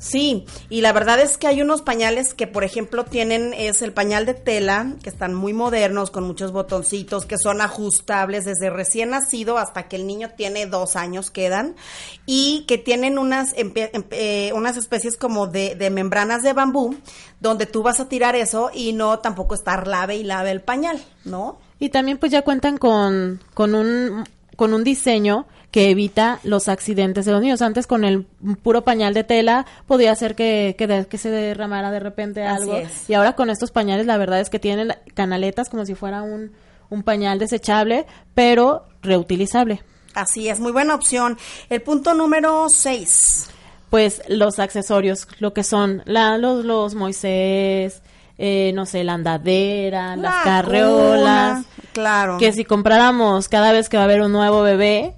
Sí, 0.00 0.46
y 0.70 0.80
la 0.80 0.94
verdad 0.94 1.20
es 1.20 1.36
que 1.36 1.46
hay 1.46 1.60
unos 1.60 1.82
pañales 1.82 2.32
que, 2.32 2.46
por 2.46 2.64
ejemplo, 2.64 3.04
tienen, 3.04 3.52
es 3.52 3.82
el 3.82 3.92
pañal 3.92 4.24
de 4.24 4.32
tela, 4.32 4.94
que 5.02 5.10
están 5.10 5.34
muy 5.34 5.52
modernos, 5.52 6.10
con 6.10 6.24
muchos 6.24 6.52
botoncitos, 6.52 7.26
que 7.26 7.36
son 7.36 7.60
ajustables 7.60 8.46
desde 8.46 8.70
recién 8.70 9.10
nacido 9.10 9.58
hasta 9.58 9.88
que 9.88 9.96
el 9.96 10.06
niño 10.06 10.30
tiene 10.34 10.64
dos 10.64 10.96
años 10.96 11.30
quedan, 11.30 11.76
y 12.24 12.64
que 12.66 12.78
tienen 12.78 13.18
unas, 13.18 13.54
eh, 13.54 14.52
unas 14.54 14.78
especies 14.78 15.18
como 15.18 15.48
de, 15.48 15.74
de 15.74 15.90
membranas 15.90 16.42
de 16.42 16.54
bambú, 16.54 16.96
donde 17.38 17.66
tú 17.66 17.82
vas 17.82 18.00
a 18.00 18.08
tirar 18.08 18.36
eso 18.36 18.70
y 18.72 18.94
no 18.94 19.18
tampoco 19.18 19.54
estar 19.54 19.86
lave 19.86 20.16
y 20.16 20.24
lave 20.24 20.50
el 20.50 20.62
pañal, 20.62 20.98
¿no? 21.26 21.58
Y 21.78 21.90
también 21.90 22.16
pues 22.16 22.32
ya 22.32 22.40
cuentan 22.40 22.78
con, 22.78 23.42
con 23.52 23.74
un, 23.74 24.24
con 24.56 24.72
un 24.72 24.82
diseño 24.82 25.46
que 25.70 25.90
evita 25.90 26.40
los 26.42 26.68
accidentes 26.68 27.24
de 27.24 27.32
los 27.32 27.40
niños. 27.40 27.62
Antes 27.62 27.86
con 27.86 28.04
el 28.04 28.24
puro 28.62 28.82
pañal 28.82 29.14
de 29.14 29.24
tela 29.24 29.66
podía 29.86 30.12
hacer 30.12 30.34
que, 30.34 30.74
que, 30.76 31.18
se 31.18 31.30
derramara 31.30 31.90
de 31.90 32.00
repente 32.00 32.44
algo. 32.44 32.80
Y 33.08 33.14
ahora 33.14 33.34
con 33.34 33.50
estos 33.50 33.70
pañales 33.70 34.06
la 34.06 34.18
verdad 34.18 34.40
es 34.40 34.50
que 34.50 34.58
tienen 34.58 34.94
canaletas 35.14 35.68
como 35.68 35.86
si 35.86 35.94
fuera 35.94 36.22
un, 36.22 36.52
un 36.88 37.02
pañal 37.02 37.38
desechable, 37.38 38.06
pero 38.34 38.84
reutilizable. 39.02 39.82
Así 40.14 40.48
es, 40.48 40.58
muy 40.58 40.72
buena 40.72 40.94
opción. 40.94 41.38
El 41.68 41.82
punto 41.82 42.14
número 42.14 42.68
6. 42.68 43.50
Pues 43.90 44.22
los 44.28 44.58
accesorios, 44.58 45.28
lo 45.38 45.52
que 45.52 45.64
son 45.64 46.02
la, 46.04 46.38
los, 46.38 46.64
los 46.64 46.94
Moisés, 46.94 48.02
eh, 48.38 48.72
no 48.74 48.86
sé, 48.86 49.04
la 49.04 49.14
andadera, 49.14 50.16
las 50.16 50.44
carreolas. 50.44 51.64
claro. 51.92 52.38
Que 52.38 52.52
si 52.52 52.64
compráramos 52.64 53.48
cada 53.48 53.72
vez 53.72 53.88
que 53.88 53.96
va 53.96 54.04
a 54.04 54.06
haber 54.06 54.22
un 54.22 54.32
nuevo 54.32 54.62
bebé, 54.62 55.14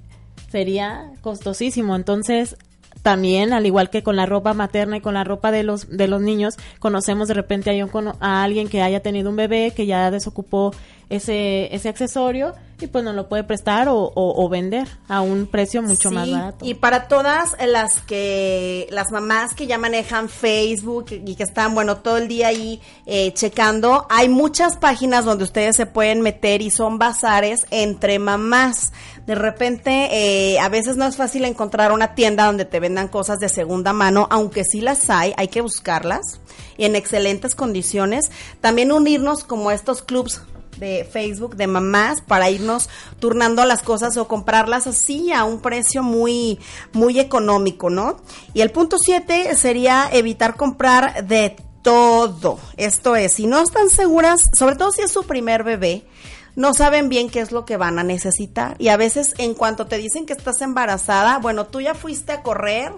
sería 0.53 1.11
costosísimo. 1.23 1.97
Entonces, 1.97 2.57
también, 3.03 3.53
al 3.53 3.67
igual 3.67 3.91
que 3.91 4.03
con 4.03 4.15
la 4.15 4.27
ropa 4.27 4.55
materna 4.55 4.99
y 4.99 5.01
con 5.01 5.15
la 5.15 5.25
ropa 5.25 5.51
de 5.51 5.65
los, 5.65 5.89
de 5.89 6.07
los 6.07 6.21
niños, 6.21 6.55
conocemos 6.79 7.27
de 7.27 7.35
repente 7.35 7.71
a, 7.71 8.17
a 8.21 8.45
alguien 8.45 8.69
que 8.69 8.83
haya 8.83 9.01
tenido 9.01 9.31
un 9.31 9.37
bebé, 9.37 9.73
que 9.75 9.87
ya 9.87 10.11
desocupó 10.11 10.73
ese, 11.09 11.75
ese 11.75 11.89
accesorio 11.89 12.55
y 12.83 12.87
pues 12.87 13.05
nos 13.05 13.15
lo 13.15 13.29
puede 13.29 13.45
prestar 13.45 13.89
o, 13.91 14.49
vender 14.49 14.89
a 15.09 15.21
un 15.21 15.47
precio 15.47 15.83
mucho 15.83 16.11
más 16.11 16.31
barato. 16.31 16.65
Y 16.65 16.75
para 16.75 17.09
todas 17.09 17.57
las 17.67 18.01
que, 18.01 18.87
las 18.91 19.11
mamás 19.11 19.55
que 19.55 19.67
ya 19.67 19.79
manejan 19.79 20.29
Facebook 20.29 21.07
y 21.11 21.35
que 21.35 21.43
están, 21.43 21.75
bueno, 21.75 21.99
todo 21.99 22.19
el 22.19 22.29
día 22.29 22.49
ahí 22.49 22.81
eh, 23.07 23.33
checando, 23.33 24.07
hay 24.11 24.29
muchas 24.29 24.77
páginas 24.77 25.25
donde 25.25 25.45
ustedes 25.45 25.77
se 25.77 25.87
pueden 25.87 26.21
meter 26.21 26.63
y 26.63 26.71
son 26.71 26.99
bazares 26.99 27.67
entre 27.71 28.19
mamás. 28.19 28.93
De 29.27 29.35
repente, 29.37 30.09
eh, 30.11 30.59
a 30.59 30.69
veces 30.69 30.97
no 30.97 31.07
es 31.07 31.17
fácil 31.17 31.45
encontrar 31.45 31.93
una 31.93 32.15
tienda 32.15 32.47
donde 32.47 32.65
te 32.65 32.81
vendan 32.81 33.09
cosas 33.09 33.39
de 33.39 33.49
segunda 33.49 33.93
mano, 33.93 34.27
aunque 34.31 34.65
sí 34.65 34.81
las 34.81 35.09
hay, 35.11 35.33
hay 35.37 35.49
que 35.49 35.61
buscarlas 35.61 36.41
y 36.77 36.85
en 36.85 36.97
excelentes 36.97 37.55
condiciones. 37.55 38.31
También 38.61 38.93
unirnos 38.93 39.45
como 39.45 39.71
estos 39.71 40.03
clubs 40.03 40.43
de 40.79 41.09
Facebook 41.11 41.57
de 41.57 41.67
mamás 41.67 42.21
para 42.21 42.51
irnos 42.51 42.89
turnando 43.19 43.65
las 43.65 43.83
cosas 43.83 44.17
o 44.17 44.29
comprarlas 44.29 44.87
así 44.87 45.33
a 45.33 45.45
un 45.45 45.61
precio 45.61 46.03
muy 46.03 46.59
muy 46.93 47.21
económico, 47.21 47.91
¿no? 47.91 48.21
Y 48.55 48.61
el 48.61 48.71
punto 48.71 48.97
7 48.99 49.55
sería 49.57 50.09
evitar 50.13 50.57
comprar 50.57 51.27
de 51.27 51.57
todo. 51.83 52.59
Esto 52.77 53.17
es, 53.17 53.35
si 53.35 53.47
no 53.47 53.61
están 53.61 53.91
seguras, 53.91 54.51
sobre 54.55 54.77
todo 54.77 54.93
si 54.93 55.03
es 55.03 55.11
su 55.11 55.25
primer 55.25 55.65
bebé, 55.65 56.05
no 56.55 56.75
saben 56.75 57.09
bien 57.09 57.31
qué 57.31 57.41
es 57.41 57.51
lo 57.51 57.65
que 57.65 57.77
van 57.77 57.99
a 57.99 58.05
necesitar. 58.05 58.77
Y 58.79 58.89
a 58.89 58.97
veces 58.97 59.35
en 59.39 59.55
cuanto 59.55 59.87
te 59.87 59.99
dicen 59.99 60.27
que 60.27 60.35
estás 60.35 60.61
embarazada, 60.61 61.39
bueno, 61.39 61.67
tú 61.67 61.81
ya 61.81 61.95
fuiste 61.95 62.33
a 62.33 62.43
correr 62.43 62.93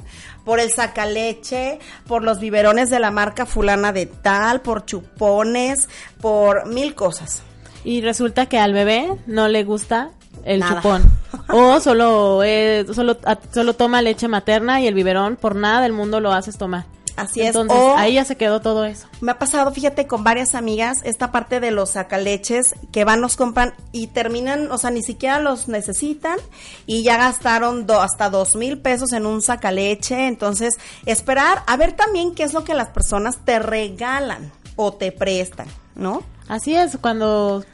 por 0.44 0.60
el 0.60 0.72
sacaleche, 0.72 1.78
por 2.06 2.22
los 2.22 2.40
biberones 2.40 2.90
de 2.90 2.98
la 2.98 3.10
marca 3.10 3.46
fulana 3.46 3.92
de 3.92 4.06
tal, 4.06 4.60
por 4.60 4.84
chupones, 4.84 5.88
por 6.20 6.66
mil 6.66 6.94
cosas 6.94 7.42
y 7.84 8.00
resulta 8.00 8.46
que 8.46 8.58
al 8.58 8.72
bebé 8.72 9.12
no 9.26 9.48
le 9.48 9.62
gusta 9.64 10.10
el 10.44 10.62
chupón. 10.66 11.02
O 11.48 11.78
solo, 11.80 12.42
eh, 12.44 12.86
solo, 12.94 13.18
solo 13.52 13.74
toma 13.74 14.00
leche 14.02 14.28
materna 14.28 14.80
y 14.80 14.86
el 14.86 14.94
biberón 14.94 15.36
por 15.36 15.56
nada 15.56 15.80
del 15.82 15.92
mundo 15.92 16.20
lo 16.20 16.32
haces 16.32 16.56
tomar. 16.56 16.86
Así 17.16 17.40
es. 17.42 17.48
Entonces, 17.48 17.76
O- 17.78 17.96
ahí 17.96 18.14
ya 18.14 18.24
se 18.24 18.36
quedó 18.36 18.60
todo 18.60 18.84
eso. 18.84 19.06
Me 19.20 19.32
ha 19.32 19.38
pasado, 19.38 19.70
fíjate, 19.72 20.06
con 20.06 20.24
varias 20.24 20.54
amigas, 20.54 21.00
esta 21.04 21.30
parte 21.32 21.60
de 21.60 21.70
los 21.70 21.90
sacaleches 21.90 22.74
que 22.92 23.04
van, 23.04 23.20
los 23.20 23.36
compran 23.36 23.74
y 23.92 24.08
terminan, 24.08 24.70
o 24.72 24.78
sea, 24.78 24.90
ni 24.90 25.02
siquiera 25.02 25.38
los 25.38 25.68
necesitan 25.68 26.38
y 26.86 27.02
ya 27.04 27.16
gastaron 27.18 27.86
do- 27.86 28.00
hasta 28.00 28.30
dos 28.30 28.56
mil 28.56 28.78
pesos 28.78 29.12
en 29.12 29.26
un 29.26 29.42
sacaleche. 29.42 30.26
Entonces, 30.26 30.74
esperar 31.06 31.62
a 31.66 31.76
ver 31.76 31.92
también 31.92 32.34
qué 32.34 32.42
es 32.44 32.52
lo 32.52 32.64
que 32.64 32.74
las 32.74 32.88
personas 32.88 33.38
te 33.44 33.58
regalan 33.60 34.50
o 34.76 34.92
te 34.94 35.12
prestan, 35.12 35.66
¿no? 35.94 36.22
Así 36.48 36.74
es, 36.74 36.98
cuando, 36.98 37.64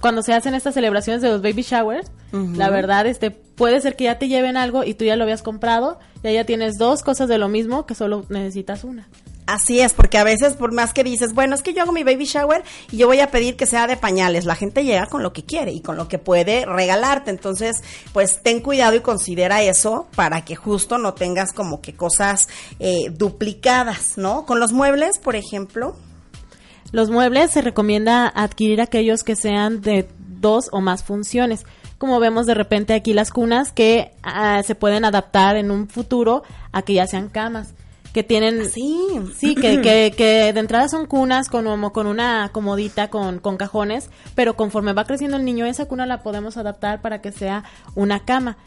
cuando 0.00 0.22
se 0.22 0.34
hacen 0.34 0.54
estas 0.54 0.74
celebraciones 0.74 1.22
de 1.22 1.28
los 1.28 1.42
baby 1.42 1.62
showers, 1.62 2.10
la 2.32 2.70
verdad, 2.70 3.06
este, 3.06 3.30
puede 3.30 3.80
ser 3.80 3.94
que 3.94 4.04
ya 4.04 4.18
te 4.18 4.28
lleven 4.28 4.56
algo 4.56 4.84
y 4.84 4.94
tú 4.94 5.04
ya 5.04 5.16
lo 5.16 5.24
habías 5.24 5.42
comprado, 5.42 5.98
y 6.22 6.32
ya 6.32 6.44
tienes 6.44 6.78
dos 6.78 7.02
cosas 7.02 7.28
de 7.28 7.38
lo 7.38 7.48
mismo 7.48 7.84
que 7.84 7.94
solo 7.94 8.24
necesitas 8.28 8.84
una. 8.84 9.08
Así 9.46 9.80
es, 9.80 9.92
porque 9.92 10.18
a 10.18 10.24
veces 10.24 10.54
por 10.54 10.72
más 10.72 10.92
que 10.92 11.02
dices, 11.02 11.34
bueno, 11.34 11.54
es 11.54 11.62
que 11.62 11.74
yo 11.74 11.82
hago 11.82 11.92
mi 11.92 12.04
baby 12.04 12.24
shower 12.24 12.62
y 12.92 12.96
yo 12.96 13.08
voy 13.08 13.20
a 13.20 13.30
pedir 13.30 13.56
que 13.56 13.66
sea 13.66 13.88
de 13.88 13.96
pañales, 13.96 14.44
la 14.44 14.54
gente 14.54 14.84
llega 14.84 15.06
con 15.06 15.22
lo 15.22 15.32
que 15.32 15.44
quiere 15.44 15.72
y 15.72 15.80
con 15.80 15.96
lo 15.96 16.06
que 16.06 16.18
puede 16.18 16.64
regalarte, 16.64 17.30
entonces 17.30 17.82
pues 18.12 18.40
ten 18.42 18.60
cuidado 18.60 18.94
y 18.94 19.00
considera 19.00 19.62
eso 19.62 20.06
para 20.14 20.44
que 20.44 20.54
justo 20.54 20.96
no 20.96 21.14
tengas 21.14 21.52
como 21.52 21.80
que 21.80 21.94
cosas 21.94 22.48
eh, 22.78 23.10
duplicadas, 23.10 24.16
¿no? 24.16 24.46
Con 24.46 24.60
los 24.60 24.72
muebles, 24.72 25.18
por 25.18 25.34
ejemplo. 25.34 25.96
Los 26.92 27.10
muebles 27.10 27.50
se 27.50 27.62
recomienda 27.62 28.28
adquirir 28.28 28.82
aquellos 28.82 29.24
que 29.24 29.34
sean 29.34 29.80
de 29.80 30.06
dos 30.18 30.68
o 30.72 30.82
más 30.82 31.02
funciones. 31.02 31.64
Como 31.96 32.20
vemos 32.20 32.46
de 32.46 32.54
repente 32.54 32.92
aquí 32.92 33.14
las 33.14 33.30
cunas 33.30 33.72
que 33.72 34.12
ah, 34.22 34.62
se 34.62 34.74
pueden 34.74 35.06
adaptar 35.06 35.56
en 35.56 35.70
un 35.70 35.88
futuro 35.88 36.42
a 36.70 36.82
que 36.82 36.94
ya 36.94 37.06
sean 37.06 37.28
camas. 37.28 37.74
Que 38.12 38.22
tienen. 38.22 38.68
Sí. 38.68 38.98
Sí, 39.34 39.54
que, 39.54 39.80
que, 39.82 40.12
que 40.14 40.52
de 40.52 40.60
entrada 40.60 40.88
son 40.88 41.06
cunas 41.06 41.48
con, 41.48 41.64
como 41.64 41.94
con 41.94 42.06
una 42.06 42.50
comodita 42.52 43.08
con, 43.08 43.38
con 43.38 43.56
cajones, 43.56 44.10
pero 44.34 44.54
conforme 44.54 44.92
va 44.92 45.06
creciendo 45.06 45.38
el 45.38 45.46
niño, 45.46 45.64
esa 45.64 45.86
cuna 45.86 46.04
la 46.04 46.22
podemos 46.22 46.58
adaptar 46.58 47.00
para 47.00 47.22
que 47.22 47.32
sea 47.32 47.64
una 47.94 48.20
cama. 48.20 48.58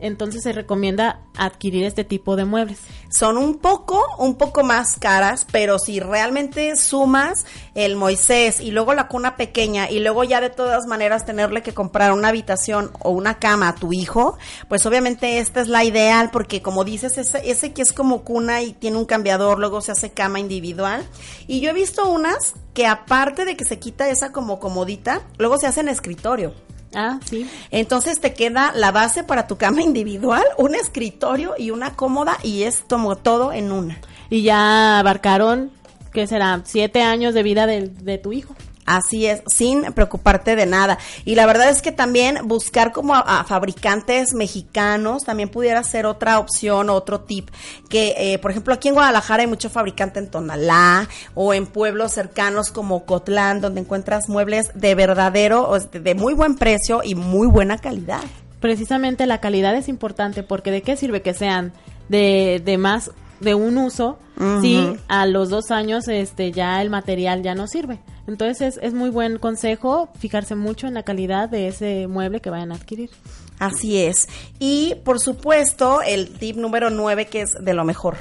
Entonces 0.00 0.42
se 0.42 0.52
recomienda 0.52 1.20
adquirir 1.36 1.84
este 1.84 2.04
tipo 2.04 2.36
de 2.36 2.44
muebles. 2.44 2.78
Son 3.10 3.36
un 3.36 3.58
poco, 3.58 4.02
un 4.18 4.36
poco 4.36 4.64
más 4.64 4.96
caras, 4.98 5.46
pero 5.50 5.78
si 5.78 6.00
realmente 6.00 6.76
sumas 6.76 7.46
el 7.74 7.96
Moisés 7.96 8.60
y 8.60 8.70
luego 8.70 8.94
la 8.94 9.08
cuna 9.08 9.36
pequeña 9.36 9.90
y 9.90 10.00
luego 10.00 10.24
ya 10.24 10.40
de 10.40 10.50
todas 10.50 10.86
maneras 10.86 11.26
tenerle 11.26 11.62
que 11.62 11.74
comprar 11.74 12.12
una 12.12 12.28
habitación 12.28 12.90
o 13.00 13.10
una 13.10 13.38
cama 13.38 13.68
a 13.68 13.74
tu 13.74 13.92
hijo, 13.92 14.38
pues 14.68 14.86
obviamente 14.86 15.38
esta 15.38 15.60
es 15.60 15.68
la 15.68 15.84
ideal 15.84 16.30
porque 16.30 16.62
como 16.62 16.84
dices, 16.84 17.18
ese, 17.18 17.50
ese 17.50 17.72
que 17.72 17.82
es 17.82 17.92
como 17.92 18.22
cuna 18.22 18.62
y 18.62 18.72
tiene 18.72 18.96
un 18.96 19.04
cambiador, 19.04 19.58
luego 19.58 19.80
se 19.80 19.92
hace 19.92 20.10
cama 20.10 20.40
individual. 20.40 21.06
Y 21.46 21.60
yo 21.60 21.70
he 21.70 21.74
visto 21.74 22.08
unas 22.08 22.54
que 22.74 22.86
aparte 22.86 23.44
de 23.44 23.56
que 23.56 23.64
se 23.64 23.78
quita 23.78 24.08
esa 24.08 24.32
como 24.32 24.58
comodita, 24.58 25.22
luego 25.38 25.58
se 25.58 25.66
hace 25.66 25.80
en 25.80 25.88
escritorio. 25.88 26.54
Ah, 26.94 27.20
sí. 27.24 27.48
Entonces 27.70 28.20
te 28.20 28.34
queda 28.34 28.72
la 28.74 28.90
base 28.90 29.24
para 29.24 29.46
tu 29.46 29.56
cama 29.56 29.82
individual, 29.90 30.44
un 30.58 30.74
escritorio 30.74 31.54
y 31.58 31.70
una 31.70 31.94
cómoda 31.96 32.38
y 32.42 32.64
es 32.64 32.84
como 32.88 33.16
todo 33.16 33.52
en 33.52 33.72
una. 33.72 34.00
Y 34.28 34.42
ya 34.42 34.98
abarcaron, 34.98 35.70
¿qué 36.12 36.26
será? 36.26 36.60
Siete 36.64 37.02
años 37.02 37.34
de 37.34 37.42
vida 37.42 37.66
de, 37.66 37.88
de 37.88 38.18
tu 38.18 38.32
hijo. 38.32 38.54
Así 38.86 39.26
es, 39.26 39.42
sin 39.46 39.82
preocuparte 39.92 40.56
de 40.56 40.66
nada. 40.66 40.98
Y 41.24 41.34
la 41.34 41.46
verdad 41.46 41.68
es 41.68 41.80
que 41.80 41.92
también 41.92 42.48
buscar 42.48 42.92
como 42.92 43.14
a, 43.14 43.44
fabricantes 43.44 44.34
mexicanos 44.34 45.24
también 45.24 45.48
pudiera 45.48 45.82
ser 45.84 46.06
otra 46.06 46.38
opción, 46.38 46.90
otro 46.90 47.20
tip. 47.20 47.50
Que, 47.88 48.14
eh, 48.16 48.38
por 48.38 48.50
ejemplo, 48.50 48.74
aquí 48.74 48.88
en 48.88 48.94
Guadalajara 48.94 49.42
hay 49.42 49.46
mucho 49.46 49.70
fabricante 49.70 50.18
en 50.18 50.28
Tonalá 50.28 51.08
o 51.34 51.54
en 51.54 51.66
pueblos 51.66 52.12
cercanos 52.12 52.70
como 52.70 53.04
Cotlán, 53.04 53.60
donde 53.60 53.80
encuentras 53.80 54.28
muebles 54.28 54.70
de 54.74 54.94
verdadero, 54.94 55.70
de 55.92 56.14
muy 56.14 56.34
buen 56.34 56.56
precio 56.56 57.02
y 57.04 57.14
muy 57.14 57.46
buena 57.46 57.78
calidad. 57.78 58.22
Precisamente 58.60 59.26
la 59.26 59.40
calidad 59.40 59.74
es 59.74 59.88
importante 59.88 60.42
porque 60.42 60.70
de 60.70 60.82
qué 60.82 60.96
sirve 60.96 61.22
que 61.22 61.32
sean 61.32 61.72
de, 62.08 62.60
de 62.64 62.76
más 62.76 63.12
de 63.40 63.54
un 63.54 63.78
uso 63.78 64.18
Ujú. 64.36 64.60
si 64.60 64.96
a 65.08 65.26
los 65.26 65.50
dos 65.50 65.70
años 65.70 66.08
este 66.08 66.52
ya 66.52 66.80
el 66.82 66.90
material 66.90 67.42
ya 67.42 67.54
no 67.54 67.66
sirve. 67.66 68.00
Entonces 68.26 68.76
es, 68.76 68.82
es 68.82 68.94
muy 68.94 69.10
buen 69.10 69.38
consejo 69.38 70.08
fijarse 70.18 70.54
mucho 70.54 70.86
en 70.86 70.94
la 70.94 71.02
calidad 71.02 71.48
de 71.48 71.68
ese 71.68 72.06
mueble 72.06 72.40
que 72.40 72.50
vayan 72.50 72.72
a 72.72 72.76
adquirir. 72.76 73.10
Así 73.58 73.98
es. 73.98 74.28
Y 74.58 74.94
por 75.04 75.20
supuesto, 75.20 76.00
el 76.02 76.30
tip 76.30 76.56
número 76.56 76.90
9 76.90 77.26
que 77.26 77.42
es 77.42 77.54
de 77.60 77.74
lo 77.74 77.84
mejor. 77.84 78.16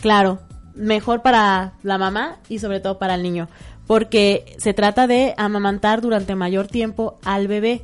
Claro, 0.00 0.38
mejor 0.74 1.22
para 1.22 1.74
la 1.82 1.98
mamá 1.98 2.38
y 2.48 2.58
sobre 2.58 2.80
todo 2.80 2.98
para 2.98 3.14
el 3.14 3.22
niño, 3.22 3.48
porque 3.86 4.56
se 4.58 4.72
trata 4.74 5.06
de 5.06 5.34
amamantar 5.36 6.00
durante 6.00 6.34
mayor 6.34 6.66
tiempo 6.68 7.18
al 7.24 7.48
bebé. 7.48 7.82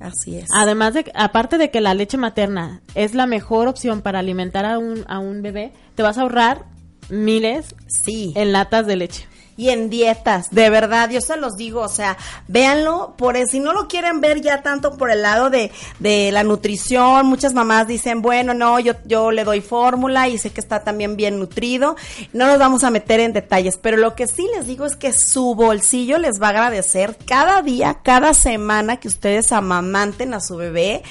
Así 0.00 0.36
es. 0.36 0.48
Además 0.52 0.94
de, 0.94 1.10
aparte 1.14 1.58
de 1.58 1.70
que 1.70 1.80
la 1.80 1.94
leche 1.94 2.16
materna 2.18 2.82
es 2.94 3.14
la 3.14 3.26
mejor 3.26 3.68
opción 3.68 4.02
para 4.02 4.18
alimentar 4.18 4.64
a 4.64 4.78
un, 4.78 5.04
a 5.08 5.18
un 5.18 5.42
bebé, 5.42 5.72
te 5.94 6.02
vas 6.02 6.18
a 6.18 6.22
ahorrar 6.22 6.64
miles 7.08 7.74
sí. 7.86 8.32
en 8.36 8.52
latas 8.52 8.86
de 8.86 8.96
leche. 8.96 9.26
Y 9.56 9.70
en 9.70 9.90
dietas, 9.90 10.50
de 10.50 10.70
verdad, 10.70 11.10
yo 11.10 11.20
se 11.20 11.36
los 11.36 11.56
digo, 11.56 11.80
o 11.80 11.88
sea, 11.88 12.16
véanlo, 12.48 13.14
por 13.16 13.36
si 13.46 13.60
no 13.60 13.72
lo 13.72 13.88
quieren 13.88 14.20
ver 14.20 14.40
ya 14.40 14.62
tanto 14.62 14.96
por 14.96 15.10
el 15.10 15.22
lado 15.22 15.50
de, 15.50 15.70
de 15.98 16.30
la 16.32 16.42
nutrición, 16.42 17.26
muchas 17.26 17.54
mamás 17.54 17.86
dicen, 17.86 18.22
bueno, 18.22 18.54
no, 18.54 18.80
yo, 18.80 18.94
yo 19.04 19.30
le 19.30 19.44
doy 19.44 19.60
fórmula 19.60 20.28
y 20.28 20.38
sé 20.38 20.50
que 20.50 20.60
está 20.60 20.84
también 20.84 21.16
bien 21.16 21.38
nutrido, 21.38 21.96
no 22.32 22.46
nos 22.46 22.58
vamos 22.58 22.84
a 22.84 22.90
meter 22.90 23.20
en 23.20 23.32
detalles, 23.32 23.78
pero 23.80 23.96
lo 23.96 24.14
que 24.14 24.26
sí 24.26 24.46
les 24.56 24.66
digo 24.66 24.86
es 24.86 24.96
que 24.96 25.12
su 25.12 25.54
bolsillo 25.54 26.18
les 26.18 26.40
va 26.40 26.48
a 26.48 26.50
agradecer 26.50 27.16
cada 27.26 27.62
día, 27.62 27.98
cada 28.02 28.34
semana 28.34 28.98
que 28.98 29.08
ustedes 29.08 29.52
amamanten 29.52 30.34
a 30.34 30.40
su 30.40 30.56
bebé, 30.56 31.02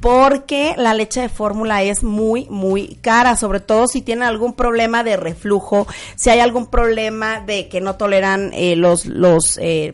porque 0.00 0.74
la 0.78 0.94
leche 0.94 1.20
de 1.20 1.28
fórmula 1.28 1.82
es 1.82 2.02
muy, 2.02 2.46
muy 2.48 2.96
cara, 3.02 3.36
sobre 3.36 3.60
todo 3.60 3.86
si 3.86 4.00
tienen 4.02 4.24
algún 4.26 4.54
problema 4.54 5.04
de 5.04 5.16
reflujo, 5.16 5.86
si 6.16 6.30
hay 6.30 6.40
algún 6.40 6.66
problema 6.68 7.40
de 7.40 7.68
que 7.68 7.80
no 7.80 7.96
toleran 7.96 8.50
eh, 8.54 8.76
los, 8.76 9.06
los, 9.06 9.58
eh, 9.60 9.92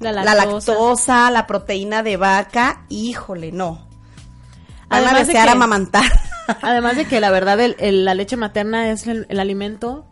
La 0.00 0.12
la, 0.12 0.34
lactosa. 0.34 1.30
la 1.30 1.46
proteína 1.46 2.02
de 2.02 2.16
vaca, 2.16 2.84
híjole, 2.88 3.52
no. 3.52 3.86
Van 4.88 5.02
a 5.04 5.08
Además 5.08 5.12
de 5.14 5.24
desear 5.26 5.46
que- 5.46 5.52
amamantar. 5.52 6.04
Además 6.62 6.96
de 6.96 7.06
que 7.06 7.20
la 7.20 7.30
verdad 7.30 7.58
el- 7.60 7.76
el- 7.78 8.04
la 8.04 8.14
leche 8.14 8.36
materna 8.36 8.90
es 8.90 9.06
el, 9.06 9.26
el 9.28 9.40
alimento 9.40 10.04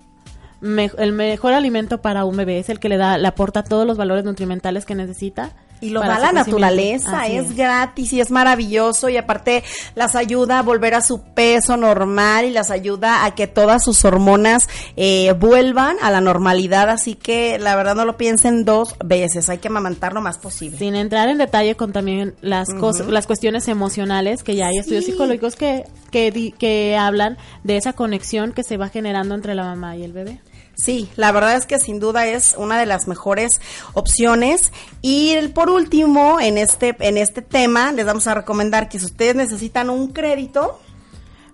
me- 0.61 0.90
el 0.99 1.12
mejor 1.12 1.53
alimento 1.53 2.01
para 2.01 2.24
un 2.24 2.36
bebé 2.36 2.59
es 2.59 2.68
el 2.70 2.80
que 2.80 2.88
le 2.88 2.97
da 2.97 3.18
le 3.18 3.28
aporta 3.28 3.62
todos 3.64 3.86
los 3.86 3.97
valores 3.99 4.24
nutrimentales 4.24 4.84
que 4.86 4.95
necesita 4.95 5.53
Y 5.85 5.91
lo 5.91 6.01
da 6.01 6.18
la 6.18 6.32
naturaleza, 6.32 7.20
Así 7.22 7.37
es, 7.37 7.57
gratis 7.57 8.12
y 8.12 8.20
es 8.20 8.30
maravilloso 8.30 9.09
y 9.09 9.16
aparte 9.16 9.62
las 9.95 10.14
ayuda 10.16 10.59
a 10.59 10.62
volver 10.62 10.95
a 10.95 11.01
su 11.01 11.20
peso 11.22 11.76
normal 11.76 12.45
y 12.47 12.51
las 12.51 12.70
ayuda 12.70 13.24
a 13.24 13.35
que 13.35 13.47
todas 13.47 13.85
sus 13.85 14.05
hormonas 14.05 14.68
eh, 14.97 15.32
vuelvan 15.39 15.97
a 16.03 16.11
la 16.11 16.20
normalidad, 16.20 16.89
así 16.91 17.14
que 17.14 17.59
la 17.59 17.76
verdad 17.76 17.95
no 17.95 18.05
lo 18.05 18.16
piensen 18.16 18.64
dos 18.64 18.95
veces, 19.05 19.49
hay 19.49 19.59
que 19.59 19.68
amamantar 19.68 20.12
lo 20.12 20.20
más 20.20 20.39
posible. 20.39 20.78
sin 20.78 20.95
entrar 20.95 21.28
en 21.28 21.39
detalle 21.39 21.74
con 21.74 21.93
también 21.93 22.35
las 22.41 22.68
cosas 22.74 23.07
las 23.09 23.26
cuestiones 23.26 23.68
emocionales 23.68 24.43
que 24.43 24.55
ya 24.57 24.66
hay 24.68 24.78
estudios 24.78 25.05
psicológicos 25.05 25.57
que 25.57 25.85
que, 26.11 26.30
di- 26.30 26.53
que 26.53 26.97
hablan 26.97 27.37
de 27.64 27.76
esa 27.76 27.93
conexión 27.93 28.53
que 28.53 28.62
se 28.62 28.76
va 28.76 28.89
generando 28.89 29.35
entre 29.35 29.55
la 29.55 29.64
mamá 29.64 29.97
y 29.97 30.05
el 30.05 30.12
bebé 30.12 30.39
Sí, 30.77 31.11
la 31.16 31.33
verdad 31.33 31.57
es 31.57 31.66
que 31.66 31.79
sin 31.79 32.01
duda 32.01 32.27
es 32.27 32.55
una 32.59 32.79
de 32.79 32.87
las 32.87 33.07
mejores 33.09 33.61
opciones. 33.93 34.72
Y 35.03 35.37
por 35.49 35.70
último, 35.70 36.41
en 36.41 36.59
este, 36.59 36.97
en 37.01 37.18
este 37.18 37.43
tema, 37.43 37.93
les 37.93 38.07
vamos 38.07 38.27
a 38.27 38.35
recomendar 38.35 38.89
que 38.89 38.99
si 38.99 39.07
ustedes 39.07 39.35
necesitan 39.37 39.91
un 39.91 40.09
crédito, 40.09 40.81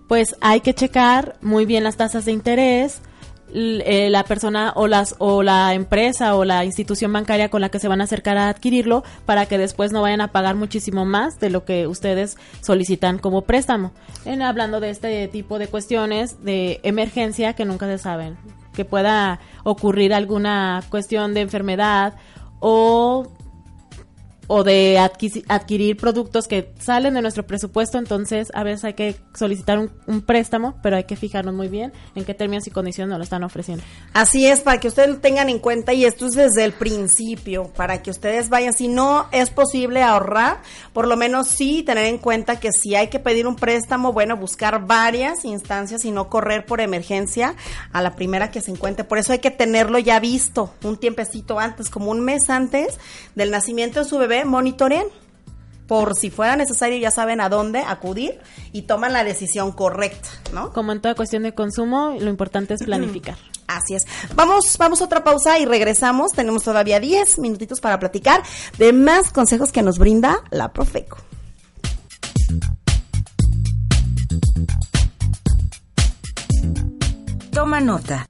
pues 0.07 0.35
hay 0.41 0.61
que 0.61 0.73
checar 0.73 1.37
muy 1.41 1.65
bien 1.65 1.83
las 1.83 1.97
tasas 1.97 2.25
de 2.25 2.31
interés 2.31 3.01
eh, 3.53 4.09
la 4.09 4.23
persona 4.23 4.71
o 4.77 4.87
las 4.87 5.15
o 5.17 5.43
la 5.43 5.73
empresa 5.73 6.35
o 6.35 6.45
la 6.45 6.63
institución 6.63 7.11
bancaria 7.11 7.49
con 7.49 7.59
la 7.59 7.67
que 7.67 7.79
se 7.79 7.89
van 7.89 7.99
a 7.99 8.05
acercar 8.05 8.37
a 8.37 8.47
adquirirlo 8.47 9.03
para 9.25 9.45
que 9.45 9.57
después 9.57 9.91
no 9.91 10.01
vayan 10.01 10.21
a 10.21 10.29
pagar 10.29 10.55
muchísimo 10.55 11.03
más 11.03 11.37
de 11.41 11.49
lo 11.49 11.65
que 11.65 11.85
ustedes 11.85 12.37
solicitan 12.61 13.19
como 13.19 13.41
préstamo. 13.41 13.91
En 14.23 14.41
hablando 14.41 14.79
de 14.79 14.89
este 14.89 15.27
tipo 15.27 15.59
de 15.59 15.67
cuestiones 15.67 16.43
de 16.45 16.79
emergencia 16.83 17.53
que 17.53 17.65
nunca 17.65 17.87
se 17.87 17.97
saben, 17.97 18.37
que 18.73 18.85
pueda 18.85 19.39
ocurrir 19.63 20.13
alguna 20.13 20.83
cuestión 20.89 21.33
de 21.33 21.41
enfermedad 21.41 22.15
o 22.59 23.27
o 24.53 24.65
de 24.65 24.99
adquirir 24.99 25.95
productos 25.95 26.45
que 26.45 26.73
salen 26.77 27.13
de 27.13 27.21
nuestro 27.21 27.47
presupuesto, 27.47 27.97
entonces 27.97 28.49
a 28.53 28.65
veces 28.65 28.83
hay 28.83 28.95
que 28.95 29.15
solicitar 29.33 29.79
un, 29.79 29.89
un, 30.07 30.21
préstamo, 30.21 30.77
pero 30.83 30.97
hay 30.97 31.05
que 31.05 31.15
fijarnos 31.15 31.55
muy 31.55 31.69
bien 31.69 31.93
en 32.15 32.25
qué 32.25 32.33
términos 32.33 32.67
y 32.67 32.71
condiciones 32.71 33.11
nos 33.11 33.19
lo 33.19 33.23
están 33.23 33.45
ofreciendo. 33.45 33.81
Así 34.11 34.45
es, 34.45 34.59
para 34.59 34.77
que 34.81 34.89
ustedes 34.89 35.07
lo 35.07 35.17
tengan 35.19 35.47
en 35.47 35.59
cuenta 35.59 35.93
y 35.93 36.03
esto 36.03 36.25
es 36.25 36.33
desde 36.33 36.65
el 36.65 36.73
principio, 36.73 37.71
para 37.77 38.01
que 38.03 38.11
ustedes 38.11 38.49
vayan, 38.49 38.73
si 38.73 38.89
no 38.89 39.27
es 39.31 39.49
posible 39.51 40.03
ahorrar, 40.03 40.61
por 40.91 41.07
lo 41.07 41.15
menos 41.15 41.47
sí 41.47 41.81
tener 41.83 42.07
en 42.07 42.17
cuenta 42.17 42.59
que 42.59 42.73
si 42.73 42.93
hay 42.93 43.07
que 43.07 43.19
pedir 43.19 43.47
un 43.47 43.55
préstamo, 43.55 44.11
bueno, 44.11 44.35
buscar 44.35 44.85
varias 44.85 45.45
instancias 45.45 46.03
y 46.03 46.11
no 46.11 46.27
correr 46.27 46.65
por 46.65 46.81
emergencia 46.81 47.55
a 47.93 48.01
la 48.01 48.17
primera 48.17 48.51
que 48.51 48.59
se 48.59 48.71
encuentre. 48.71 49.05
Por 49.05 49.17
eso 49.17 49.31
hay 49.31 49.39
que 49.39 49.51
tenerlo 49.51 49.97
ya 49.97 50.19
visto 50.19 50.73
un 50.83 50.97
tiempecito 50.97 51.57
antes, 51.57 51.89
como 51.89 52.11
un 52.11 52.19
mes 52.19 52.49
antes 52.49 52.99
del 53.35 53.49
nacimiento 53.49 54.01
de 54.01 54.05
su 54.05 54.17
bebé, 54.17 54.40
monitoreen 54.45 55.07
por 55.87 56.15
si 56.15 56.29
fuera 56.29 56.55
necesario 56.55 56.97
ya 56.97 57.11
saben 57.11 57.41
a 57.41 57.49
dónde 57.49 57.79
acudir 57.79 58.39
y 58.71 58.83
toman 58.83 59.11
la 59.11 59.25
decisión 59.25 59.73
correcta, 59.73 60.29
¿no? 60.53 60.71
Como 60.71 60.93
en 60.93 61.01
toda 61.01 61.15
cuestión 61.15 61.43
de 61.43 61.53
consumo, 61.53 62.15
lo 62.17 62.29
importante 62.29 62.75
es 62.75 62.83
planificar. 62.83 63.37
Así 63.67 63.95
es. 63.95 64.05
Vamos, 64.35 64.77
vamos 64.77 65.01
a 65.01 65.05
otra 65.05 65.23
pausa 65.23 65.59
y 65.59 65.65
regresamos. 65.65 66.31
Tenemos 66.31 66.63
todavía 66.63 66.99
10 67.01 67.39
minutitos 67.39 67.81
para 67.81 67.99
platicar 67.99 68.41
de 68.77 68.93
más 68.93 69.31
consejos 69.31 69.73
que 69.73 69.81
nos 69.81 69.97
brinda 69.97 70.41
la 70.49 70.71
Profeco. 70.71 71.17
Toma 77.51 77.81
nota. 77.81 78.25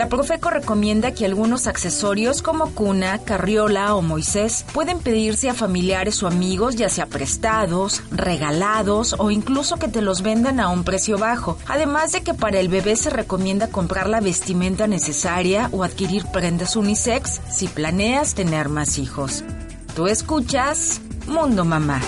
La 0.00 0.08
Profeco 0.08 0.48
recomienda 0.48 1.12
que 1.12 1.26
algunos 1.26 1.66
accesorios 1.66 2.40
como 2.40 2.70
cuna, 2.70 3.18
carriola 3.18 3.94
o 3.94 4.00
Moisés 4.00 4.64
pueden 4.72 4.98
pedirse 4.98 5.50
a 5.50 5.54
familiares 5.54 6.22
o 6.22 6.26
amigos, 6.26 6.74
ya 6.74 6.88
sea 6.88 7.04
prestados, 7.04 8.02
regalados 8.10 9.14
o 9.18 9.30
incluso 9.30 9.76
que 9.76 9.88
te 9.88 10.00
los 10.00 10.22
vendan 10.22 10.58
a 10.58 10.70
un 10.70 10.84
precio 10.84 11.18
bajo. 11.18 11.58
Además 11.68 12.12
de 12.12 12.22
que 12.22 12.32
para 12.32 12.60
el 12.60 12.70
bebé 12.70 12.96
se 12.96 13.10
recomienda 13.10 13.68
comprar 13.68 14.08
la 14.08 14.20
vestimenta 14.20 14.86
necesaria 14.86 15.68
o 15.70 15.84
adquirir 15.84 16.24
prendas 16.32 16.76
unisex 16.76 17.42
si 17.50 17.68
planeas 17.68 18.32
tener 18.32 18.70
más 18.70 18.96
hijos. 18.96 19.44
Tú 19.94 20.06
escuchas 20.06 21.02
Mundo 21.26 21.66
Mamá. 21.66 22.00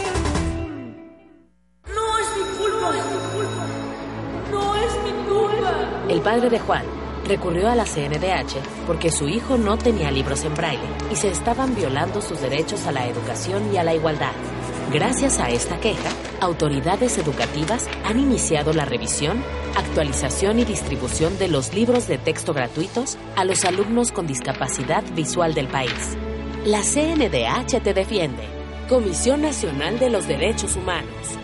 No 1.94 2.18
es 2.18 2.26
mi 2.38 2.56
culpa. 2.56 2.92
No 4.50 4.76
es 4.76 4.92
mi 5.04 5.12
culpa. 5.28 6.08
El 6.08 6.22
padre 6.22 6.48
de 6.48 6.58
Juan 6.58 7.01
recurrió 7.32 7.70
a 7.70 7.74
la 7.74 7.86
CNDH 7.86 8.58
porque 8.86 9.10
su 9.10 9.26
hijo 9.26 9.56
no 9.56 9.78
tenía 9.78 10.10
libros 10.10 10.44
en 10.44 10.54
braille 10.54 10.82
y 11.10 11.16
se 11.16 11.28
estaban 11.28 11.74
violando 11.74 12.20
sus 12.20 12.42
derechos 12.42 12.86
a 12.86 12.92
la 12.92 13.06
educación 13.06 13.72
y 13.72 13.78
a 13.78 13.84
la 13.84 13.94
igualdad. 13.94 14.32
Gracias 14.92 15.38
a 15.38 15.48
esta 15.48 15.80
queja, 15.80 16.10
autoridades 16.40 17.16
educativas 17.16 17.88
han 18.04 18.18
iniciado 18.18 18.74
la 18.74 18.84
revisión, 18.84 19.42
actualización 19.74 20.58
y 20.58 20.66
distribución 20.66 21.38
de 21.38 21.48
los 21.48 21.72
libros 21.72 22.06
de 22.06 22.18
texto 22.18 22.52
gratuitos 22.52 23.16
a 23.34 23.46
los 23.46 23.64
alumnos 23.64 24.12
con 24.12 24.26
discapacidad 24.26 25.02
visual 25.14 25.54
del 25.54 25.68
país. 25.68 26.18
La 26.66 26.82
CNDH 26.82 27.82
te 27.82 27.94
defiende. 27.94 28.42
Comisión 28.90 29.40
Nacional 29.40 29.98
de 29.98 30.10
los 30.10 30.28
Derechos 30.28 30.76
Humanos. 30.76 31.38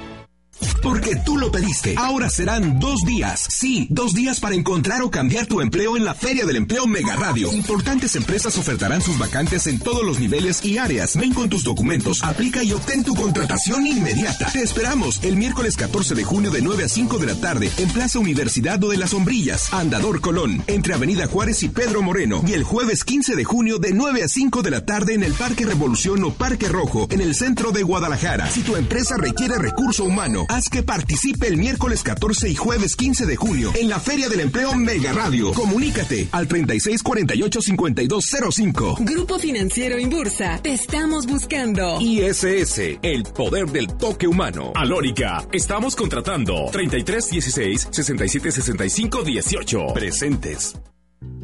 Porque 0.83 1.17
tú 1.17 1.37
lo 1.37 1.51
pediste. 1.51 1.95
Ahora 1.97 2.29
serán 2.31 2.79
dos 2.81 3.01
días. 3.07 3.47
Sí, 3.49 3.87
dos 3.91 4.15
días 4.15 4.41
para 4.41 4.55
encontrar 4.55 5.03
o 5.03 5.11
cambiar 5.11 5.47
tu 5.47 5.61
empleo 5.61 5.97
en 5.97 6.05
la 6.05 6.15
Feria 6.15 6.45
del 6.45 6.57
Empleo 6.57 6.87
Mega 6.87 7.17
Radio. 7.17 7.53
Importantes 7.53 8.17
empresas 8.17 8.59
ofertarán 8.59 9.01
sus 9.01 9.19
vacantes 9.19 9.67
en 9.67 9.79
todos 9.79 10.05
los 10.05 10.19
niveles 10.19 10.65
y 10.65 10.79
áreas. 10.79 11.17
Ven 11.17 11.35
con 11.35 11.49
tus 11.49 11.65
documentos, 11.65 12.23
aplica 12.25 12.63
y 12.63 12.73
obtén 12.73 13.05
tu 13.05 13.15
contratación 13.15 13.87
inmediata. 13.87 14.51
Te 14.53 14.63
esperamos 14.63 15.23
el 15.23 15.37
miércoles 15.37 15.77
14 15.77 16.15
de 16.15 16.25
junio 16.25 16.51
de 16.51 16.63
9 16.63 16.85
a 16.85 16.89
5 16.89 17.19
de 17.19 17.27
la 17.27 17.35
tarde 17.35 17.71
en 17.79 17.89
Plaza 17.91 18.19
Universidad 18.19 18.79
de 18.79 18.97
las 18.97 19.11
Sombrillas, 19.11 19.73
Andador 19.73 20.21
Colón, 20.21 20.63
entre 20.67 20.95
Avenida 20.95 21.27
Juárez 21.27 21.63
y 21.63 21.69
Pedro 21.69 22.03
Moreno. 22.03 22.43
Y 22.47 22.53
el 22.53 22.65
jueves 22.65 23.05
15 23.05 23.35
de 23.37 23.45
junio 23.45 23.79
de 23.79 23.93
9 23.93 24.25
a 24.25 24.29
5 24.29 24.63
de 24.63 24.71
la 24.71 24.85
tarde 24.85 25.15
en 25.15 25.23
el 25.23 25.33
Parque 25.33 25.67
Revolución 25.67 26.23
o 26.25 26.33
Parque 26.33 26.69
Rojo, 26.69 27.07
en 27.11 27.21
el 27.21 27.35
centro 27.35 27.73
de 27.73 27.83
Guadalajara. 27.83 28.51
Si 28.51 28.63
tu 28.63 28.77
empresa 28.77 29.17
requiere 29.17 29.59
recurso 29.59 30.05
humano, 30.05 30.47
haz 30.49 30.68
que 30.71 30.83
participe 30.83 31.49
el 31.49 31.57
miércoles 31.57 32.03
14 32.03 32.49
y 32.49 32.55
jueves 32.55 32.97
15 32.97 33.27
de 33.27 33.37
junio 33.37 33.73
en 33.75 33.89
la 33.89 34.01
Feria 34.01 34.29
del 34.29 34.41
Empleo 34.41 34.75
Mega 34.75 35.13
Radio. 35.13 35.53
Comunícate 35.53 36.29
al 36.33 36.49
3648-5205. 36.49 39.05
Grupo 39.05 39.39
Financiero 39.39 39.99
Inbursa, 39.99 40.61
te 40.63 40.73
estamos 40.73 41.27
buscando. 41.27 41.99
ISS, 42.01 42.99
el 43.03 43.25
poder 43.25 43.71
del 43.71 43.89
toque 43.97 44.27
humano. 44.27 44.73
Alórica, 44.75 45.47
estamos 45.53 45.95
contratando 45.97 46.67
3316 46.73 47.89
6765 47.91 49.23
18. 49.23 49.87
Presentes 49.95 50.75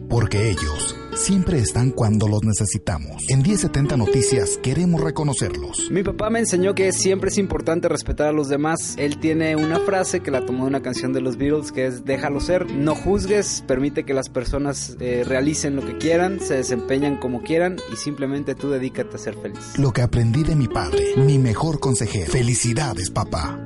porque 0.09 0.50
ellos 0.50 0.96
siempre 1.16 1.59
están 1.59 1.90
cuando 1.90 2.28
los 2.28 2.42
necesitamos. 2.42 3.22
En 3.28 3.42
1070 3.42 3.96
Noticias 3.96 4.59
queremos 4.62 5.00
reconocerlos. 5.00 5.90
Mi 5.90 6.02
papá 6.02 6.30
me 6.30 6.40
enseñó 6.40 6.74
que 6.74 6.92
siempre 6.92 7.30
es 7.30 7.38
importante 7.38 7.88
respetar 7.88 8.28
a 8.28 8.32
los 8.32 8.48
demás. 8.48 8.94
Él 8.98 9.18
tiene 9.18 9.57
una 9.57 9.80
frase 9.80 10.20
que 10.20 10.30
la 10.30 10.44
tomó 10.44 10.64
de 10.64 10.70
una 10.70 10.82
canción 10.82 11.12
de 11.12 11.20
los 11.20 11.36
Beatles 11.36 11.72
que 11.72 11.86
es 11.86 12.05
déjalo 12.05 12.40
ser, 12.40 12.70
no 12.70 12.94
juzgues, 12.94 13.64
permite 13.66 14.05
que 14.05 14.14
las 14.14 14.28
personas 14.28 14.96
eh, 15.00 15.24
realicen 15.26 15.76
lo 15.76 15.84
que 15.84 15.96
quieran, 15.98 16.40
se 16.40 16.55
desempeñan 16.55 17.16
como 17.16 17.42
quieran 17.42 17.76
y 17.92 17.96
simplemente 17.96 18.55
tú 18.55 18.70
dedícate 18.70 19.16
a 19.16 19.18
ser 19.18 19.34
feliz. 19.34 19.78
Lo 19.78 19.92
que 19.92 20.02
aprendí 20.02 20.42
de 20.42 20.57
mi 20.57 20.68
padre, 20.68 21.14
mi 21.16 21.38
mejor 21.38 21.80
consejero. 21.80 22.30
Felicidades, 22.30 23.11
papá. 23.11 23.62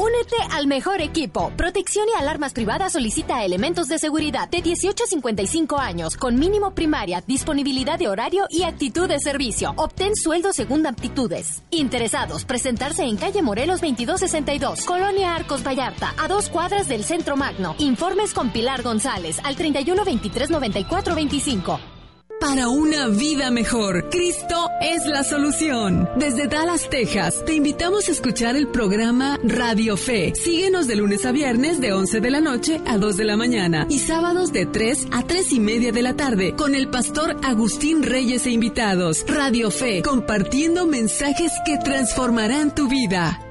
Únete 0.00 0.36
al 0.52 0.66
mejor 0.66 1.02
equipo. 1.02 1.52
Protección 1.58 2.06
y 2.08 2.18
alarmas 2.18 2.54
privadas 2.54 2.94
solicita 2.94 3.44
elementos 3.44 3.86
de 3.86 3.98
seguridad 3.98 4.48
de 4.48 4.62
18 4.62 5.04
a 5.04 5.06
55 5.06 5.76
años, 5.76 6.16
con 6.16 6.38
mínimo 6.38 6.70
primaria, 6.70 7.22
disponibilidad 7.26 7.98
de 7.98 8.08
horario 8.08 8.46
y 8.48 8.62
actitud 8.62 9.06
de 9.10 9.18
servicio. 9.20 9.74
Obtén 9.76 10.16
sueldo 10.16 10.54
según 10.54 10.86
aptitudes. 10.86 11.62
Interesados, 11.68 12.46
presentarse 12.46 13.02
en 13.02 13.18
calle 13.18 13.42
Morelos 13.42 13.82
2262, 13.82 14.86
Colonia 14.86 15.34
Arcos 15.34 15.62
Vallarta, 15.62 16.14
a 16.16 16.28
dos 16.28 16.48
cuadras 16.48 16.88
del 16.88 17.04
Centro 17.04 17.36
Magno. 17.36 17.74
Informes 17.76 18.32
con 18.32 18.48
Pilar 18.52 18.80
González 18.80 19.38
al 19.44 19.54
31 19.54 20.02
23 20.02 20.48
94 20.48 21.14
25. 21.14 21.99
Para 22.40 22.68
una 22.68 23.08
vida 23.08 23.50
mejor, 23.50 24.08
Cristo 24.08 24.70
es 24.80 25.04
la 25.04 25.24
solución. 25.24 26.08
Desde 26.16 26.46
Dallas, 26.46 26.88
Texas, 26.88 27.44
te 27.44 27.52
invitamos 27.52 28.08
a 28.08 28.12
escuchar 28.12 28.56
el 28.56 28.68
programa 28.68 29.38
Radio 29.44 29.98
Fe. 29.98 30.32
Síguenos 30.34 30.86
de 30.86 30.96
lunes 30.96 31.26
a 31.26 31.32
viernes 31.32 31.82
de 31.82 31.92
11 31.92 32.20
de 32.20 32.30
la 32.30 32.40
noche 32.40 32.80
a 32.86 32.96
2 32.96 33.18
de 33.18 33.24
la 33.24 33.36
mañana 33.36 33.86
y 33.90 33.98
sábados 33.98 34.54
de 34.54 34.64
3 34.64 35.08
a 35.12 35.22
3 35.22 35.52
y 35.52 35.60
media 35.60 35.92
de 35.92 36.00
la 36.00 36.16
tarde 36.16 36.54
con 36.56 36.74
el 36.74 36.88
pastor 36.88 37.36
Agustín 37.44 38.02
Reyes 38.02 38.46
e 38.46 38.52
invitados. 38.52 39.26
Radio 39.28 39.70
Fe, 39.70 40.00
compartiendo 40.00 40.86
mensajes 40.86 41.52
que 41.66 41.76
transformarán 41.76 42.74
tu 42.74 42.88
vida. 42.88 43.49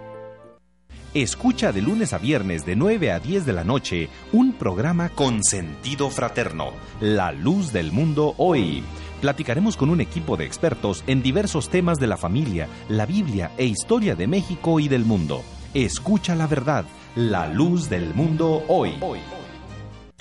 Escucha 1.16 1.72
de 1.72 1.82
lunes 1.82 2.14
a 2.14 2.20
viernes 2.20 2.68
de 2.68 2.76
9 2.76 3.12
a 3.12 3.20
10 3.20 3.44
de 3.48 3.54
la 3.54 3.64
noche 3.64 4.10
un 4.32 4.54
programa 4.54 5.10
con 5.10 5.44
sentido 5.44 6.12
fraterno, 6.12 6.74
La 7.02 7.32
Luz 7.32 7.74
del 7.74 7.92
Mundo 7.92 8.36
Hoy. 8.38 8.84
Platicaremos 9.20 9.76
con 9.76 9.90
un 9.90 10.02
equipo 10.02 10.38
de 10.38 10.46
expertos 10.46 11.04
en 11.08 11.24
diversos 11.24 11.70
temas 11.70 11.98
de 11.98 12.06
la 12.06 12.16
familia, 12.16 12.68
la 12.90 13.08
Biblia 13.08 13.52
e 13.58 13.66
historia 13.66 14.14
de 14.14 14.28
México 14.28 14.80
y 14.80 14.88
del 14.88 15.04
mundo. 15.04 15.44
Escucha 15.74 16.36
la 16.36 16.46
verdad, 16.46 16.86
La 17.16 17.48
Luz 17.48 17.90
del 17.90 18.14
Mundo 18.14 18.64
Hoy. 18.68 18.94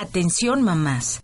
Atención 0.00 0.62
mamás. 0.62 1.20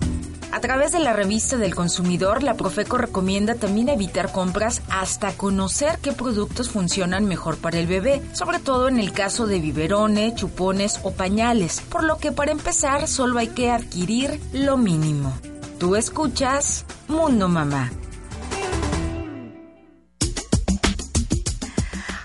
A 0.51 0.61
través 0.61 0.91
de 0.91 0.99
la 0.99 1.13
revista 1.13 1.57
del 1.57 1.77
consumidor, 1.77 2.43
la 2.43 2.55
Profeco 2.55 2.99
recomienda 2.99 3.55
también 3.55 3.89
evitar 3.89 4.33
compras 4.33 4.83
hasta 4.91 5.33
conocer 5.37 6.01
qué 6.03 6.13
productos 6.13 6.71
funcionan 6.71 7.25
mejor 7.25 7.57
para 7.59 7.79
el 7.79 7.87
bebé, 7.87 8.21
sobre 8.33 8.59
todo 8.59 8.89
en 8.89 8.99
el 8.99 9.13
caso 9.13 9.47
de 9.47 9.61
biberones, 9.61 10.35
chupones 10.35 10.99
o 11.05 11.13
pañales, 11.13 11.83
por 11.83 12.03
lo 12.03 12.19
que 12.19 12.33
para 12.33 12.51
empezar 12.51 13.07
solo 13.07 13.39
hay 13.39 13.49
que 13.49 13.71
adquirir 13.71 14.41
lo 14.53 14.77
mínimo. 14.77 15.33
Tú 15.79 15.95
escuchas 15.95 16.85
Mundo 17.07 17.49
Mamá. 17.49 17.93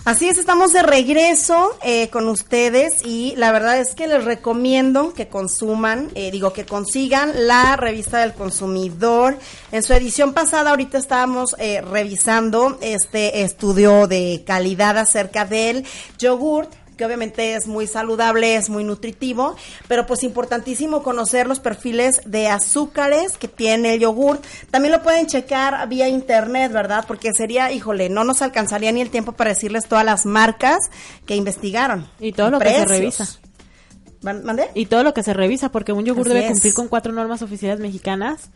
Así 0.09 0.27
es, 0.27 0.39
estamos 0.39 0.73
de 0.73 0.81
regreso 0.81 1.77
eh, 1.83 2.09
con 2.09 2.29
ustedes 2.29 3.05
y 3.05 3.35
la 3.35 3.51
verdad 3.51 3.77
es 3.77 3.93
que 3.93 4.07
les 4.07 4.25
recomiendo 4.25 5.13
que 5.13 5.27
consuman, 5.27 6.09
eh, 6.15 6.31
digo 6.31 6.51
que 6.51 6.65
consigan 6.65 7.31
la 7.45 7.75
revista 7.75 8.17
del 8.17 8.33
consumidor. 8.33 9.37
En 9.71 9.83
su 9.83 9.93
edición 9.93 10.33
pasada, 10.33 10.71
ahorita 10.71 10.97
estábamos 10.97 11.55
eh, 11.59 11.81
revisando 11.81 12.79
este 12.81 13.43
estudio 13.43 14.07
de 14.07 14.43
calidad 14.47 14.97
acerca 14.97 15.45
del 15.45 15.85
yogurt 16.17 16.73
que 16.99 17.05
obviamente 17.05 17.55
es 17.55 17.65
muy 17.65 17.87
saludable, 17.87 18.57
es 18.57 18.69
muy 18.69 18.83
nutritivo, 18.83 19.55
pero 19.87 20.05
pues 20.05 20.21
importantísimo 20.21 21.01
conocer 21.01 21.47
los 21.47 21.61
perfiles 21.61 22.19
de 22.25 22.49
azúcares 22.49 23.37
que 23.37 23.47
tiene 23.47 23.93
el 23.93 24.01
yogur. 24.01 24.41
También 24.69 24.91
lo 24.91 25.01
pueden 25.01 25.25
checar 25.25 25.87
vía 25.87 26.09
internet, 26.09 26.73
¿verdad? 26.73 27.05
Porque 27.07 27.31
sería, 27.31 27.71
híjole, 27.71 28.09
no 28.09 28.25
nos 28.25 28.41
alcanzaría 28.41 28.91
ni 28.91 28.99
el 28.99 29.11
tiempo 29.11 29.31
para 29.31 29.51
decirles 29.51 29.87
todas 29.87 30.03
las 30.03 30.25
marcas 30.25 30.77
que 31.25 31.37
investigaron. 31.37 32.05
Y 32.19 32.33
todo 32.33 32.51
lo 32.51 32.59
que 32.59 32.69
se 32.69 32.83
revisa. 32.83 33.29
Y 34.73 34.87
todo 34.87 35.03
lo 35.05 35.13
que 35.13 35.23
se 35.23 35.33
revisa, 35.33 35.71
porque 35.71 35.93
un 35.93 36.03
yogur 36.03 36.27
debe 36.27 36.47
cumplir 36.47 36.73
con 36.73 36.89
cuatro 36.89 37.13
normas 37.13 37.41
oficiales 37.41 37.79
mexicanas. 37.79 38.49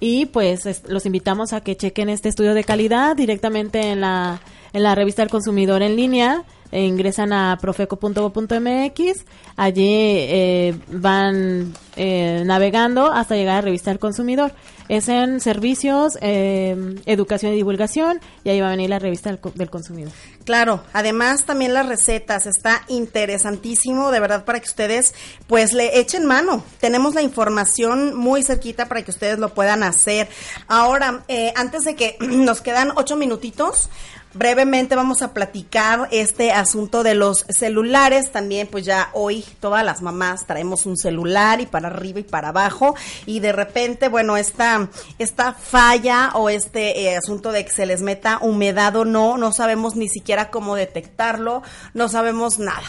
Y 0.00 0.26
pues 0.26 0.82
los 0.88 1.06
invitamos 1.06 1.52
a 1.52 1.60
que 1.60 1.76
chequen 1.76 2.08
este 2.08 2.30
estudio 2.30 2.52
de 2.54 2.64
calidad 2.64 3.14
directamente 3.14 3.92
en 3.92 4.00
la, 4.00 4.40
en 4.72 4.82
la 4.82 4.96
revista 4.96 5.22
del 5.22 5.30
consumidor 5.30 5.82
en 5.82 5.94
línea 5.94 6.44
ingresan 6.72 7.32
a 7.32 7.58
profeco.go.mx, 7.60 9.24
allí 9.56 9.88
eh, 9.88 10.78
van 10.88 11.74
eh, 11.96 12.42
navegando 12.44 13.12
hasta 13.12 13.36
llegar 13.36 13.58
a 13.58 13.60
revista 13.60 13.90
del 13.90 13.98
consumidor. 13.98 14.52
Es 14.88 15.08
en 15.08 15.40
servicios, 15.40 16.16
eh, 16.20 16.96
educación 17.06 17.52
y 17.52 17.56
divulgación, 17.56 18.20
y 18.44 18.50
ahí 18.50 18.60
va 18.60 18.68
a 18.68 18.70
venir 18.70 18.88
la 18.88 19.00
revista 19.00 19.30
del, 19.30 19.40
del, 19.54 19.68
consumidor. 19.68 20.12
Claro, 20.44 20.84
además 20.92 21.44
también 21.44 21.74
las 21.74 21.88
recetas, 21.88 22.46
está 22.46 22.82
interesantísimo, 22.86 24.12
de 24.12 24.20
verdad, 24.20 24.44
para 24.44 24.60
que 24.60 24.66
ustedes 24.66 25.12
pues 25.48 25.72
le 25.72 25.98
echen 25.98 26.24
mano. 26.24 26.62
Tenemos 26.78 27.14
la 27.14 27.22
información 27.22 28.14
muy 28.14 28.44
cerquita 28.44 28.86
para 28.86 29.02
que 29.02 29.10
ustedes 29.10 29.40
lo 29.40 29.54
puedan 29.54 29.82
hacer. 29.82 30.28
Ahora, 30.68 31.24
antes 31.56 31.84
de 31.84 31.96
que 31.96 32.16
nos 32.20 32.60
quedan 32.60 32.92
ocho 32.94 33.16
minutitos, 33.16 33.90
brevemente 34.36 34.94
vamos 34.94 35.22
a 35.22 35.32
platicar 35.32 36.08
este 36.10 36.52
asunto 36.52 37.02
de 37.02 37.14
los 37.14 37.46
celulares. 37.48 38.32
También, 38.32 38.66
pues 38.66 38.84
ya 38.84 39.10
hoy 39.12 39.44
todas 39.60 39.84
las 39.84 40.02
mamás 40.02 40.46
traemos 40.46 40.86
un 40.86 40.96
celular 40.96 41.60
y 41.60 41.66
para 41.66 41.88
arriba 41.88 42.20
y 42.20 42.24
para 42.24 42.48
abajo. 42.48 42.94
Y 43.26 43.40
de 43.40 43.52
repente, 43.52 44.08
bueno, 44.08 44.36
esta, 44.36 44.88
esta 45.18 45.52
falla 45.52 46.30
o 46.34 46.48
este 46.48 47.02
eh, 47.02 47.16
asunto 47.16 47.52
de 47.52 47.64
que 47.64 47.70
se 47.70 47.86
les 47.86 48.02
meta 48.02 48.38
humedad 48.40 48.94
o 48.96 49.04
no, 49.04 49.36
no 49.36 49.52
sabemos 49.52 49.96
ni 49.96 50.08
siquiera 50.08 50.50
cómo 50.50 50.76
detectarlo, 50.76 51.62
no 51.94 52.08
sabemos 52.08 52.58
nada. 52.58 52.84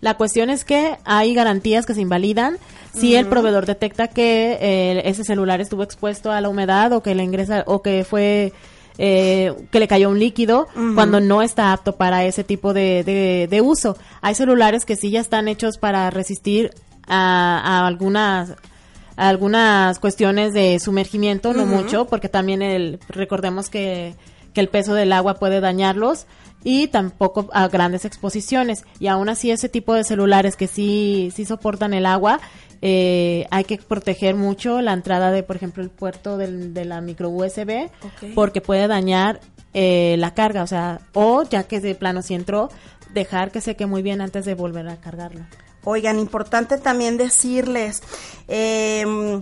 La 0.00 0.16
cuestión 0.16 0.50
es 0.50 0.64
que 0.64 0.98
hay 1.04 1.32
garantías 1.32 1.86
que 1.86 1.94
se 1.94 2.00
invalidan 2.00 2.58
si 2.92 3.14
el 3.14 3.26
proveedor 3.26 3.66
detecta 3.66 4.08
que 4.08 4.58
eh, 4.60 5.02
ese 5.04 5.24
celular 5.24 5.60
estuvo 5.60 5.82
expuesto 5.82 6.30
a 6.32 6.40
la 6.40 6.48
humedad 6.48 6.92
o 6.92 7.02
que 7.02 7.14
le 7.14 7.22
ingresa 7.22 7.62
o 7.66 7.82
que 7.82 8.04
fue 8.04 8.52
eh, 8.98 9.54
que 9.70 9.80
le 9.80 9.88
cayó 9.88 10.10
un 10.10 10.18
líquido 10.18 10.68
cuando 10.94 11.20
no 11.20 11.42
está 11.42 11.72
apto 11.72 11.96
para 11.96 12.24
ese 12.24 12.44
tipo 12.44 12.74
de, 12.74 13.02
de, 13.48 13.60
uso. 13.60 13.96
Hay 14.20 14.34
celulares 14.34 14.84
que 14.84 14.96
sí 14.96 15.10
ya 15.10 15.20
están 15.20 15.48
hechos 15.48 15.78
para 15.78 16.10
resistir 16.10 16.72
a, 17.06 17.86
algunas 17.86 18.54
algunas 19.16 19.98
cuestiones 19.98 20.54
de 20.54 20.78
sumergimiento, 20.80 21.52
no 21.52 21.66
mucho, 21.66 22.06
porque 22.06 22.28
también 22.28 22.62
el 22.62 22.98
recordemos 23.08 23.68
que, 23.68 24.14
que 24.54 24.60
el 24.60 24.68
peso 24.68 24.94
del 24.94 25.12
agua 25.12 25.34
puede 25.34 25.60
dañarlos 25.60 26.26
y 26.64 26.88
tampoco 26.88 27.48
a 27.52 27.68
grandes 27.68 28.04
exposiciones. 28.04 28.84
Y 28.98 29.08
aún 29.08 29.28
así 29.28 29.50
ese 29.50 29.68
tipo 29.68 29.94
de 29.94 30.04
celulares 30.04 30.56
que 30.56 30.68
sí, 30.68 31.32
sí 31.34 31.44
soportan 31.44 31.94
el 31.94 32.06
agua, 32.06 32.40
eh, 32.84 33.46
hay 33.50 33.62
que 33.62 33.78
proteger 33.78 34.34
mucho 34.34 34.80
la 34.80 34.92
entrada 34.92 35.30
de, 35.30 35.44
por 35.44 35.54
ejemplo, 35.54 35.84
el 35.84 35.90
puerto 35.90 36.36
del, 36.36 36.74
de 36.74 36.84
la 36.84 37.00
micro 37.00 37.30
USB, 37.30 37.88
porque 38.34 38.60
puede 38.60 38.88
dañar 38.88 39.40
eh, 39.72 40.16
la 40.18 40.34
carga, 40.34 40.64
o 40.64 40.66
sea, 40.66 41.00
o 41.14 41.44
ya 41.44 41.62
que 41.62 41.80
de 41.80 41.94
plano 41.94 42.22
si 42.22 42.34
entró, 42.34 42.70
dejar 43.14 43.52
que 43.52 43.60
seque 43.60 43.86
muy 43.86 44.02
bien 44.02 44.20
antes 44.20 44.44
de 44.44 44.54
volver 44.54 44.88
a 44.88 44.96
cargarlo. 44.96 45.42
Oigan, 45.84 46.18
importante 46.18 46.76
también 46.76 47.16
decirles, 47.16 48.02
eh, 48.48 49.40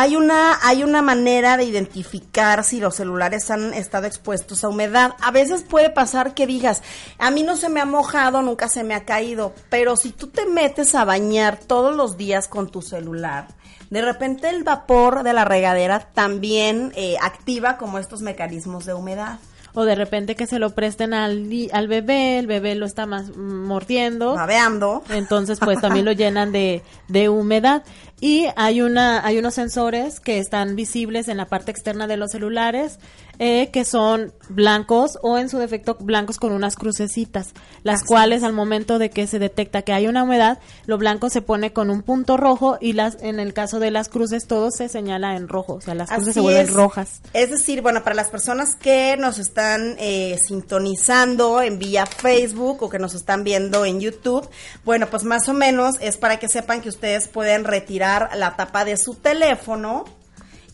hay 0.00 0.16
una, 0.16 0.58
hay 0.62 0.82
una 0.82 1.02
manera 1.02 1.58
de 1.58 1.64
identificar 1.64 2.64
si 2.64 2.80
los 2.80 2.94
celulares 2.94 3.50
han 3.50 3.74
estado 3.74 4.06
expuestos 4.06 4.64
a 4.64 4.70
humedad. 4.70 5.14
A 5.20 5.30
veces 5.30 5.62
puede 5.62 5.90
pasar 5.90 6.32
que 6.32 6.46
digas, 6.46 6.82
a 7.18 7.30
mí 7.30 7.42
no 7.42 7.54
se 7.54 7.68
me 7.68 7.80
ha 7.80 7.84
mojado, 7.84 8.40
nunca 8.40 8.68
se 8.68 8.82
me 8.82 8.94
ha 8.94 9.04
caído, 9.04 9.52
pero 9.68 9.96
si 9.96 10.12
tú 10.12 10.28
te 10.28 10.46
metes 10.46 10.94
a 10.94 11.04
bañar 11.04 11.58
todos 11.58 11.94
los 11.94 12.16
días 12.16 12.48
con 12.48 12.70
tu 12.70 12.80
celular, 12.80 13.48
de 13.90 14.00
repente 14.00 14.48
el 14.48 14.64
vapor 14.64 15.22
de 15.22 15.34
la 15.34 15.44
regadera 15.44 16.00
también 16.14 16.92
eh, 16.96 17.16
activa 17.20 17.76
como 17.76 17.98
estos 17.98 18.22
mecanismos 18.22 18.86
de 18.86 18.94
humedad. 18.94 19.38
O 19.72 19.84
de 19.84 19.94
repente 19.94 20.34
que 20.34 20.46
se 20.46 20.58
lo 20.58 20.70
presten 20.70 21.14
al, 21.14 21.48
al 21.72 21.88
bebé, 21.88 22.38
el 22.38 22.46
bebé 22.46 22.74
lo 22.74 22.86
está 22.86 23.06
más 23.06 23.36
mordiendo, 23.36 24.34
babeando, 24.34 25.04
entonces 25.10 25.60
pues 25.60 25.80
también 25.80 26.04
lo 26.04 26.12
llenan 26.20 26.50
de, 26.50 26.82
de 27.06 27.28
humedad 27.28 27.84
y 28.20 28.46
hay 28.56 28.82
una 28.82 29.24
hay 29.24 29.38
unos 29.38 29.54
sensores 29.54 30.20
que 30.20 30.38
están 30.38 30.76
visibles 30.76 31.28
en 31.28 31.36
la 31.36 31.46
parte 31.46 31.70
externa 31.70 32.06
de 32.06 32.16
los 32.16 32.32
celulares 32.32 32.98
eh, 33.38 33.70
que 33.72 33.86
son 33.86 34.34
blancos 34.50 35.18
o 35.22 35.38
en 35.38 35.48
su 35.48 35.56
defecto 35.56 35.96
blancos 35.98 36.36
con 36.36 36.52
unas 36.52 36.76
crucecitas, 36.76 37.54
las 37.82 38.04
cuales 38.04 38.42
al 38.42 38.52
momento 38.52 38.98
de 38.98 39.08
que 39.08 39.26
se 39.26 39.38
detecta 39.38 39.80
que 39.80 39.94
hay 39.94 40.06
una 40.06 40.24
humedad, 40.24 40.58
lo 40.84 40.98
blanco 40.98 41.30
se 41.30 41.40
pone 41.40 41.72
con 41.72 41.88
un 41.88 42.02
punto 42.02 42.36
rojo 42.36 42.76
y 42.82 42.92
las 42.92 43.16
en 43.22 43.40
el 43.40 43.54
caso 43.54 43.80
de 43.80 43.90
las 43.90 44.10
cruces 44.10 44.46
todo 44.46 44.70
se 44.70 44.90
señala 44.90 45.36
en 45.36 45.48
rojo, 45.48 45.74
o 45.74 45.80
sea, 45.80 45.94
las 45.94 46.10
cruces 46.10 46.34
se 46.34 46.40
vuelven 46.40 46.68
rojas. 46.68 47.22
Es 47.32 47.48
decir, 47.48 47.80
bueno, 47.80 48.04
para 48.04 48.14
las 48.14 48.28
personas 48.28 48.74
que 48.74 49.16
nos 49.16 49.38
están 49.38 49.96
eh, 49.98 50.38
sintonizando 50.46 51.62
en 51.62 51.78
vía 51.78 52.04
Facebook 52.04 52.82
o 52.82 52.90
que 52.90 52.98
nos 52.98 53.14
están 53.14 53.42
viendo 53.42 53.86
en 53.86 54.00
YouTube, 54.00 54.46
bueno, 54.84 55.08
pues 55.08 55.24
más 55.24 55.48
o 55.48 55.54
menos 55.54 55.94
es 56.02 56.18
para 56.18 56.38
que 56.38 56.48
sepan 56.48 56.82
que 56.82 56.90
ustedes 56.90 57.26
pueden 57.28 57.64
retirar 57.64 58.09
la 58.34 58.56
tapa 58.56 58.84
de 58.84 58.96
su 58.96 59.14
teléfono 59.14 60.04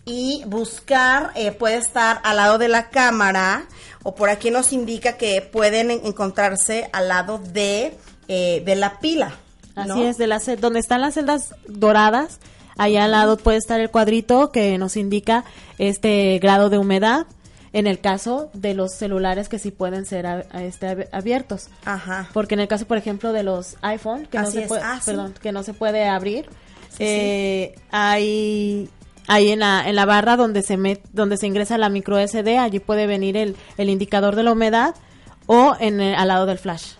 y 0.05 0.43
buscar, 0.47 1.33
eh, 1.35 1.53
puede 1.53 1.77
estar 1.77 2.21
al 2.23 2.37
lado 2.37 2.59
de 2.59 2.69
la 2.69 2.91
cámara 2.91 3.67
o 4.03 4.15
por 4.15 4.31
aquí 4.31 4.51
nos 4.51 4.73
indica 4.73 5.17
que 5.17 5.43
pueden 5.43 5.91
encontrarse 5.91 6.89
al 6.93 7.09
lado 7.09 7.39
de, 7.39 7.97
eh, 8.29 8.63
de 8.65 8.77
la 8.77 9.01
pila. 9.01 9.35
Así 9.75 10.03
es, 10.05 10.17
de 10.17 10.27
la 10.27 10.39
donde 10.59 10.79
están 10.79 11.01
las 11.03 11.15
celdas 11.15 11.55
doradas, 11.67 12.39
allá 12.79 13.05
al 13.05 13.11
lado 13.11 13.37
puede 13.37 13.59
estar 13.59 13.81
el 13.81 13.91
cuadrito 13.91 14.51
que 14.53 14.79
nos 14.79 14.97
indica 14.97 15.45
este 15.79 16.39
grado 16.39 16.71
de 16.71 16.79
humedad 16.79 17.27
en 17.73 17.87
el 17.87 18.01
caso 18.01 18.49
de 18.55 18.73
los 18.73 18.93
celulares 18.95 19.51
que 19.51 19.59
sí 19.59 19.71
pueden 19.71 20.07
ser 20.07 20.47
este, 20.55 21.09
abiertos. 21.13 21.69
Ajá. 21.85 22.29
Porque 22.33 22.55
en 22.55 22.61
el 22.61 22.69
caso, 22.69 22.87
por 22.87 22.97
ejemplo, 22.97 23.35
de 23.35 23.43
los 23.43 23.77
iPhone, 23.83 24.27
que, 24.31 24.39
no 24.39 24.51
se, 24.51 24.63
puede, 24.63 24.83
ah, 24.83 24.99
perdón, 25.05 25.35
que 25.43 25.53
no 25.53 25.63
se 25.63 25.75
puede 25.75 26.09
abrir, 26.09 26.49
eh, 26.99 27.75
hay 27.91 28.89
ahí 29.29 29.51
en 29.51 29.61
la, 29.61 29.89
en 29.89 29.97
la 29.97 30.05
barra 30.05 30.37
donde 30.37 30.63
se 30.63 30.77
met, 30.77 31.03
donde 31.13 31.37
se 31.37 31.47
ingresa 31.47 31.79
la 31.79 31.89
micro 31.89 32.19
SD, 32.19 32.59
allí 32.59 32.79
puede 32.79 33.07
venir 33.07 33.37
el, 33.37 33.57
el 33.77 33.91
indicador 33.91 34.37
de 34.37 34.43
la 34.43 34.53
humedad 34.53 34.95
o 35.47 35.77
en 35.79 36.01
al 36.01 36.29
lado 36.29 36.47
del 36.47 36.59
flash. 36.59 36.95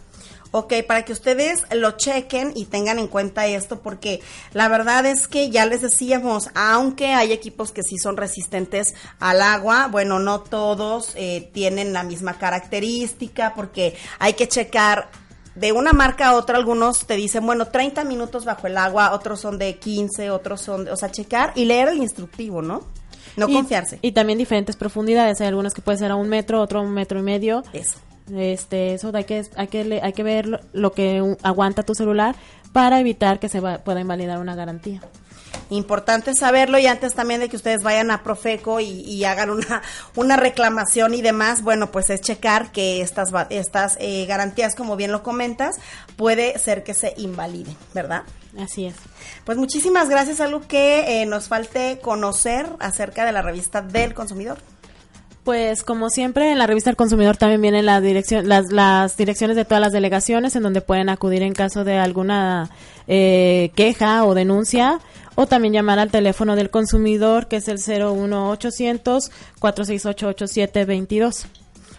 Ok, 0.53 0.73
para 0.87 1.05
que 1.05 1.13
ustedes 1.13 1.65
lo 1.73 1.93
chequen 1.99 2.53
y 2.55 2.65
tengan 2.65 2.99
en 2.99 3.09
cuenta 3.09 3.47
esto, 3.47 3.81
porque 3.83 4.23
la 4.55 4.69
verdad 4.69 5.05
es 5.05 5.29
que 5.29 5.51
ya 5.51 5.67
les 5.67 5.83
decíamos, 5.83 6.49
aunque 6.55 7.09
hay 7.09 7.33
equipos 7.33 7.73
que 7.73 7.83
sí 7.83 7.99
son 7.99 8.17
resistentes 8.17 8.95
al 9.19 9.43
agua, 9.43 9.89
bueno, 9.91 10.19
no 10.19 10.41
todos 10.41 11.13
eh, 11.17 11.51
tienen 11.53 11.93
la 11.93 12.05
misma 12.05 12.39
característica, 12.39 13.53
porque 13.55 13.97
hay 14.19 14.33
que 14.33 14.49
checar 14.49 15.11
de 15.57 15.73
una 15.73 15.93
marca 15.93 16.29
a 16.29 16.35
otra, 16.37 16.59
algunos 16.59 17.07
te 17.07 17.17
dicen, 17.17 17.45
bueno, 17.45 17.67
30 17.67 18.05
minutos 18.05 18.45
bajo 18.45 18.67
el 18.67 18.77
agua, 18.77 19.13
otros 19.13 19.41
son 19.41 19.59
de 19.59 19.77
15, 19.77 20.31
otros 20.31 20.61
son, 20.61 20.85
de, 20.85 20.93
o 20.93 20.97
sea, 20.97 21.11
checar 21.11 21.53
y 21.55 21.65
leer 21.65 21.89
el 21.89 21.99
instructivo, 21.99 22.63
¿no? 22.63 22.83
No 23.37 23.49
confiarse. 23.49 23.99
Y 24.03 24.13
también 24.13 24.39
diferentes 24.39 24.77
profundidades, 24.77 25.41
hay 25.41 25.49
algunos 25.49 25.75
que 25.75 25.83
pueden 25.83 25.99
ser 25.99 26.11
a 26.11 26.17
un 26.17 26.29
metro, 26.29 26.61
otro 26.61 26.81
a 26.81 26.83
un 26.83 26.93
metro 26.93 27.19
y 27.19 27.23
medio. 27.23 27.63
Eso. 27.73 27.99
Este, 28.35 28.95
eso 28.95 29.11
hay 29.15 29.25
que, 29.25 29.45
hay 29.57 29.69
que, 29.69 30.01
hay 30.03 30.13
que 30.13 30.23
ver 30.23 30.61
lo, 30.73 30.93
que 30.93 31.37
aguanta 31.43 31.83
tu 31.83 31.95
celular 31.95 32.35
para 32.73 32.99
evitar 33.01 33.39
que 33.39 33.49
se 33.49 33.61
pueda 33.61 34.01
invalidar 34.01 34.39
una 34.39 34.55
garantía. 34.55 35.01
Importante 35.71 36.33
saberlo 36.35 36.79
y 36.79 36.87
antes 36.87 37.15
también 37.15 37.41
de 37.41 37.49
que 37.49 37.57
ustedes 37.57 37.83
vayan 37.83 38.11
a 38.11 38.23
Profeco 38.23 38.81
y, 38.81 39.25
hagan 39.25 39.51
una, 39.51 39.83
una 40.15 40.37
reclamación 40.37 41.15
y 41.15 41.23
demás, 41.23 41.63
bueno, 41.63 41.91
pues 41.91 42.11
es 42.11 42.21
checar 42.21 42.71
que 42.71 43.01
estas, 43.01 43.31
estas 43.51 43.97
eh, 43.99 44.27
garantías, 44.27 44.75
como 44.75 44.97
bien 44.97 45.13
lo 45.13 45.23
comentas, 45.23 45.77
puede 46.17 46.59
ser 46.59 46.85
que 46.85 46.95
se 46.95 47.15
invaliden, 47.17 47.77
¿verdad? 47.95 48.23
Así 48.59 48.87
es. 48.87 48.95
Pues 49.45 49.59
muchísimas 49.59 50.09
gracias. 50.09 50.41
Algo 50.41 50.67
que 50.67 51.23
eh, 51.23 51.27
nos 51.27 51.49
falte 51.49 51.99
conocer 52.01 52.67
acerca 52.79 53.25
de 53.25 53.33
la 53.33 53.43
revista 53.43 53.83
del 53.83 54.15
consumidor. 54.15 54.59
Pues 55.47 55.85
como 55.85 56.11
siempre 56.11 56.51
en 56.51 56.59
la 56.59 56.67
revista 56.67 56.91
del 56.91 56.97
consumidor 56.97 57.37
también 57.37 57.63
vienen 57.63 57.87
la 57.87 58.01
dirección, 58.01 58.49
las, 58.49 58.73
las 58.73 59.17
direcciones 59.17 59.55
de 59.55 59.65
todas 59.65 59.81
las 59.81 59.93
delegaciones 59.93 60.57
en 60.57 60.65
donde 60.65 60.81
pueden 60.81 61.09
acudir 61.09 61.45
en 61.45 61.53
caso 61.53 61.85
de 61.85 61.99
alguna 61.99 62.69
eh, 63.07 63.71
queja 63.77 64.25
o 64.25 64.35
denuncia 64.35 64.99
o 65.37 65.47
también 65.47 65.73
llamar 65.73 66.01
al 66.01 66.11
teléfono 66.11 66.57
del 66.57 66.69
consumidor 66.71 67.47
que 67.47 67.59
es 67.59 67.69
el 67.69 67.79
01800 67.79 69.31
468 69.61 70.27
8722. 70.27 71.47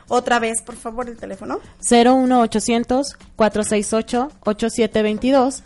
Otra 0.10 0.40
vez, 0.40 0.62
por 0.62 0.76
favor, 0.76 1.08
el 1.08 1.16
teléfono. 1.16 1.62
01800 1.90 3.16
468 3.38 4.30
8722 4.42 5.64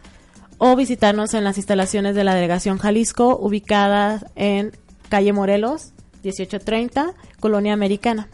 o 0.60 0.76
visitarnos 0.76 1.34
en 1.34 1.44
las 1.44 1.58
instalaciones 1.58 2.14
de 2.14 2.26
la 2.26 2.36
delegación 2.36 2.78
Jalisco, 2.78 3.40
ubicadas 3.42 4.24
en 4.36 4.72
calle 5.10 5.34
Morelos, 5.34 5.94
1830, 6.24 7.14
Colonia 7.40 7.74
Americana. 7.74 8.30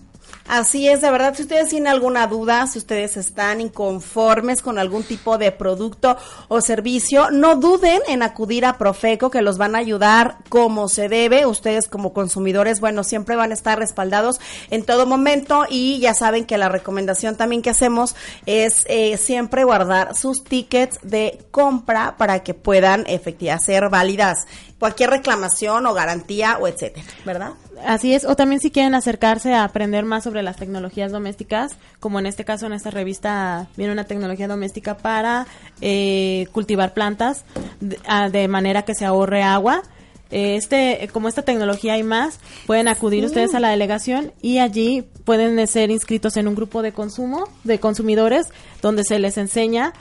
Así 0.48 0.88
es, 0.88 1.02
de 1.02 1.12
verdad, 1.12 1.36
si 1.36 1.42
ustedes 1.42 1.68
tienen 1.68 1.88
alguna 1.88 2.26
duda, 2.26 2.68
si 2.68 2.80
ustedes 2.80 3.18
están 3.18 3.60
inconformes 3.60 4.62
con 4.62 4.80
algún 4.80 5.04
tipo 5.04 5.38
de 5.38 5.52
producto 5.52 6.16
o 6.48 6.62
servicio, 6.62 7.32
no 7.32 7.58
duden 7.58 8.00
en 8.08 8.24
acudir 8.24 8.66
a 8.66 8.78
Profeco, 8.78 9.30
que 9.30 9.42
los 9.42 9.58
van 9.58 9.76
a 9.76 9.80
ayudar 9.80 10.38
como 10.48 10.88
se 10.88 11.10
debe. 11.10 11.46
Ustedes 11.46 11.90
como 11.90 12.14
consumidores, 12.14 12.80
bueno, 12.80 13.04
siempre 13.04 13.36
van 13.36 13.52
a 13.52 13.56
estar 13.56 13.78
respaldados 13.78 14.40
en 14.70 14.86
todo 14.86 15.06
momento 15.06 15.66
y 15.70 16.00
ya 16.00 16.14
saben 16.14 16.46
que 16.46 16.58
la 16.58 16.70
recomendación 16.70 17.36
también 17.36 17.62
que 17.62 17.72
hacemos 17.72 18.16
es 18.46 18.86
eh, 18.88 19.18
siempre 19.18 19.66
guardar 19.66 20.16
sus 20.16 20.46
tickets 20.46 21.00
de 21.04 21.40
compra 21.52 22.16
para 22.18 22.44
que 22.44 22.54
puedan 22.54 23.04
efectivamente 23.08 23.38
ser 23.66 23.90
válidas 23.90 24.48
cualquier 24.80 25.10
reclamación 25.10 25.86
o 25.88 25.94
garantía 25.94 26.58
o 26.60 26.68
etcétera, 26.68 27.06
¿verdad? 27.26 27.54
Así 27.86 28.14
es, 28.14 28.26
o 28.26 28.36
también 28.36 28.62
si 28.62 28.72
quieren 28.72 28.96
acercarse 28.96 29.54
a 29.54 29.64
aprender 29.64 30.06
más 30.06 30.24
sobre 30.24 30.44
las 30.44 30.58
tecnologías 30.58 31.12
domésticas, 31.12 31.78
como 32.00 32.20
en 32.20 32.26
este 32.26 32.46
caso 32.46 32.66
en 32.66 32.74
esta 32.74 32.92
revista 32.92 33.68
viene 33.76 33.94
una 33.94 34.04
tecnología 34.04 34.48
doméstica 34.48 34.98
para 34.98 35.48
eh, 35.82 36.48
cultivar 36.52 36.94
plantas 36.94 37.44
de, 37.80 38.00
ah, 38.08 38.30
de, 38.30 38.48
manera 38.48 38.84
que 38.84 38.96
se 38.96 39.06
ahorre 39.06 39.44
agua. 39.44 39.84
Este, 40.30 41.08
como 41.14 41.30
esta 41.30 41.44
tecnología 41.44 41.94
hay 41.94 42.04
más, 42.04 42.42
pueden 42.66 42.90
acudir 42.90 43.24
ustedes 43.24 43.56
a 43.56 43.62
la 43.62 43.70
delegación 43.70 44.34
y 44.42 44.60
allí 44.60 45.06
pueden 45.24 45.66
ser 45.68 45.90
inscritos 45.90 46.36
en 46.36 46.50
un 46.50 46.56
grupo 46.56 46.82
de 46.82 46.92
consumo, 46.92 47.48
de 47.64 47.80
consumidores, 47.80 48.48
donde 48.82 49.06
se 49.06 49.20
les 49.20 49.38
enseña 49.38 49.94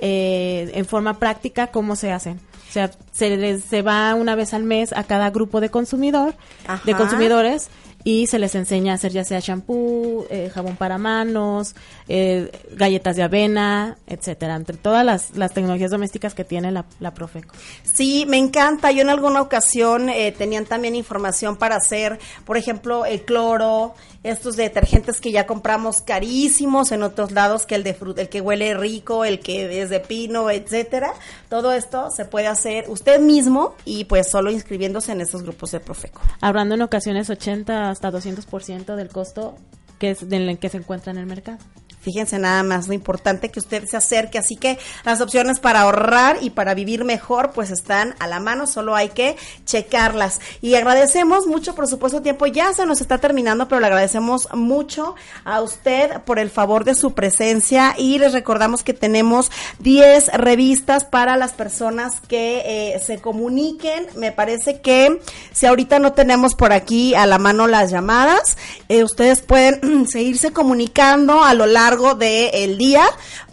eh, 0.00 0.70
en 0.72 0.86
forma 0.86 1.18
práctica 1.18 1.66
cómo 1.66 1.96
se 1.96 2.12
hacen. 2.12 2.40
O 2.74 2.80
sea, 2.82 2.90
se, 3.12 3.36
les, 3.36 3.62
se 3.62 3.82
va 3.82 4.16
una 4.16 4.34
vez 4.34 4.52
al 4.52 4.64
mes 4.64 4.92
a 4.92 5.04
cada 5.04 5.30
grupo 5.30 5.60
de 5.60 5.70
consumidor, 5.70 6.34
Ajá. 6.66 6.82
de 6.84 6.96
consumidores, 6.96 7.68
y 8.04 8.26
se 8.26 8.38
les 8.38 8.54
enseña 8.54 8.92
a 8.92 8.94
hacer 8.96 9.12
ya 9.12 9.24
sea 9.24 9.40
shampoo, 9.40 10.26
eh, 10.28 10.50
jabón 10.54 10.76
para 10.76 10.98
manos, 10.98 11.74
eh, 12.06 12.50
galletas 12.72 13.16
de 13.16 13.22
avena, 13.22 13.96
etcétera, 14.06 14.54
entre 14.56 14.76
todas 14.76 15.04
las, 15.04 15.34
las 15.36 15.54
tecnologías 15.54 15.90
domésticas 15.90 16.34
que 16.34 16.44
tiene 16.44 16.70
la, 16.70 16.84
la, 17.00 17.14
Profeco. 17.14 17.54
Sí, 17.82 18.26
me 18.28 18.36
encanta. 18.36 18.90
Yo 18.90 19.02
en 19.02 19.08
alguna 19.08 19.40
ocasión 19.40 20.10
eh, 20.10 20.32
tenían 20.36 20.66
también 20.66 20.94
información 20.94 21.56
para 21.56 21.76
hacer, 21.76 22.18
por 22.44 22.58
ejemplo, 22.58 23.06
el 23.06 23.24
cloro, 23.24 23.94
estos 24.24 24.56
detergentes 24.56 25.20
que 25.20 25.30
ya 25.30 25.46
compramos 25.46 26.02
carísimos 26.02 26.92
en 26.92 27.02
otros 27.02 27.32
lados 27.32 27.66
que 27.66 27.74
el 27.74 27.84
de 27.84 27.94
fruta, 27.94 28.22
el 28.22 28.28
que 28.28 28.40
huele 28.40 28.74
rico, 28.74 29.24
el 29.24 29.38
que 29.40 29.80
es 29.82 29.90
de 29.90 30.00
pino, 30.00 30.50
etcétera. 30.50 31.12
Todo 31.48 31.72
esto 31.72 32.10
se 32.10 32.24
puede 32.24 32.48
hacer 32.48 32.86
usted 32.88 33.20
mismo 33.20 33.74
y 33.84 34.04
pues 34.04 34.30
solo 34.30 34.50
inscribiéndose 34.50 35.12
en 35.12 35.20
estos 35.20 35.42
grupos 35.42 35.70
de 35.70 35.80
Profeco. 35.80 36.20
Hablando 36.40 36.74
en 36.74 36.82
ocasiones 36.82 37.30
80 37.30 37.93
hasta 37.94 38.12
200% 38.12 38.96
del 38.96 39.08
costo 39.08 39.56
que 39.98 40.10
es 40.10 40.22
en 40.22 40.34
el 40.34 40.58
que 40.58 40.68
se 40.68 40.78
encuentra 40.78 41.12
en 41.12 41.18
el 41.18 41.26
mercado. 41.26 41.58
Fíjense 42.04 42.38
nada 42.38 42.62
más 42.62 42.86
lo 42.86 42.92
importante 42.92 43.48
que 43.48 43.60
usted 43.60 43.86
se 43.86 43.96
acerque, 43.96 44.36
así 44.36 44.56
que 44.56 44.78
las 45.04 45.22
opciones 45.22 45.58
para 45.58 45.80
ahorrar 45.80 46.36
y 46.42 46.50
para 46.50 46.74
vivir 46.74 47.02
mejor 47.02 47.52
pues 47.52 47.70
están 47.70 48.14
a 48.18 48.26
la 48.26 48.40
mano, 48.40 48.66
solo 48.66 48.94
hay 48.94 49.08
que 49.08 49.36
checarlas. 49.64 50.38
Y 50.60 50.74
agradecemos 50.74 51.46
mucho, 51.46 51.74
por 51.74 51.88
supuesto, 51.88 52.20
tiempo 52.20 52.44
ya 52.44 52.74
se 52.74 52.84
nos 52.84 53.00
está 53.00 53.16
terminando, 53.16 53.68
pero 53.68 53.80
le 53.80 53.86
agradecemos 53.86 54.48
mucho 54.52 55.14
a 55.44 55.62
usted 55.62 56.20
por 56.26 56.38
el 56.38 56.50
favor 56.50 56.84
de 56.84 56.94
su 56.94 57.14
presencia 57.14 57.94
y 57.96 58.18
les 58.18 58.34
recordamos 58.34 58.82
que 58.82 58.92
tenemos 58.92 59.50
10 59.78 60.28
revistas 60.34 61.06
para 61.06 61.38
las 61.38 61.54
personas 61.54 62.20
que 62.20 62.62
eh, 62.94 63.00
se 63.00 63.18
comuniquen. 63.18 64.06
Me 64.16 64.30
parece 64.30 64.82
que 64.82 65.22
si 65.52 65.64
ahorita 65.64 65.98
no 66.00 66.12
tenemos 66.12 66.54
por 66.54 66.74
aquí 66.74 67.14
a 67.14 67.24
la 67.26 67.38
mano 67.38 67.66
las 67.66 67.90
llamadas, 67.90 68.58
eh, 68.90 69.04
ustedes 69.04 69.40
pueden 69.40 70.06
seguirse 70.08 70.52
comunicando 70.52 71.42
a 71.42 71.54
lo 71.54 71.64
largo 71.64 71.93
del 71.96 72.18
de 72.18 72.76
día 72.76 73.04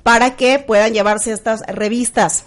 para 0.04 0.36
que 0.36 0.60
puedan 0.60 0.94
llevarse 0.94 1.32
estas 1.32 1.62
revistas. 1.68 2.44